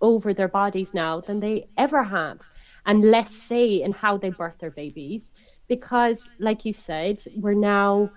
over 0.00 0.34
their 0.34 0.48
bodies 0.48 0.92
now 0.92 1.20
than 1.20 1.40
they 1.40 1.68
ever 1.78 2.02
have, 2.04 2.38
and 2.86 3.10
less 3.10 3.30
say 3.30 3.82
in 3.82 3.92
how 3.92 4.18
they 4.18 4.30
birth 4.30 4.58
their 4.58 4.70
babies. 4.70 5.30
Because, 5.68 6.28
like 6.38 6.64
you 6.64 6.72
said, 6.72 7.22
we're 7.36 7.54
now 7.54 8.10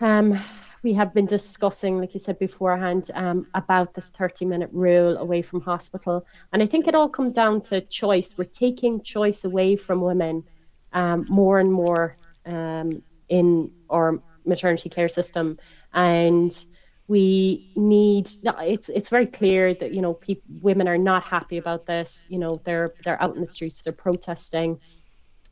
um, 0.00 0.40
we 0.82 0.94
have 0.94 1.12
been 1.12 1.26
discussing, 1.26 1.98
like 1.98 2.14
you 2.14 2.20
said 2.20 2.38
beforehand, 2.38 3.10
um, 3.14 3.46
about 3.54 3.94
this 3.94 4.08
30 4.08 4.46
minute 4.46 4.70
rule 4.72 5.18
away 5.18 5.42
from 5.42 5.60
hospital. 5.60 6.26
And 6.52 6.62
I 6.62 6.66
think 6.66 6.86
it 6.88 6.94
all 6.94 7.08
comes 7.08 7.34
down 7.34 7.60
to 7.62 7.82
choice. 7.82 8.34
We're 8.36 8.44
taking 8.44 9.02
choice 9.02 9.44
away 9.44 9.76
from 9.76 10.00
women 10.00 10.44
um, 10.92 11.26
more 11.28 11.58
and 11.60 11.70
more 11.72 12.16
um, 12.46 13.02
in 13.28 13.70
our 13.90 14.22
maternity 14.46 14.88
care 14.88 15.08
system. 15.08 15.58
And 15.92 16.64
we 17.08 17.72
need 17.74 18.30
it's 18.44 18.88
it's 18.88 19.08
very 19.08 19.26
clear 19.26 19.74
that 19.74 19.92
you 19.92 20.00
know 20.00 20.14
people, 20.14 20.44
women 20.62 20.86
are 20.86 20.96
not 20.96 21.24
happy 21.24 21.58
about 21.58 21.84
this 21.84 22.20
you 22.28 22.38
know 22.38 22.62
they're 22.64 22.94
they're 23.02 23.20
out 23.20 23.34
in 23.34 23.40
the 23.40 23.48
streets 23.48 23.82
they're 23.82 23.92
protesting 23.92 24.78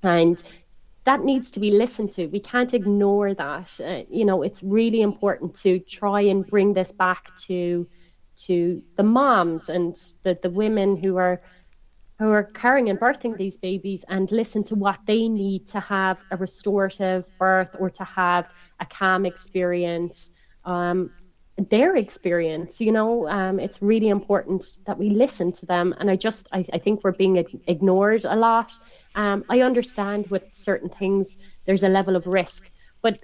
and 0.05 0.45
that 1.09 1.25
needs 1.25 1.51
to 1.51 1.59
be 1.59 1.71
listened 1.71 2.13
to. 2.13 2.27
We 2.27 2.39
can't 2.39 2.75
ignore 2.75 3.33
that. 3.33 3.81
Uh, 3.83 4.03
you 4.11 4.27
know, 4.27 4.43
it's 4.43 4.63
really 4.63 5.01
important 5.01 5.55
to 5.63 5.79
try 5.79 6.21
and 6.21 6.47
bring 6.47 6.75
this 6.75 6.93
back 6.93 7.35
to 7.47 7.89
to 8.47 8.83
the 8.97 9.03
moms 9.03 9.71
and 9.71 9.97
the, 10.23 10.39
the 10.43 10.51
women 10.51 10.97
who 10.97 11.17
are 11.17 11.41
who 12.19 12.31
are 12.31 12.43
carrying 12.43 12.91
and 12.91 13.01
birthing 13.01 13.39
these 13.39 13.57
babies 13.57 14.05
and 14.11 14.31
listen 14.31 14.63
to 14.65 14.75
what 14.75 14.99
they 15.07 15.29
need 15.29 15.67
to 15.69 15.81
have 15.81 16.19
a 16.31 16.37
restorative 16.37 17.25
birth 17.39 17.71
or 17.79 17.89
to 17.89 18.05
have 18.05 18.45
a 18.81 18.85
calm 18.85 19.25
experience. 19.25 20.31
Um, 20.67 21.11
their 21.71 21.97
experience 21.97 22.81
you 22.81 22.93
know 22.93 23.29
um, 23.29 23.59
it's 23.59 23.83
really 23.83 24.11
important 24.11 24.79
that 24.87 24.97
we 24.97 25.11
listen 25.11 25.51
to 25.51 25.67
them 25.67 25.93
and 25.99 26.09
i 26.09 26.15
just 26.15 26.49
i, 26.53 26.65
I 26.73 26.79
think 26.79 27.03
we're 27.03 27.13
being 27.13 27.45
ignored 27.67 28.25
a 28.25 28.37
lot 28.37 28.71
um, 29.19 29.45
i 29.51 29.63
understand 29.63 30.29
with 30.31 30.45
certain 30.53 30.91
things 30.91 31.39
there's 31.67 31.85
a 31.85 31.91
level 31.91 32.17
of 32.17 32.27
risk 32.27 32.71
but 33.03 33.19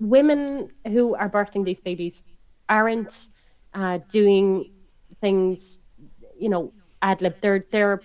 women 0.00 0.70
who 0.86 1.14
are 1.16 1.30
birthing 1.30 1.64
these 1.64 1.80
babies 1.80 2.22
aren't 2.68 3.28
uh, 3.74 3.98
doing 4.10 4.70
things 5.20 5.80
you 6.38 6.50
know 6.50 6.72
ad 7.02 7.22
lib. 7.22 7.36
They're 7.42 7.66
they're 7.72 8.04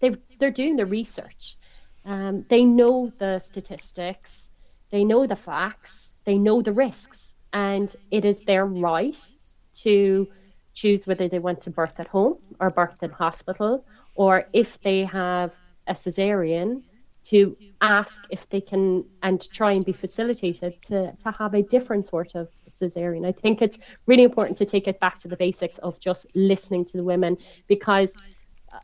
they 0.00 0.16
they're 0.38 0.52
doing 0.52 0.76
the 0.76 0.86
research. 0.86 1.58
Um, 2.04 2.44
they 2.50 2.64
know 2.64 3.12
the 3.18 3.40
statistics. 3.40 4.50
They 4.90 5.04
know 5.04 5.26
the 5.26 5.36
facts. 5.36 6.14
They 6.24 6.38
know 6.38 6.62
the 6.62 6.72
risks. 6.72 7.34
And 7.52 7.94
it 8.10 8.24
is 8.24 8.42
their 8.44 8.66
right 8.66 9.18
to 9.82 10.28
choose 10.74 11.06
whether 11.06 11.28
they 11.28 11.38
want 11.38 11.62
to 11.62 11.70
birth 11.70 12.00
at 12.00 12.08
home 12.08 12.38
or 12.60 12.70
birth 12.70 13.02
in 13.02 13.10
hospital, 13.10 13.84
or 14.14 14.48
if 14.52 14.80
they 14.82 15.04
have 15.04 15.52
a 15.92 15.94
cesarean, 15.94 16.82
to 17.24 17.56
ask 17.80 18.22
if 18.30 18.48
they 18.48 18.60
can 18.60 19.04
and 19.22 19.48
try 19.52 19.72
and 19.72 19.84
be 19.84 19.92
facilitated 19.92 20.72
to, 20.82 21.12
to 21.22 21.30
have 21.38 21.54
a 21.54 21.62
different 21.62 22.06
sort 22.06 22.34
of 22.34 22.48
cesarean. 22.70 23.26
I 23.26 23.32
think 23.32 23.62
it's 23.62 23.78
really 24.06 24.24
important 24.24 24.58
to 24.58 24.64
take 24.64 24.88
it 24.88 24.98
back 25.00 25.18
to 25.18 25.28
the 25.28 25.36
basics 25.36 25.78
of 25.78 26.00
just 26.00 26.26
listening 26.34 26.84
to 26.86 26.96
the 26.96 27.04
women 27.04 27.36
because 27.68 28.12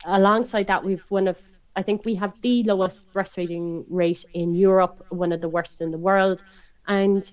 alongside 0.05 0.67
that 0.67 0.83
we've 0.83 1.03
one 1.09 1.27
of 1.27 1.37
I 1.75 1.83
think 1.83 2.03
we 2.03 2.15
have 2.15 2.33
the 2.41 2.63
lowest 2.63 3.05
breastfeeding 3.13 3.85
rate 3.89 4.25
in 4.33 4.53
Europe, 4.53 5.05
one 5.09 5.31
of 5.31 5.39
the 5.39 5.47
worst 5.47 5.79
in 5.81 5.91
the 5.91 5.97
world. 5.97 6.43
And 6.87 7.23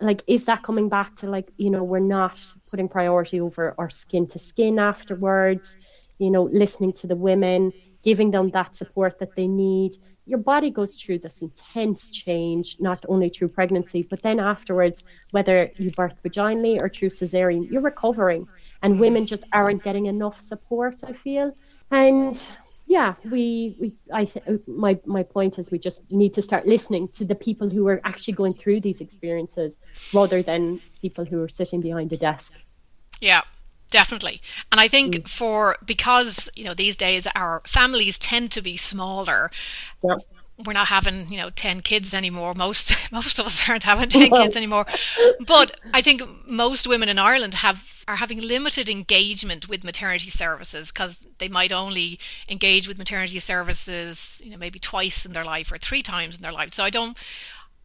like 0.00 0.22
is 0.26 0.44
that 0.44 0.62
coming 0.62 0.88
back 0.88 1.16
to 1.16 1.28
like 1.28 1.50
you 1.56 1.70
know 1.70 1.82
we're 1.82 1.98
not 1.98 2.38
putting 2.70 2.88
priority 2.88 3.40
over 3.40 3.74
our 3.78 3.90
skin 3.90 4.26
to 4.26 4.38
skin 4.38 4.78
afterwards 4.78 5.76
you 6.18 6.30
know 6.30 6.44
listening 6.52 6.92
to 6.92 7.06
the 7.06 7.16
women 7.16 7.72
giving 8.06 8.30
them 8.30 8.48
that 8.50 8.76
support 8.76 9.18
that 9.18 9.34
they 9.34 9.48
need. 9.48 9.96
Your 10.26 10.38
body 10.38 10.70
goes 10.70 10.94
through 10.94 11.18
this 11.18 11.42
intense 11.42 12.08
change 12.08 12.76
not 12.78 13.04
only 13.08 13.28
through 13.28 13.48
pregnancy 13.48 14.06
but 14.10 14.22
then 14.22 14.38
afterwards 14.38 15.02
whether 15.32 15.58
you 15.76 15.90
birth 15.90 16.16
vaginally 16.22 16.80
or 16.80 16.88
through 16.88 17.10
cesarean 17.10 17.68
you're 17.70 17.88
recovering. 17.92 18.46
And 18.82 19.00
women 19.00 19.26
just 19.26 19.44
aren't 19.52 19.82
getting 19.82 20.06
enough 20.06 20.40
support 20.40 20.96
i 21.10 21.12
feel. 21.12 21.48
And 21.90 22.34
yeah, 22.86 23.14
we, 23.24 23.76
we 23.80 23.88
I 24.12 24.24
th- 24.26 24.60
my 24.68 24.92
my 25.04 25.24
point 25.24 25.58
is 25.58 25.72
we 25.72 25.80
just 25.88 26.00
need 26.12 26.32
to 26.34 26.42
start 26.48 26.64
listening 26.74 27.08
to 27.18 27.24
the 27.24 27.34
people 27.34 27.68
who 27.68 27.88
are 27.88 28.00
actually 28.04 28.34
going 28.34 28.54
through 28.54 28.80
these 28.82 29.00
experiences 29.00 29.80
rather 30.12 30.40
than 30.50 30.80
people 31.02 31.24
who 31.24 31.42
are 31.42 31.48
sitting 31.48 31.80
behind 31.80 32.12
a 32.12 32.16
desk. 32.16 32.52
Yeah, 33.20 33.42
definitely. 33.90 34.40
And 34.70 34.80
I 34.80 34.88
think 34.88 35.14
mm. 35.14 35.28
for 35.28 35.76
because 35.84 36.50
you 36.54 36.64
know 36.64 36.74
these 36.74 36.96
days 36.96 37.26
our 37.34 37.60
families 37.66 38.18
tend 38.18 38.50
to 38.52 38.62
be 38.62 38.76
smaller. 38.76 39.50
Yeah 40.02 40.16
we're 40.64 40.72
not 40.72 40.88
having 40.88 41.30
you 41.30 41.36
know 41.36 41.50
10 41.50 41.82
kids 41.82 42.14
anymore 42.14 42.54
most 42.54 42.92
most 43.12 43.38
of 43.38 43.46
us 43.46 43.68
aren't 43.68 43.84
having 43.84 44.08
10 44.08 44.30
kids 44.30 44.56
anymore 44.56 44.86
but 45.46 45.78
i 45.92 46.00
think 46.00 46.22
most 46.46 46.86
women 46.86 47.08
in 47.08 47.18
ireland 47.18 47.54
have 47.54 48.04
are 48.08 48.16
having 48.16 48.40
limited 48.40 48.88
engagement 48.88 49.68
with 49.68 49.84
maternity 49.84 50.30
services 50.30 50.90
because 50.92 51.26
they 51.38 51.48
might 51.48 51.72
only 51.72 52.18
engage 52.48 52.88
with 52.88 52.98
maternity 52.98 53.38
services 53.38 54.40
you 54.42 54.50
know 54.50 54.56
maybe 54.56 54.78
twice 54.78 55.26
in 55.26 55.32
their 55.32 55.44
life 55.44 55.70
or 55.70 55.78
three 55.78 56.02
times 56.02 56.36
in 56.36 56.42
their 56.42 56.52
life 56.52 56.72
so 56.72 56.84
i 56.84 56.90
don't 56.90 57.18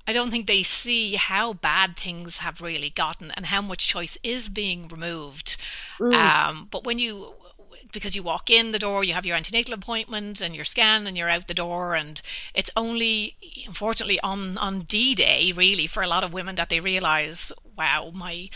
I 0.07 0.13
don't 0.13 0.31
think 0.31 0.47
they 0.47 0.63
see 0.63 1.15
how 1.15 1.53
bad 1.53 1.95
things 1.95 2.39
have 2.39 2.61
really 2.61 2.89
gotten 2.89 3.31
and 3.31 3.45
how 3.47 3.61
much 3.61 3.87
choice 3.87 4.17
is 4.23 4.49
being 4.49 4.87
removed. 4.87 5.57
Mm. 5.99 6.15
Um, 6.15 6.67
but 6.71 6.83
when 6.83 6.99
you 6.99 7.33
because 7.91 8.15
you 8.15 8.23
walk 8.23 8.49
in 8.49 8.71
the 8.71 8.79
door, 8.79 9.03
you 9.03 9.13
have 9.13 9.25
your 9.25 9.35
antenatal 9.35 9.73
appointment 9.73 10.41
and 10.41 10.55
your 10.55 10.65
scan, 10.65 11.07
and 11.07 11.17
you're 11.17 11.29
out 11.29 11.47
the 11.47 11.53
door. 11.53 11.95
And 11.95 12.21
it's 12.53 12.71
only, 12.75 13.35
unfortunately, 13.67 14.19
on 14.21 14.57
on 14.57 14.81
D 14.81 15.15
Day, 15.15 15.51
really, 15.51 15.87
for 15.87 16.03
a 16.03 16.07
lot 16.07 16.23
of 16.23 16.33
women 16.33 16.55
that 16.55 16.69
they 16.69 16.79
realise, 16.79 17.51
wow, 17.77 18.11
my 18.13 18.49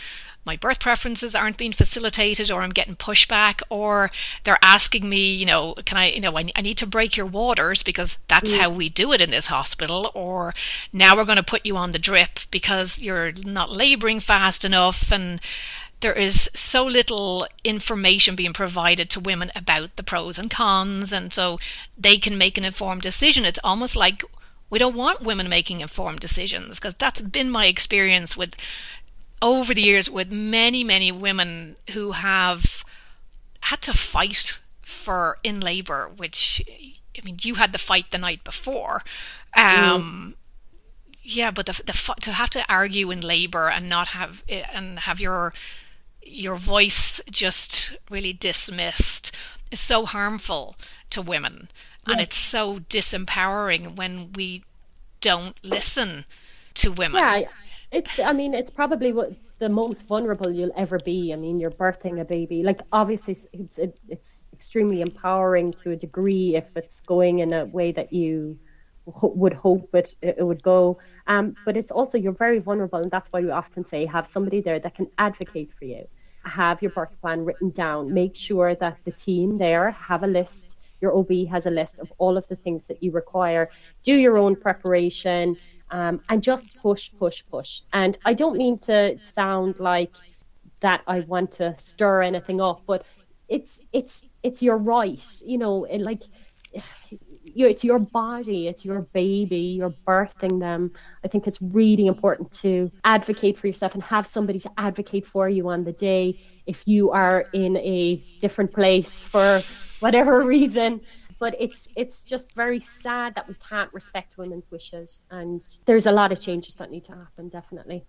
my 0.46 0.56
birth 0.56 0.78
preferences 0.78 1.34
aren't 1.34 1.56
being 1.56 1.72
facilitated 1.72 2.50
or 2.50 2.62
I'm 2.62 2.70
getting 2.70 2.96
pushback 2.96 3.60
or 3.68 4.10
they're 4.44 4.58
asking 4.62 5.08
me, 5.08 5.32
you 5.32 5.44
know, 5.44 5.74
can 5.84 5.98
I, 5.98 6.10
you 6.12 6.20
know, 6.20 6.38
I, 6.38 6.48
I 6.54 6.62
need 6.62 6.78
to 6.78 6.86
break 6.86 7.16
your 7.16 7.26
waters 7.26 7.82
because 7.82 8.16
that's 8.28 8.52
mm. 8.52 8.58
how 8.58 8.70
we 8.70 8.88
do 8.88 9.12
it 9.12 9.20
in 9.20 9.30
this 9.30 9.46
hospital 9.46 10.10
or 10.14 10.54
now 10.92 11.16
we're 11.16 11.24
going 11.24 11.36
to 11.36 11.42
put 11.42 11.66
you 11.66 11.76
on 11.76 11.92
the 11.92 11.98
drip 11.98 12.40
because 12.50 12.98
you're 12.98 13.32
not 13.32 13.72
laboring 13.72 14.20
fast 14.20 14.64
enough 14.64 15.12
and 15.12 15.40
there 16.00 16.12
is 16.12 16.50
so 16.54 16.84
little 16.84 17.46
information 17.64 18.36
being 18.36 18.52
provided 18.52 19.08
to 19.10 19.20
women 19.20 19.50
about 19.56 19.96
the 19.96 20.02
pros 20.02 20.38
and 20.38 20.50
cons, 20.50 21.10
and 21.10 21.32
so 21.32 21.58
they 21.96 22.18
can 22.18 22.36
make 22.36 22.58
an 22.58 22.64
informed 22.64 23.00
decision. 23.00 23.46
It's 23.46 23.58
almost 23.64 23.96
like 23.96 24.22
we 24.68 24.78
don't 24.78 24.96
want 24.96 25.22
women 25.22 25.48
making 25.48 25.80
informed 25.80 26.20
decisions 26.20 26.78
because 26.78 26.94
that's 26.94 27.22
been 27.22 27.50
my 27.50 27.66
experience 27.66 28.36
with 28.36 28.54
over 29.42 29.74
the 29.74 29.82
years 29.82 30.08
with 30.10 30.30
many, 30.30 30.82
many 30.84 31.12
women 31.12 31.76
who 31.92 32.12
have 32.12 32.84
had 33.60 33.82
to 33.82 33.92
fight 33.92 34.60
for 34.82 35.38
in 35.42 35.60
labor, 35.60 36.10
which 36.16 36.62
I 36.68 37.24
mean, 37.24 37.38
you 37.42 37.56
had 37.56 37.72
the 37.72 37.78
fight 37.78 38.10
the 38.10 38.18
night 38.18 38.44
before. 38.44 39.02
Um, 39.56 40.34
mm. 40.34 40.34
Yeah, 41.22 41.50
but 41.50 41.66
the, 41.66 41.72
the 41.84 42.14
to 42.22 42.32
have 42.32 42.50
to 42.50 42.64
argue 42.68 43.10
in 43.10 43.20
labor 43.20 43.68
and 43.68 43.88
not 43.88 44.08
have 44.08 44.44
and 44.48 45.00
have 45.00 45.20
your 45.20 45.52
your 46.22 46.56
voice 46.56 47.20
just 47.30 47.96
really 48.10 48.32
dismissed 48.32 49.32
is 49.70 49.80
so 49.80 50.06
harmful 50.06 50.76
to 51.10 51.22
women. 51.22 51.68
And 52.08 52.20
it's 52.20 52.36
so 52.36 52.78
disempowering 52.78 53.96
when 53.96 54.32
we 54.32 54.62
don't 55.20 55.56
listen 55.64 56.24
to 56.74 56.92
women. 56.92 57.20
Yeah, 57.20 57.48
it's, 57.96 58.18
I 58.18 58.32
mean, 58.32 58.52
it's 58.54 58.70
probably 58.70 59.12
what 59.12 59.32
the 59.58 59.68
most 59.68 60.06
vulnerable 60.06 60.50
you'll 60.50 60.76
ever 60.76 60.98
be. 60.98 61.32
I 61.32 61.36
mean, 61.36 61.58
you're 61.58 61.70
birthing 61.70 62.20
a 62.20 62.24
baby. 62.24 62.62
Like, 62.62 62.82
obviously, 62.92 63.36
it's, 63.52 63.78
it, 63.78 63.98
it's 64.08 64.46
extremely 64.52 65.00
empowering 65.00 65.72
to 65.80 65.92
a 65.92 65.96
degree 65.96 66.56
if 66.56 66.76
it's 66.76 67.00
going 67.00 67.38
in 67.38 67.52
a 67.52 67.64
way 67.64 67.92
that 67.92 68.12
you 68.12 68.58
would 69.06 69.54
hope 69.54 69.94
it, 69.94 70.14
it 70.20 70.46
would 70.46 70.62
go. 70.62 70.98
Um, 71.26 71.56
but 71.64 71.76
it's 71.76 71.90
also, 71.90 72.18
you're 72.18 72.32
very 72.32 72.58
vulnerable. 72.58 72.98
And 72.98 73.10
that's 73.10 73.28
why 73.32 73.40
we 73.40 73.50
often 73.50 73.86
say 73.86 74.04
have 74.04 74.26
somebody 74.26 74.60
there 74.60 74.78
that 74.78 74.94
can 74.94 75.08
advocate 75.18 75.70
for 75.78 75.86
you 75.86 76.06
have 76.48 76.80
your 76.80 76.90
birth 76.92 77.20
plan 77.20 77.44
written 77.44 77.70
down. 77.70 78.12
Make 78.12 78.36
sure 78.36 78.74
that 78.76 78.98
the 79.04 79.10
team 79.10 79.58
there 79.58 79.90
have 79.90 80.22
a 80.22 80.26
list. 80.26 80.76
Your 81.00 81.16
OB 81.16 81.48
has 81.50 81.66
a 81.66 81.70
list 81.70 81.98
of 81.98 82.12
all 82.18 82.36
of 82.36 82.46
the 82.48 82.56
things 82.56 82.86
that 82.86 83.02
you 83.02 83.10
require. 83.10 83.68
Do 84.02 84.14
your 84.14 84.38
own 84.38 84.56
preparation 84.56 85.56
um, 85.90 86.20
and 86.28 86.42
just 86.42 86.66
push, 86.80 87.10
push, 87.18 87.42
push. 87.50 87.80
And 87.92 88.18
I 88.24 88.34
don't 88.34 88.56
mean 88.56 88.78
to 88.80 89.18
sound 89.24 89.78
like 89.78 90.12
that 90.80 91.02
I 91.06 91.20
want 91.20 91.52
to 91.52 91.74
stir 91.78 92.22
anything 92.22 92.60
up, 92.60 92.82
but 92.86 93.04
it's 93.48 93.80
it's 93.92 94.26
it's 94.42 94.62
your 94.62 94.76
right. 94.76 95.24
You 95.44 95.58
know, 95.58 95.86
like 95.98 96.22
you, 97.54 97.66
it's 97.66 97.84
your 97.84 97.98
body, 97.98 98.68
it's 98.68 98.84
your 98.84 99.02
baby, 99.12 99.76
you're 99.78 99.94
birthing 100.06 100.60
them. 100.60 100.92
I 101.24 101.28
think 101.28 101.46
it's 101.46 101.62
really 101.62 102.06
important 102.06 102.52
to 102.60 102.90
advocate 103.04 103.58
for 103.58 103.66
yourself 103.66 103.94
and 103.94 104.02
have 104.02 104.26
somebody 104.26 104.58
to 104.60 104.70
advocate 104.76 105.26
for 105.26 105.48
you 105.48 105.68
on 105.68 105.84
the 105.84 105.92
day 105.92 106.38
if 106.66 106.82
you 106.86 107.10
are 107.12 107.46
in 107.52 107.76
a 107.76 108.22
different 108.40 108.72
place 108.72 109.10
for 109.10 109.62
whatever 110.00 110.42
reason. 110.56 111.00
But 111.38 111.54
it's 111.60 111.88
it's 111.96 112.24
just 112.24 112.52
very 112.52 112.80
sad 112.80 113.34
that 113.34 113.46
we 113.46 113.54
can't 113.68 113.92
respect 113.92 114.38
women's 114.38 114.70
wishes, 114.70 115.22
and 115.30 115.66
there's 115.84 116.06
a 116.06 116.12
lot 116.12 116.32
of 116.32 116.40
changes 116.40 116.74
that 116.74 116.90
need 116.90 117.04
to 117.04 117.12
happen, 117.12 117.48
definitely. 117.48 118.04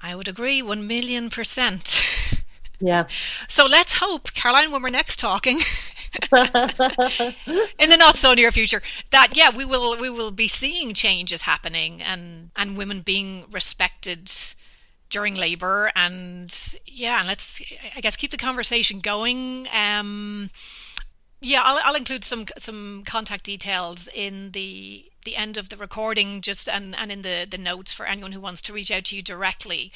I 0.00 0.14
would 0.14 0.28
agree, 0.28 0.62
one 0.62 0.86
million 0.86 1.30
percent. 1.30 2.04
Yeah. 2.80 3.06
So 3.48 3.66
let's 3.66 3.94
hope, 3.94 4.32
Caroline, 4.32 4.70
when 4.70 4.82
we're 4.82 4.90
next 4.90 5.18
talking, 5.18 5.58
in 6.32 7.90
the 7.90 7.96
not 7.98 8.16
so 8.16 8.34
near 8.34 8.52
future, 8.52 8.82
that 9.10 9.36
yeah, 9.36 9.50
we 9.54 9.64
will 9.64 9.98
we 9.98 10.08
will 10.08 10.30
be 10.30 10.48
seeing 10.48 10.94
changes 10.94 11.42
happening 11.42 12.00
and 12.02 12.50
and 12.54 12.76
women 12.76 13.00
being 13.00 13.46
respected 13.50 14.30
during 15.10 15.34
labor 15.34 15.90
and 15.96 16.76
yeah, 16.86 17.24
let's 17.26 17.60
I 17.96 18.00
guess 18.00 18.14
keep 18.16 18.30
the 18.30 18.36
conversation 18.36 19.00
going. 19.00 19.66
Um, 19.72 20.50
yeah, 21.40 21.62
I'll, 21.64 21.80
I'll 21.84 21.94
include 21.94 22.24
some 22.24 22.46
some 22.58 23.04
contact 23.06 23.44
details 23.44 24.08
in 24.14 24.50
the 24.52 25.04
the 25.24 25.36
end 25.36 25.56
of 25.58 25.68
the 25.68 25.76
recording, 25.76 26.40
just 26.40 26.68
and, 26.68 26.96
and 26.96 27.12
in 27.12 27.22
the, 27.22 27.46
the 27.48 27.58
notes 27.58 27.92
for 27.92 28.06
anyone 28.06 28.32
who 28.32 28.40
wants 28.40 28.62
to 28.62 28.72
reach 28.72 28.90
out 28.90 29.04
to 29.04 29.16
you 29.16 29.22
directly 29.22 29.92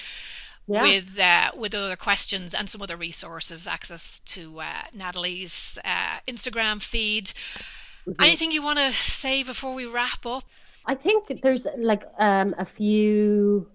yeah. 0.67 0.83
with 0.83 1.19
uh, 1.19 1.51
with 1.57 1.75
other 1.75 1.97
questions 1.97 2.55
and 2.55 2.69
some 2.69 2.83
other 2.83 2.97
resources, 2.97 3.67
access 3.67 4.21
to 4.27 4.61
uh, 4.61 4.83
Natalie's 4.93 5.79
uh, 5.85 6.19
Instagram 6.29 6.83
feed. 6.83 7.33
Mm-hmm. 8.07 8.23
Anything 8.23 8.53
you 8.53 8.63
want 8.63 8.79
to 8.79 8.93
say 8.93 9.43
before 9.43 9.75
we 9.75 9.87
wrap 9.87 10.27
up? 10.27 10.45
I 10.87 10.95
think 10.95 11.41
there's 11.43 11.67
like 11.77 12.03
um, 12.19 12.55
a 12.59 12.65
few 12.65 13.69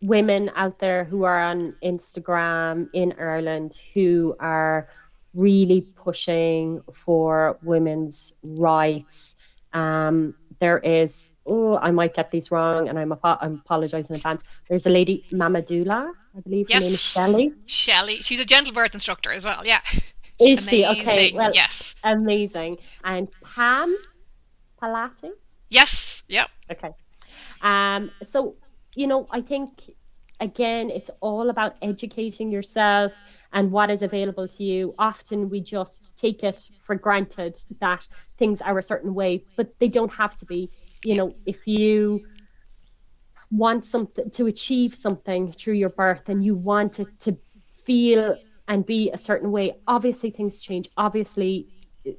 women 0.00 0.50
out 0.56 0.78
there 0.78 1.04
who 1.04 1.24
are 1.24 1.42
on 1.42 1.74
Instagram 1.82 2.88
in 2.92 3.14
Ireland 3.18 3.78
who 3.94 4.36
are 4.40 4.88
really 5.38 5.82
pushing 5.94 6.82
for 6.92 7.58
women's 7.62 8.34
rights. 8.42 9.36
Um, 9.72 10.34
there 10.58 10.78
is, 10.78 11.30
oh, 11.46 11.78
I 11.78 11.92
might 11.92 12.14
get 12.14 12.32
these 12.32 12.50
wrong, 12.50 12.88
and 12.88 12.98
I'm, 12.98 13.12
I'm 13.22 13.54
apologizing 13.64 14.14
in 14.14 14.16
advance. 14.16 14.42
There's 14.68 14.86
a 14.86 14.90
lady, 14.90 15.24
Mamadula, 15.30 16.10
I 16.36 16.40
believe 16.40 16.66
yes. 16.68 16.80
her 16.80 16.84
name 16.84 16.94
is 16.94 17.00
Shelley. 17.00 17.52
Shelley, 17.66 18.16
she's 18.16 18.40
a 18.40 18.44
gentle 18.44 18.72
birth 18.72 18.94
instructor 18.94 19.32
as 19.32 19.44
well. 19.44 19.64
Yeah. 19.64 19.80
Is 20.40 20.68
amazing. 20.68 20.68
she 20.68 20.86
okay? 21.00 21.32
Well, 21.32 21.50
yes, 21.52 21.96
amazing. 22.04 22.76
And 23.02 23.28
Pam 23.42 23.96
Pilates. 24.80 25.32
Yes. 25.68 26.22
Yep. 26.28 26.48
Okay. 26.70 26.90
Um. 27.60 28.12
So 28.24 28.54
you 28.94 29.08
know, 29.08 29.26
I 29.32 29.40
think 29.40 29.70
again, 30.40 30.90
it's 30.90 31.10
all 31.20 31.50
about 31.50 31.74
educating 31.82 32.52
yourself 32.52 33.10
and 33.52 33.70
what 33.70 33.90
is 33.90 34.02
available 34.02 34.46
to 34.46 34.62
you. 34.62 34.94
Often 34.98 35.48
we 35.48 35.60
just 35.60 36.16
take 36.16 36.42
it 36.42 36.68
for 36.82 36.94
granted 36.94 37.58
that 37.80 38.06
things 38.36 38.60
are 38.60 38.78
a 38.78 38.82
certain 38.82 39.14
way, 39.14 39.44
but 39.56 39.78
they 39.78 39.88
don't 39.88 40.12
have 40.12 40.36
to 40.36 40.44
be. 40.44 40.70
You 41.04 41.16
know, 41.16 41.34
if 41.46 41.66
you 41.66 42.26
want 43.50 43.84
something 43.84 44.30
to 44.30 44.46
achieve 44.46 44.94
something 44.94 45.52
through 45.52 45.74
your 45.74 45.88
birth 45.88 46.28
and 46.28 46.44
you 46.44 46.54
want 46.54 47.00
it 47.00 47.08
to 47.20 47.36
feel 47.84 48.36
and 48.68 48.84
be 48.84 49.10
a 49.10 49.18
certain 49.18 49.50
way, 49.50 49.76
obviously 49.86 50.30
things 50.30 50.60
change. 50.60 50.90
Obviously, 50.96 51.68
uh, 52.06 52.12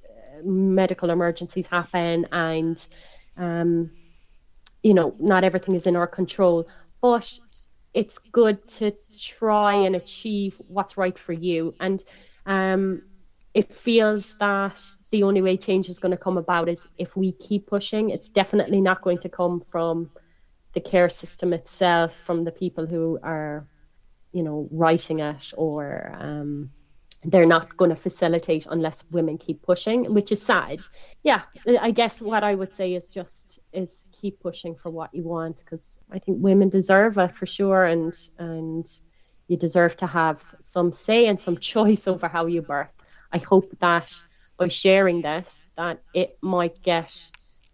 medical 0.44 1.12
emergencies 1.12 1.68
happen 1.68 2.26
and 2.32 2.88
um, 3.38 3.92
you 4.84 4.94
know 4.94 5.16
not 5.20 5.44
everything 5.44 5.76
is 5.76 5.86
in 5.88 5.96
our 5.96 6.08
control 6.08 6.68
but 7.02 7.40
it's 7.94 8.20
good 8.20 8.66
to 8.68 8.94
try 9.18 9.74
and 9.74 9.96
achieve 9.96 10.56
what's 10.68 10.98
right 10.98 11.18
for 11.18 11.34
you. 11.34 11.74
And 11.80 12.04
um, 12.46 13.02
it 13.54 13.74
feels 13.74 14.36
that 14.40 14.80
the 15.12 15.24
only 15.24 15.42
way 15.42 15.58
change 15.58 15.90
is 15.90 16.00
going 16.00 16.12
to 16.12 16.18
come 16.18 16.38
about 16.38 16.70
is 16.70 16.86
if 16.98 17.16
we 17.16 17.32
keep 17.34 17.68
pushing. 17.68 18.10
It's 18.10 18.30
definitely 18.30 18.82
not 18.82 19.02
going 19.02 19.18
to 19.20 19.30
come 19.30 19.64
from 19.72 20.10
the 20.74 20.80
care 20.80 21.10
system 21.10 21.54
itself, 21.54 22.14
from 22.26 22.44
the 22.44 22.52
people 22.52 22.86
who 22.86 23.20
are, 23.24 23.68
you 24.32 24.44
know, 24.44 24.68
writing 24.72 25.20
it 25.20 25.52
or 25.58 26.16
um, 26.20 26.72
they're 27.24 27.46
not 27.46 27.76
going 27.76 27.90
to 27.90 27.96
facilitate 27.96 28.66
unless 28.70 29.04
women 29.12 29.38
keep 29.38 29.62
pushing, 29.62 30.14
which 30.14 30.32
is 30.32 30.42
sad. 30.42 30.80
Yeah, 31.24 31.42
I 31.82 31.92
guess 31.92 32.22
what 32.22 32.44
I 32.44 32.56
would 32.56 32.74
say 32.74 32.94
is 32.94 33.10
just 33.10 33.60
is 33.74 34.06
keep 34.12 34.40
pushing 34.40 34.76
for 34.76 34.90
what 34.90 35.14
you 35.14 35.24
want 35.24 35.58
because 35.58 36.00
I 36.12 36.20
think 36.20 36.38
women 36.42 36.70
deserve 36.70 37.18
it 37.18 37.36
for 37.36 37.46
sure, 37.46 37.86
and 37.86 38.14
and 38.38 38.90
you 39.48 39.58
deserve 39.58 39.98
to 39.98 40.08
have 40.08 40.42
some 40.60 40.92
say 40.92 41.28
and 41.28 41.40
some 41.40 41.58
choice 41.74 42.08
over 42.08 42.28
how 42.28 42.46
you 42.46 42.62
birth. 42.62 42.94
I 43.34 43.40
hope 43.40 43.78
that 43.80 44.14
by 44.58 44.68
sharing 44.68 45.22
this, 45.22 45.68
that 45.78 46.02
it 46.14 46.38
might 46.42 46.82
get 46.84 47.14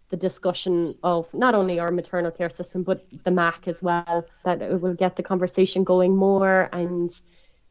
the 0.08 0.16
discussion 0.16 0.94
of 1.02 1.32
not 1.34 1.54
only 1.54 1.80
our 1.80 1.90
maternal 1.90 2.30
care 2.30 2.50
system 2.50 2.82
but 2.82 3.04
the 3.24 3.30
MAC 3.30 3.66
as 3.66 3.82
well, 3.82 4.24
that 4.44 4.62
it 4.62 4.80
will 4.80 4.94
get 4.94 5.16
the 5.16 5.22
conversation 5.22 5.84
going 5.84 6.16
more 6.16 6.68
and 6.72 7.20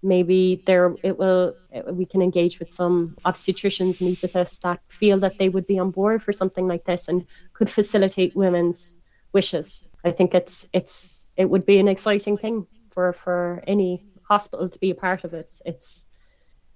maybe 0.05 0.61
there 0.65 0.95
it 1.03 1.17
will 1.17 1.55
we 1.91 2.05
can 2.05 2.21
engage 2.21 2.59
with 2.59 2.71
some 2.71 3.17
obstetricians 3.25 3.99
and 3.99 4.15
anaesthetists 4.15 4.61
that 4.61 4.79
feel 4.87 5.19
that 5.19 5.37
they 5.37 5.49
would 5.49 5.67
be 5.67 5.79
on 5.79 5.91
board 5.91 6.23
for 6.23 6.31
something 6.31 6.67
like 6.67 6.85
this 6.85 7.07
and 7.07 7.25
could 7.53 7.69
facilitate 7.69 8.35
women's 8.35 8.95
wishes. 9.33 9.83
I 10.03 10.11
think 10.11 10.33
it's 10.33 10.67
it's 10.71 11.27
it 11.35 11.49
would 11.49 11.65
be 11.65 11.79
an 11.79 11.87
exciting 11.87 12.37
thing 12.37 12.67
for 12.91 13.13
for 13.13 13.63
any 13.67 14.05
hospital 14.23 14.69
to 14.69 14.79
be 14.79 14.91
a 14.91 14.95
part 14.95 15.23
of 15.23 15.33
it. 15.33 15.39
It's 15.39 15.61
it's, 15.65 16.05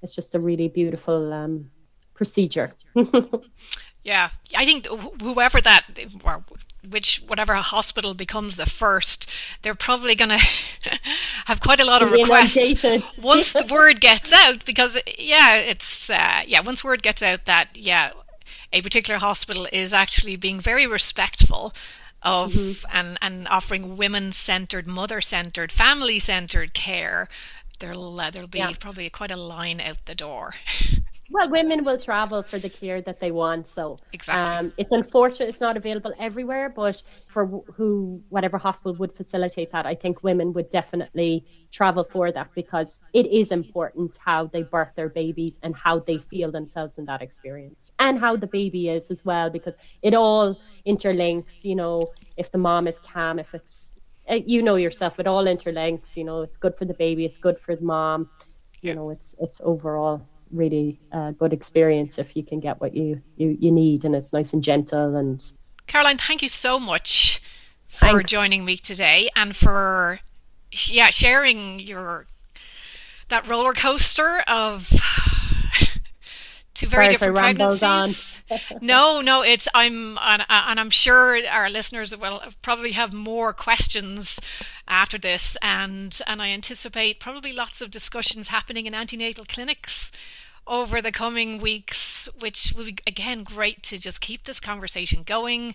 it's 0.02 0.16
just 0.16 0.36
a 0.36 0.40
really 0.40 0.68
beautiful 0.68 1.34
um, 1.34 1.72
procedure. 2.14 2.74
yeah, 4.04 4.30
I 4.56 4.66
think 4.66 4.88
whoever 5.22 5.62
that 5.62 5.86
which 6.88 7.24
whatever 7.28 7.56
hospital 7.56 8.14
becomes 8.14 8.56
the 8.56 8.66
first, 8.66 9.30
they're 9.62 9.76
probably 9.76 10.16
going 10.16 10.30
to 10.84 11.00
have 11.46 11.60
quite 11.60 11.80
a 11.80 11.86
lot 11.86 12.02
of 12.02 12.12
requests 12.12 12.84
once 13.22 13.54
the 13.54 13.66
word 13.70 14.02
gets 14.02 14.32
out. 14.32 14.66
Because 14.66 14.98
yeah, 15.18 15.56
it's 15.56 16.10
uh, 16.10 16.42
yeah, 16.46 16.62
once 16.62 16.84
word 16.84 17.04
gets 17.04 17.22
out 17.22 17.46
that 17.46 17.70
yeah, 17.76 18.12
a 18.72 18.82
particular 18.82 19.20
hospital 19.20 19.68
is 19.72 19.94
actually 19.94 20.36
being 20.36 20.60
very 20.60 20.88
respectful 20.88 21.74
of 22.22 22.54
mm-hmm. 22.54 22.86
and 22.96 23.18
and 23.22 23.48
offering 23.48 23.98
women 23.98 24.32
centered, 24.32 24.88
mother 24.88 25.22
centered, 25.22 25.72
family 25.72 26.20
centered 26.20 26.74
care. 26.74 27.28
There'll 27.80 28.20
uh, 28.20 28.30
there'll 28.30 28.48
be 28.48 28.60
yeah. 28.60 28.74
probably 28.80 29.10
quite 29.10 29.32
a 29.32 29.38
line 29.38 29.82
out 29.82 30.06
the 30.06 30.16
door. 30.16 30.56
Well, 31.32 31.50
women 31.50 31.84
will 31.84 31.98
travel 31.98 32.42
for 32.42 32.58
the 32.58 32.70
care 32.70 33.02
that 33.02 33.20
they 33.20 33.32
want. 33.32 33.68
So 33.68 33.98
exactly. 34.14 34.68
Um, 34.68 34.74
it's 34.78 34.92
unfortunate 34.92 35.50
it's 35.50 35.62
not 35.62 35.78
available 35.78 36.14
everywhere, 36.20 36.70
but 36.70 37.02
for 37.28 37.46
who, 37.76 38.22
whatever 38.30 38.58
hospital 38.58 38.96
would 38.96 39.14
facilitate 39.16 39.72
that, 39.72 39.86
I 39.86 39.94
think 39.94 40.24
women 40.24 40.54
would 40.54 40.70
definitely 40.72 41.46
travel 41.72 42.04
for 42.04 42.32
that 42.32 42.50
because 42.56 43.00
it 43.14 43.28
is 43.28 43.52
important 43.52 44.18
how 44.18 44.48
they 44.48 44.64
birth 44.64 44.90
their 44.96 45.10
babies 45.10 45.60
and 45.62 45.76
how 45.76 46.00
they 46.00 46.18
feel 46.18 46.52
themselves 46.52 46.98
in 46.98 47.06
that 47.06 47.22
experience 47.22 47.92
and 48.00 48.20
how 48.20 48.36
the 48.36 48.48
baby 48.48 48.90
is 48.90 49.12
as 49.12 49.24
well, 49.24 49.50
because 49.52 49.76
it 50.02 50.16
all 50.16 50.60
interlinks. 50.88 51.64
You 51.64 51.76
know, 51.76 52.08
if 52.38 52.52
the 52.52 52.58
mom 52.58 52.88
is 52.88 52.98
calm, 53.00 53.38
if 53.38 53.54
it's, 53.54 53.94
uh, 54.30 54.36
you 54.46 54.64
know 54.64 54.78
yourself, 54.78 55.20
it 55.20 55.28
all 55.28 55.46
interlinks. 55.46 56.18
You 56.18 56.24
know, 56.24 56.42
it's 56.42 56.58
good 56.58 56.76
for 56.76 56.86
the 56.86 56.96
baby, 56.96 57.26
it's 57.26 57.38
good 57.38 57.60
for 57.60 57.76
the 57.76 57.84
mom. 57.84 58.30
You 58.82 58.90
yeah. 58.90 58.94
know, 58.96 59.10
it's 59.12 59.36
it's 59.40 59.62
overall 59.64 60.26
really 60.52 61.00
uh, 61.12 61.32
good 61.32 61.54
experience 61.54 62.18
if 62.18 62.36
you 62.36 62.43
can 62.43 62.60
get 62.60 62.80
what 62.82 62.95
you, 62.95 63.22
you, 63.38 63.58
you 63.60 63.72
need 63.72 64.06
and 64.06 64.16
it's 64.16 64.34
nice 64.34 64.54
and 64.54 64.64
gentle 64.64 65.16
and 65.16 65.52
Caroline, 65.88 66.20
thank 66.20 66.43
you 66.43 66.50
so 66.50 66.80
much 66.80 67.41
for 67.88 68.06
Thanks. 68.06 68.30
joining 68.30 68.64
me 68.64 68.78
today 68.78 69.30
and 69.36 69.56
for 69.56 70.20
yeah 70.72 71.10
sharing 71.10 71.80
your 71.80 72.28
that 73.30 73.47
roller 73.47 73.74
coaster 73.74 74.43
of 74.47 74.88
two 76.76 76.88
very 76.88 77.06
Sorry 77.06 77.10
different 77.10 77.36
pregnancies. 77.36 78.38
no, 78.82 79.22
no, 79.22 79.43
it's 79.43 79.68
I'm 79.74 80.18
and, 80.20 80.45
and, 80.47 80.80
I'm 80.80 80.89
sure 80.89 81.39
our 81.47 81.70
listeners 81.70 82.16
will 82.16 82.41
probably 82.62 82.91
have 82.91 83.12
more 83.12 83.54
questions 83.54 84.39
after 84.88 85.18
this, 85.18 85.58
and 85.62 86.20
and 86.28 86.41
I 86.41 86.50
anticipate 86.50 87.20
probably 87.20 87.54
lots 87.54 87.82
of 87.82 87.91
discussions 87.91 88.50
happening 88.50 88.86
in 88.86 88.93
antenatal 88.93 89.45
clinics 89.47 90.12
over 90.68 91.01
the 91.01 91.12
coming 91.12 91.60
weeks, 91.60 92.30
which 92.39 92.74
will 92.76 92.86
be 92.86 92.97
again 93.07 93.43
great 93.43 93.84
to 93.84 93.97
just 93.97 94.22
keep 94.22 94.45
this 94.45 94.60
conversation 94.60 95.24
going. 95.24 95.74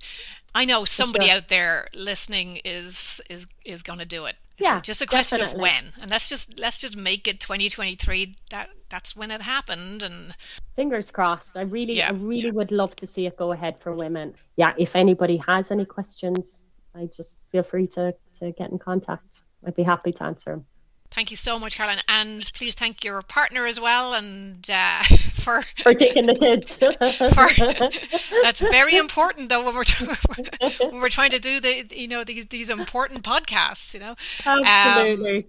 I 0.55 0.65
know 0.65 0.85
somebody 0.85 1.27
sure. 1.27 1.37
out 1.37 1.49
there 1.49 1.89
listening 1.95 2.61
is 2.65 3.21
is 3.29 3.47
is 3.65 3.83
going 3.83 3.99
to 3.99 4.05
do 4.05 4.27
it. 4.27 4.37
Yeah, 4.57 4.79
just 4.81 5.03
a 5.03 5.07
question 5.07 5.41
definitely. 5.41 5.69
of 5.69 5.75
when, 5.75 5.93
and 6.01 6.11
let's 6.11 6.29
just 6.29 6.59
let's 6.59 6.79
just 6.79 6.97
make 6.97 7.27
it 7.27 7.41
2023. 7.41 8.37
That 8.51 8.71
that's 8.89 9.17
when 9.17 9.33
it 9.33 9.43
happened, 9.43 10.05
and 10.05 10.35
fingers 10.77 11.11
crossed. 11.11 11.57
I 11.57 11.63
really, 11.63 11.95
yeah, 11.95 12.11
I 12.11 12.13
really 12.13 12.47
yeah. 12.47 12.53
would 12.53 12.71
love 12.71 12.95
to 12.97 13.07
see 13.07 13.27
it 13.27 13.37
go 13.37 13.51
ahead 13.51 13.77
for 13.81 13.93
women. 13.93 14.35
Yeah, 14.57 14.73
if 14.79 14.95
anybody 14.95 15.39
has 15.39 15.73
any 15.73 15.85
questions, 15.85 16.67
I 16.95 17.07
just 17.07 17.39
feel 17.51 17.65
free 17.65 17.89
to 17.89 18.15
to 18.39 18.53
get 18.53 18.71
in 18.71 18.79
contact. 18.79 19.41
I'd 19.67 19.75
be 19.75 19.83
happy 19.83 20.13
to 20.13 20.25
answer 20.25 20.51
them. 20.53 20.67
Thank 21.15 21.31
you 21.31 21.37
so 21.37 21.61
much, 21.61 21.77
Caroline, 21.77 22.01
and 22.09 22.51
please 22.55 22.75
thank 22.75 23.05
your 23.05 23.23
partner 23.23 23.67
as 23.67 23.79
well, 23.79 24.15
and 24.15 24.69
uh, 24.69 25.03
for 25.31 25.63
for 25.83 25.95
taking 25.95 26.27
the 26.27 26.35
kids. 26.35 26.75
for, 26.77 28.43
that's 28.43 28.61
very 28.61 28.97
important, 28.97 29.49
though, 29.49 29.65
when 29.65 29.77
we're 29.77 29.85
when 30.91 31.01
we're 31.01 31.09
trying 31.09 31.31
to 31.31 31.39
do 31.39 31.61
the 31.61 31.87
you 31.91 32.09
know 32.09 32.25
these 32.25 32.47
these 32.47 32.69
important 32.69 33.23
podcasts. 33.23 33.95
You 33.95 34.01
know, 34.01 34.15
absolutely. 34.45 35.37
Um, 35.39 35.45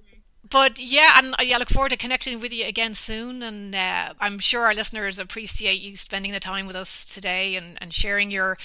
but 0.48 0.78
yeah, 0.78 1.18
and 1.18 1.34
I 1.40 1.58
look 1.58 1.70
forward 1.70 1.90
to 1.90 1.98
connecting 1.98 2.40
with 2.40 2.54
you 2.54 2.68
again 2.68 2.94
soon. 2.94 3.42
And 3.42 3.74
uh, 3.74 4.14
I'm 4.20 4.38
sure 4.38 4.66
our 4.66 4.76
listeners 4.76 5.18
appreciate 5.18 5.82
you 5.82 5.98
spending 5.98 6.32
the 6.32 6.40
time 6.40 6.68
with 6.68 6.76
us 6.76 7.06
today 7.06 7.56
and, 7.56 7.80
and 7.82 7.92
sharing 7.92 8.30
your, 8.30 8.58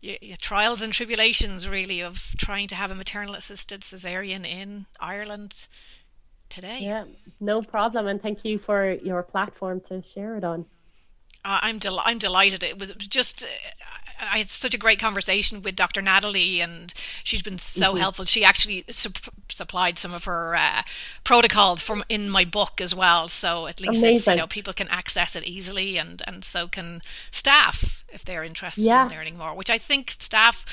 your, 0.00 0.16
your 0.20 0.36
trials 0.38 0.82
and 0.82 0.92
tribulations, 0.92 1.68
really, 1.68 2.02
of 2.02 2.34
trying 2.38 2.66
to 2.68 2.74
have 2.74 2.90
a 2.90 2.96
maternal 2.96 3.34
assisted 3.34 3.82
cesarean 3.82 4.44
in 4.44 4.86
Ireland 4.98 5.66
today. 6.52 6.78
Yeah, 6.82 7.04
no 7.40 7.62
problem. 7.62 8.06
And 8.06 8.20
thank 8.20 8.44
you 8.44 8.58
for 8.58 8.92
your 8.92 9.22
platform 9.22 9.80
to 9.88 10.02
share 10.02 10.36
it 10.36 10.44
on. 10.44 10.66
Uh, 11.44 11.58
I'm 11.62 11.78
del- 11.78 12.02
I'm 12.04 12.18
delighted. 12.18 12.62
It 12.62 12.78
was, 12.78 12.90
it 12.90 12.98
was 12.98 13.08
just 13.08 13.42
uh, 13.42 13.46
I 14.22 14.38
had 14.38 14.48
such 14.48 14.74
a 14.74 14.78
great 14.78 15.00
conversation 15.00 15.62
with 15.62 15.74
Dr. 15.74 16.00
Natalie, 16.00 16.60
and 16.60 16.94
she's 17.24 17.42
been 17.42 17.58
so 17.58 17.90
mm-hmm. 17.90 18.00
helpful. 18.00 18.24
She 18.24 18.44
actually 18.44 18.84
su- 18.88 19.10
supplied 19.48 19.98
some 19.98 20.14
of 20.14 20.24
her 20.24 20.54
uh, 20.54 20.82
protocols 21.24 21.82
from 21.82 22.04
in 22.08 22.30
my 22.30 22.44
book 22.44 22.80
as 22.80 22.94
well, 22.94 23.26
so 23.26 23.66
at 23.66 23.80
least 23.80 24.26
you 24.26 24.36
know 24.36 24.46
people 24.46 24.72
can 24.72 24.88
access 24.88 25.34
it 25.34 25.44
easily, 25.44 25.96
and 25.96 26.22
and 26.26 26.44
so 26.44 26.68
can 26.68 27.02
staff 27.32 28.04
if 28.08 28.24
they're 28.24 28.44
interested 28.44 28.84
yeah. 28.84 29.06
in 29.06 29.10
learning 29.10 29.38
more. 29.38 29.56
Which 29.56 29.70
I 29.70 29.78
think 29.78 30.12
staff, 30.20 30.64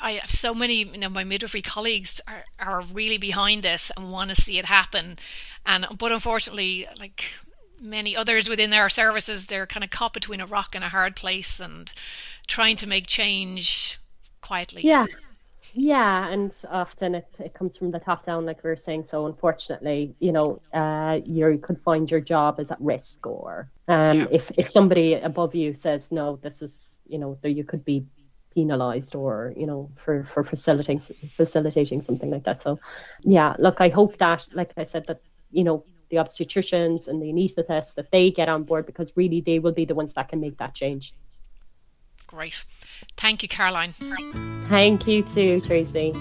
I 0.00 0.12
have 0.12 0.30
so 0.30 0.54
many 0.54 0.84
you 0.84 0.98
know 0.98 1.08
my 1.08 1.24
midwifery 1.24 1.62
colleagues 1.62 2.20
are 2.28 2.44
are 2.60 2.82
really 2.82 3.18
behind 3.18 3.64
this 3.64 3.90
and 3.96 4.12
want 4.12 4.30
to 4.30 4.40
see 4.40 4.58
it 4.58 4.66
happen, 4.66 5.18
and 5.66 5.86
but 5.98 6.12
unfortunately, 6.12 6.86
like 6.98 7.24
many 7.82 8.16
others 8.16 8.48
within 8.48 8.72
our 8.72 8.88
services, 8.88 9.46
they're 9.46 9.66
kind 9.66 9.84
of 9.84 9.90
caught 9.90 10.14
between 10.14 10.40
a 10.40 10.46
rock 10.46 10.74
and 10.74 10.84
a 10.84 10.88
hard 10.88 11.16
place, 11.16 11.60
and 11.60 11.92
trying 12.46 12.76
to 12.76 12.86
make 12.86 13.06
change 13.06 13.98
quietly. 14.40 14.82
Yeah. 14.84 15.06
Yeah, 15.74 16.28
and 16.28 16.54
often 16.70 17.14
it, 17.14 17.28
it 17.38 17.54
comes 17.54 17.78
from 17.78 17.92
the 17.92 17.98
top 17.98 18.26
down, 18.26 18.44
like 18.44 18.62
we 18.62 18.68
were 18.68 18.76
saying. 18.76 19.04
So 19.04 19.24
unfortunately, 19.24 20.14
you 20.18 20.30
know, 20.30 20.60
uh, 20.74 21.20
you 21.24 21.58
could 21.62 21.80
find 21.80 22.10
your 22.10 22.20
job 22.20 22.60
is 22.60 22.70
at 22.70 22.78
risk, 22.78 23.26
or 23.26 23.70
um, 23.88 24.20
yeah. 24.20 24.26
if 24.30 24.50
if 24.58 24.68
somebody 24.68 25.14
above 25.14 25.54
you 25.54 25.72
says 25.72 26.12
no, 26.12 26.36
this 26.42 26.60
is, 26.60 27.00
you 27.06 27.18
know, 27.18 27.38
you 27.42 27.64
could 27.64 27.86
be 27.86 28.04
penalized 28.54 29.14
or 29.14 29.54
you 29.56 29.66
know 29.66 29.90
for 29.96 30.24
for 30.24 30.44
facilitating 30.44 31.00
facilitating 31.36 32.02
something 32.02 32.30
like 32.30 32.44
that 32.44 32.60
so 32.60 32.78
yeah 33.22 33.54
look 33.58 33.80
i 33.80 33.88
hope 33.88 34.18
that 34.18 34.46
like 34.52 34.72
i 34.76 34.82
said 34.82 35.06
that 35.06 35.20
you 35.50 35.64
know 35.64 35.82
the 36.12 36.18
obstetricians 36.18 37.08
and 37.08 37.20
the 37.20 37.26
anaesthetists 37.26 37.94
that 37.94 38.10
they 38.12 38.30
get 38.30 38.48
on 38.48 38.62
board 38.62 38.86
because 38.86 39.12
really 39.16 39.40
they 39.40 39.58
will 39.58 39.72
be 39.72 39.86
the 39.86 39.94
ones 39.94 40.12
that 40.12 40.28
can 40.28 40.40
make 40.40 40.56
that 40.58 40.74
change 40.74 41.14
Great. 42.32 42.64
Thank 43.18 43.42
you, 43.42 43.48
Caroline. 43.48 43.92
Thank 44.70 45.06
you 45.06 45.22
too, 45.22 45.60
Tracy. 45.60 46.14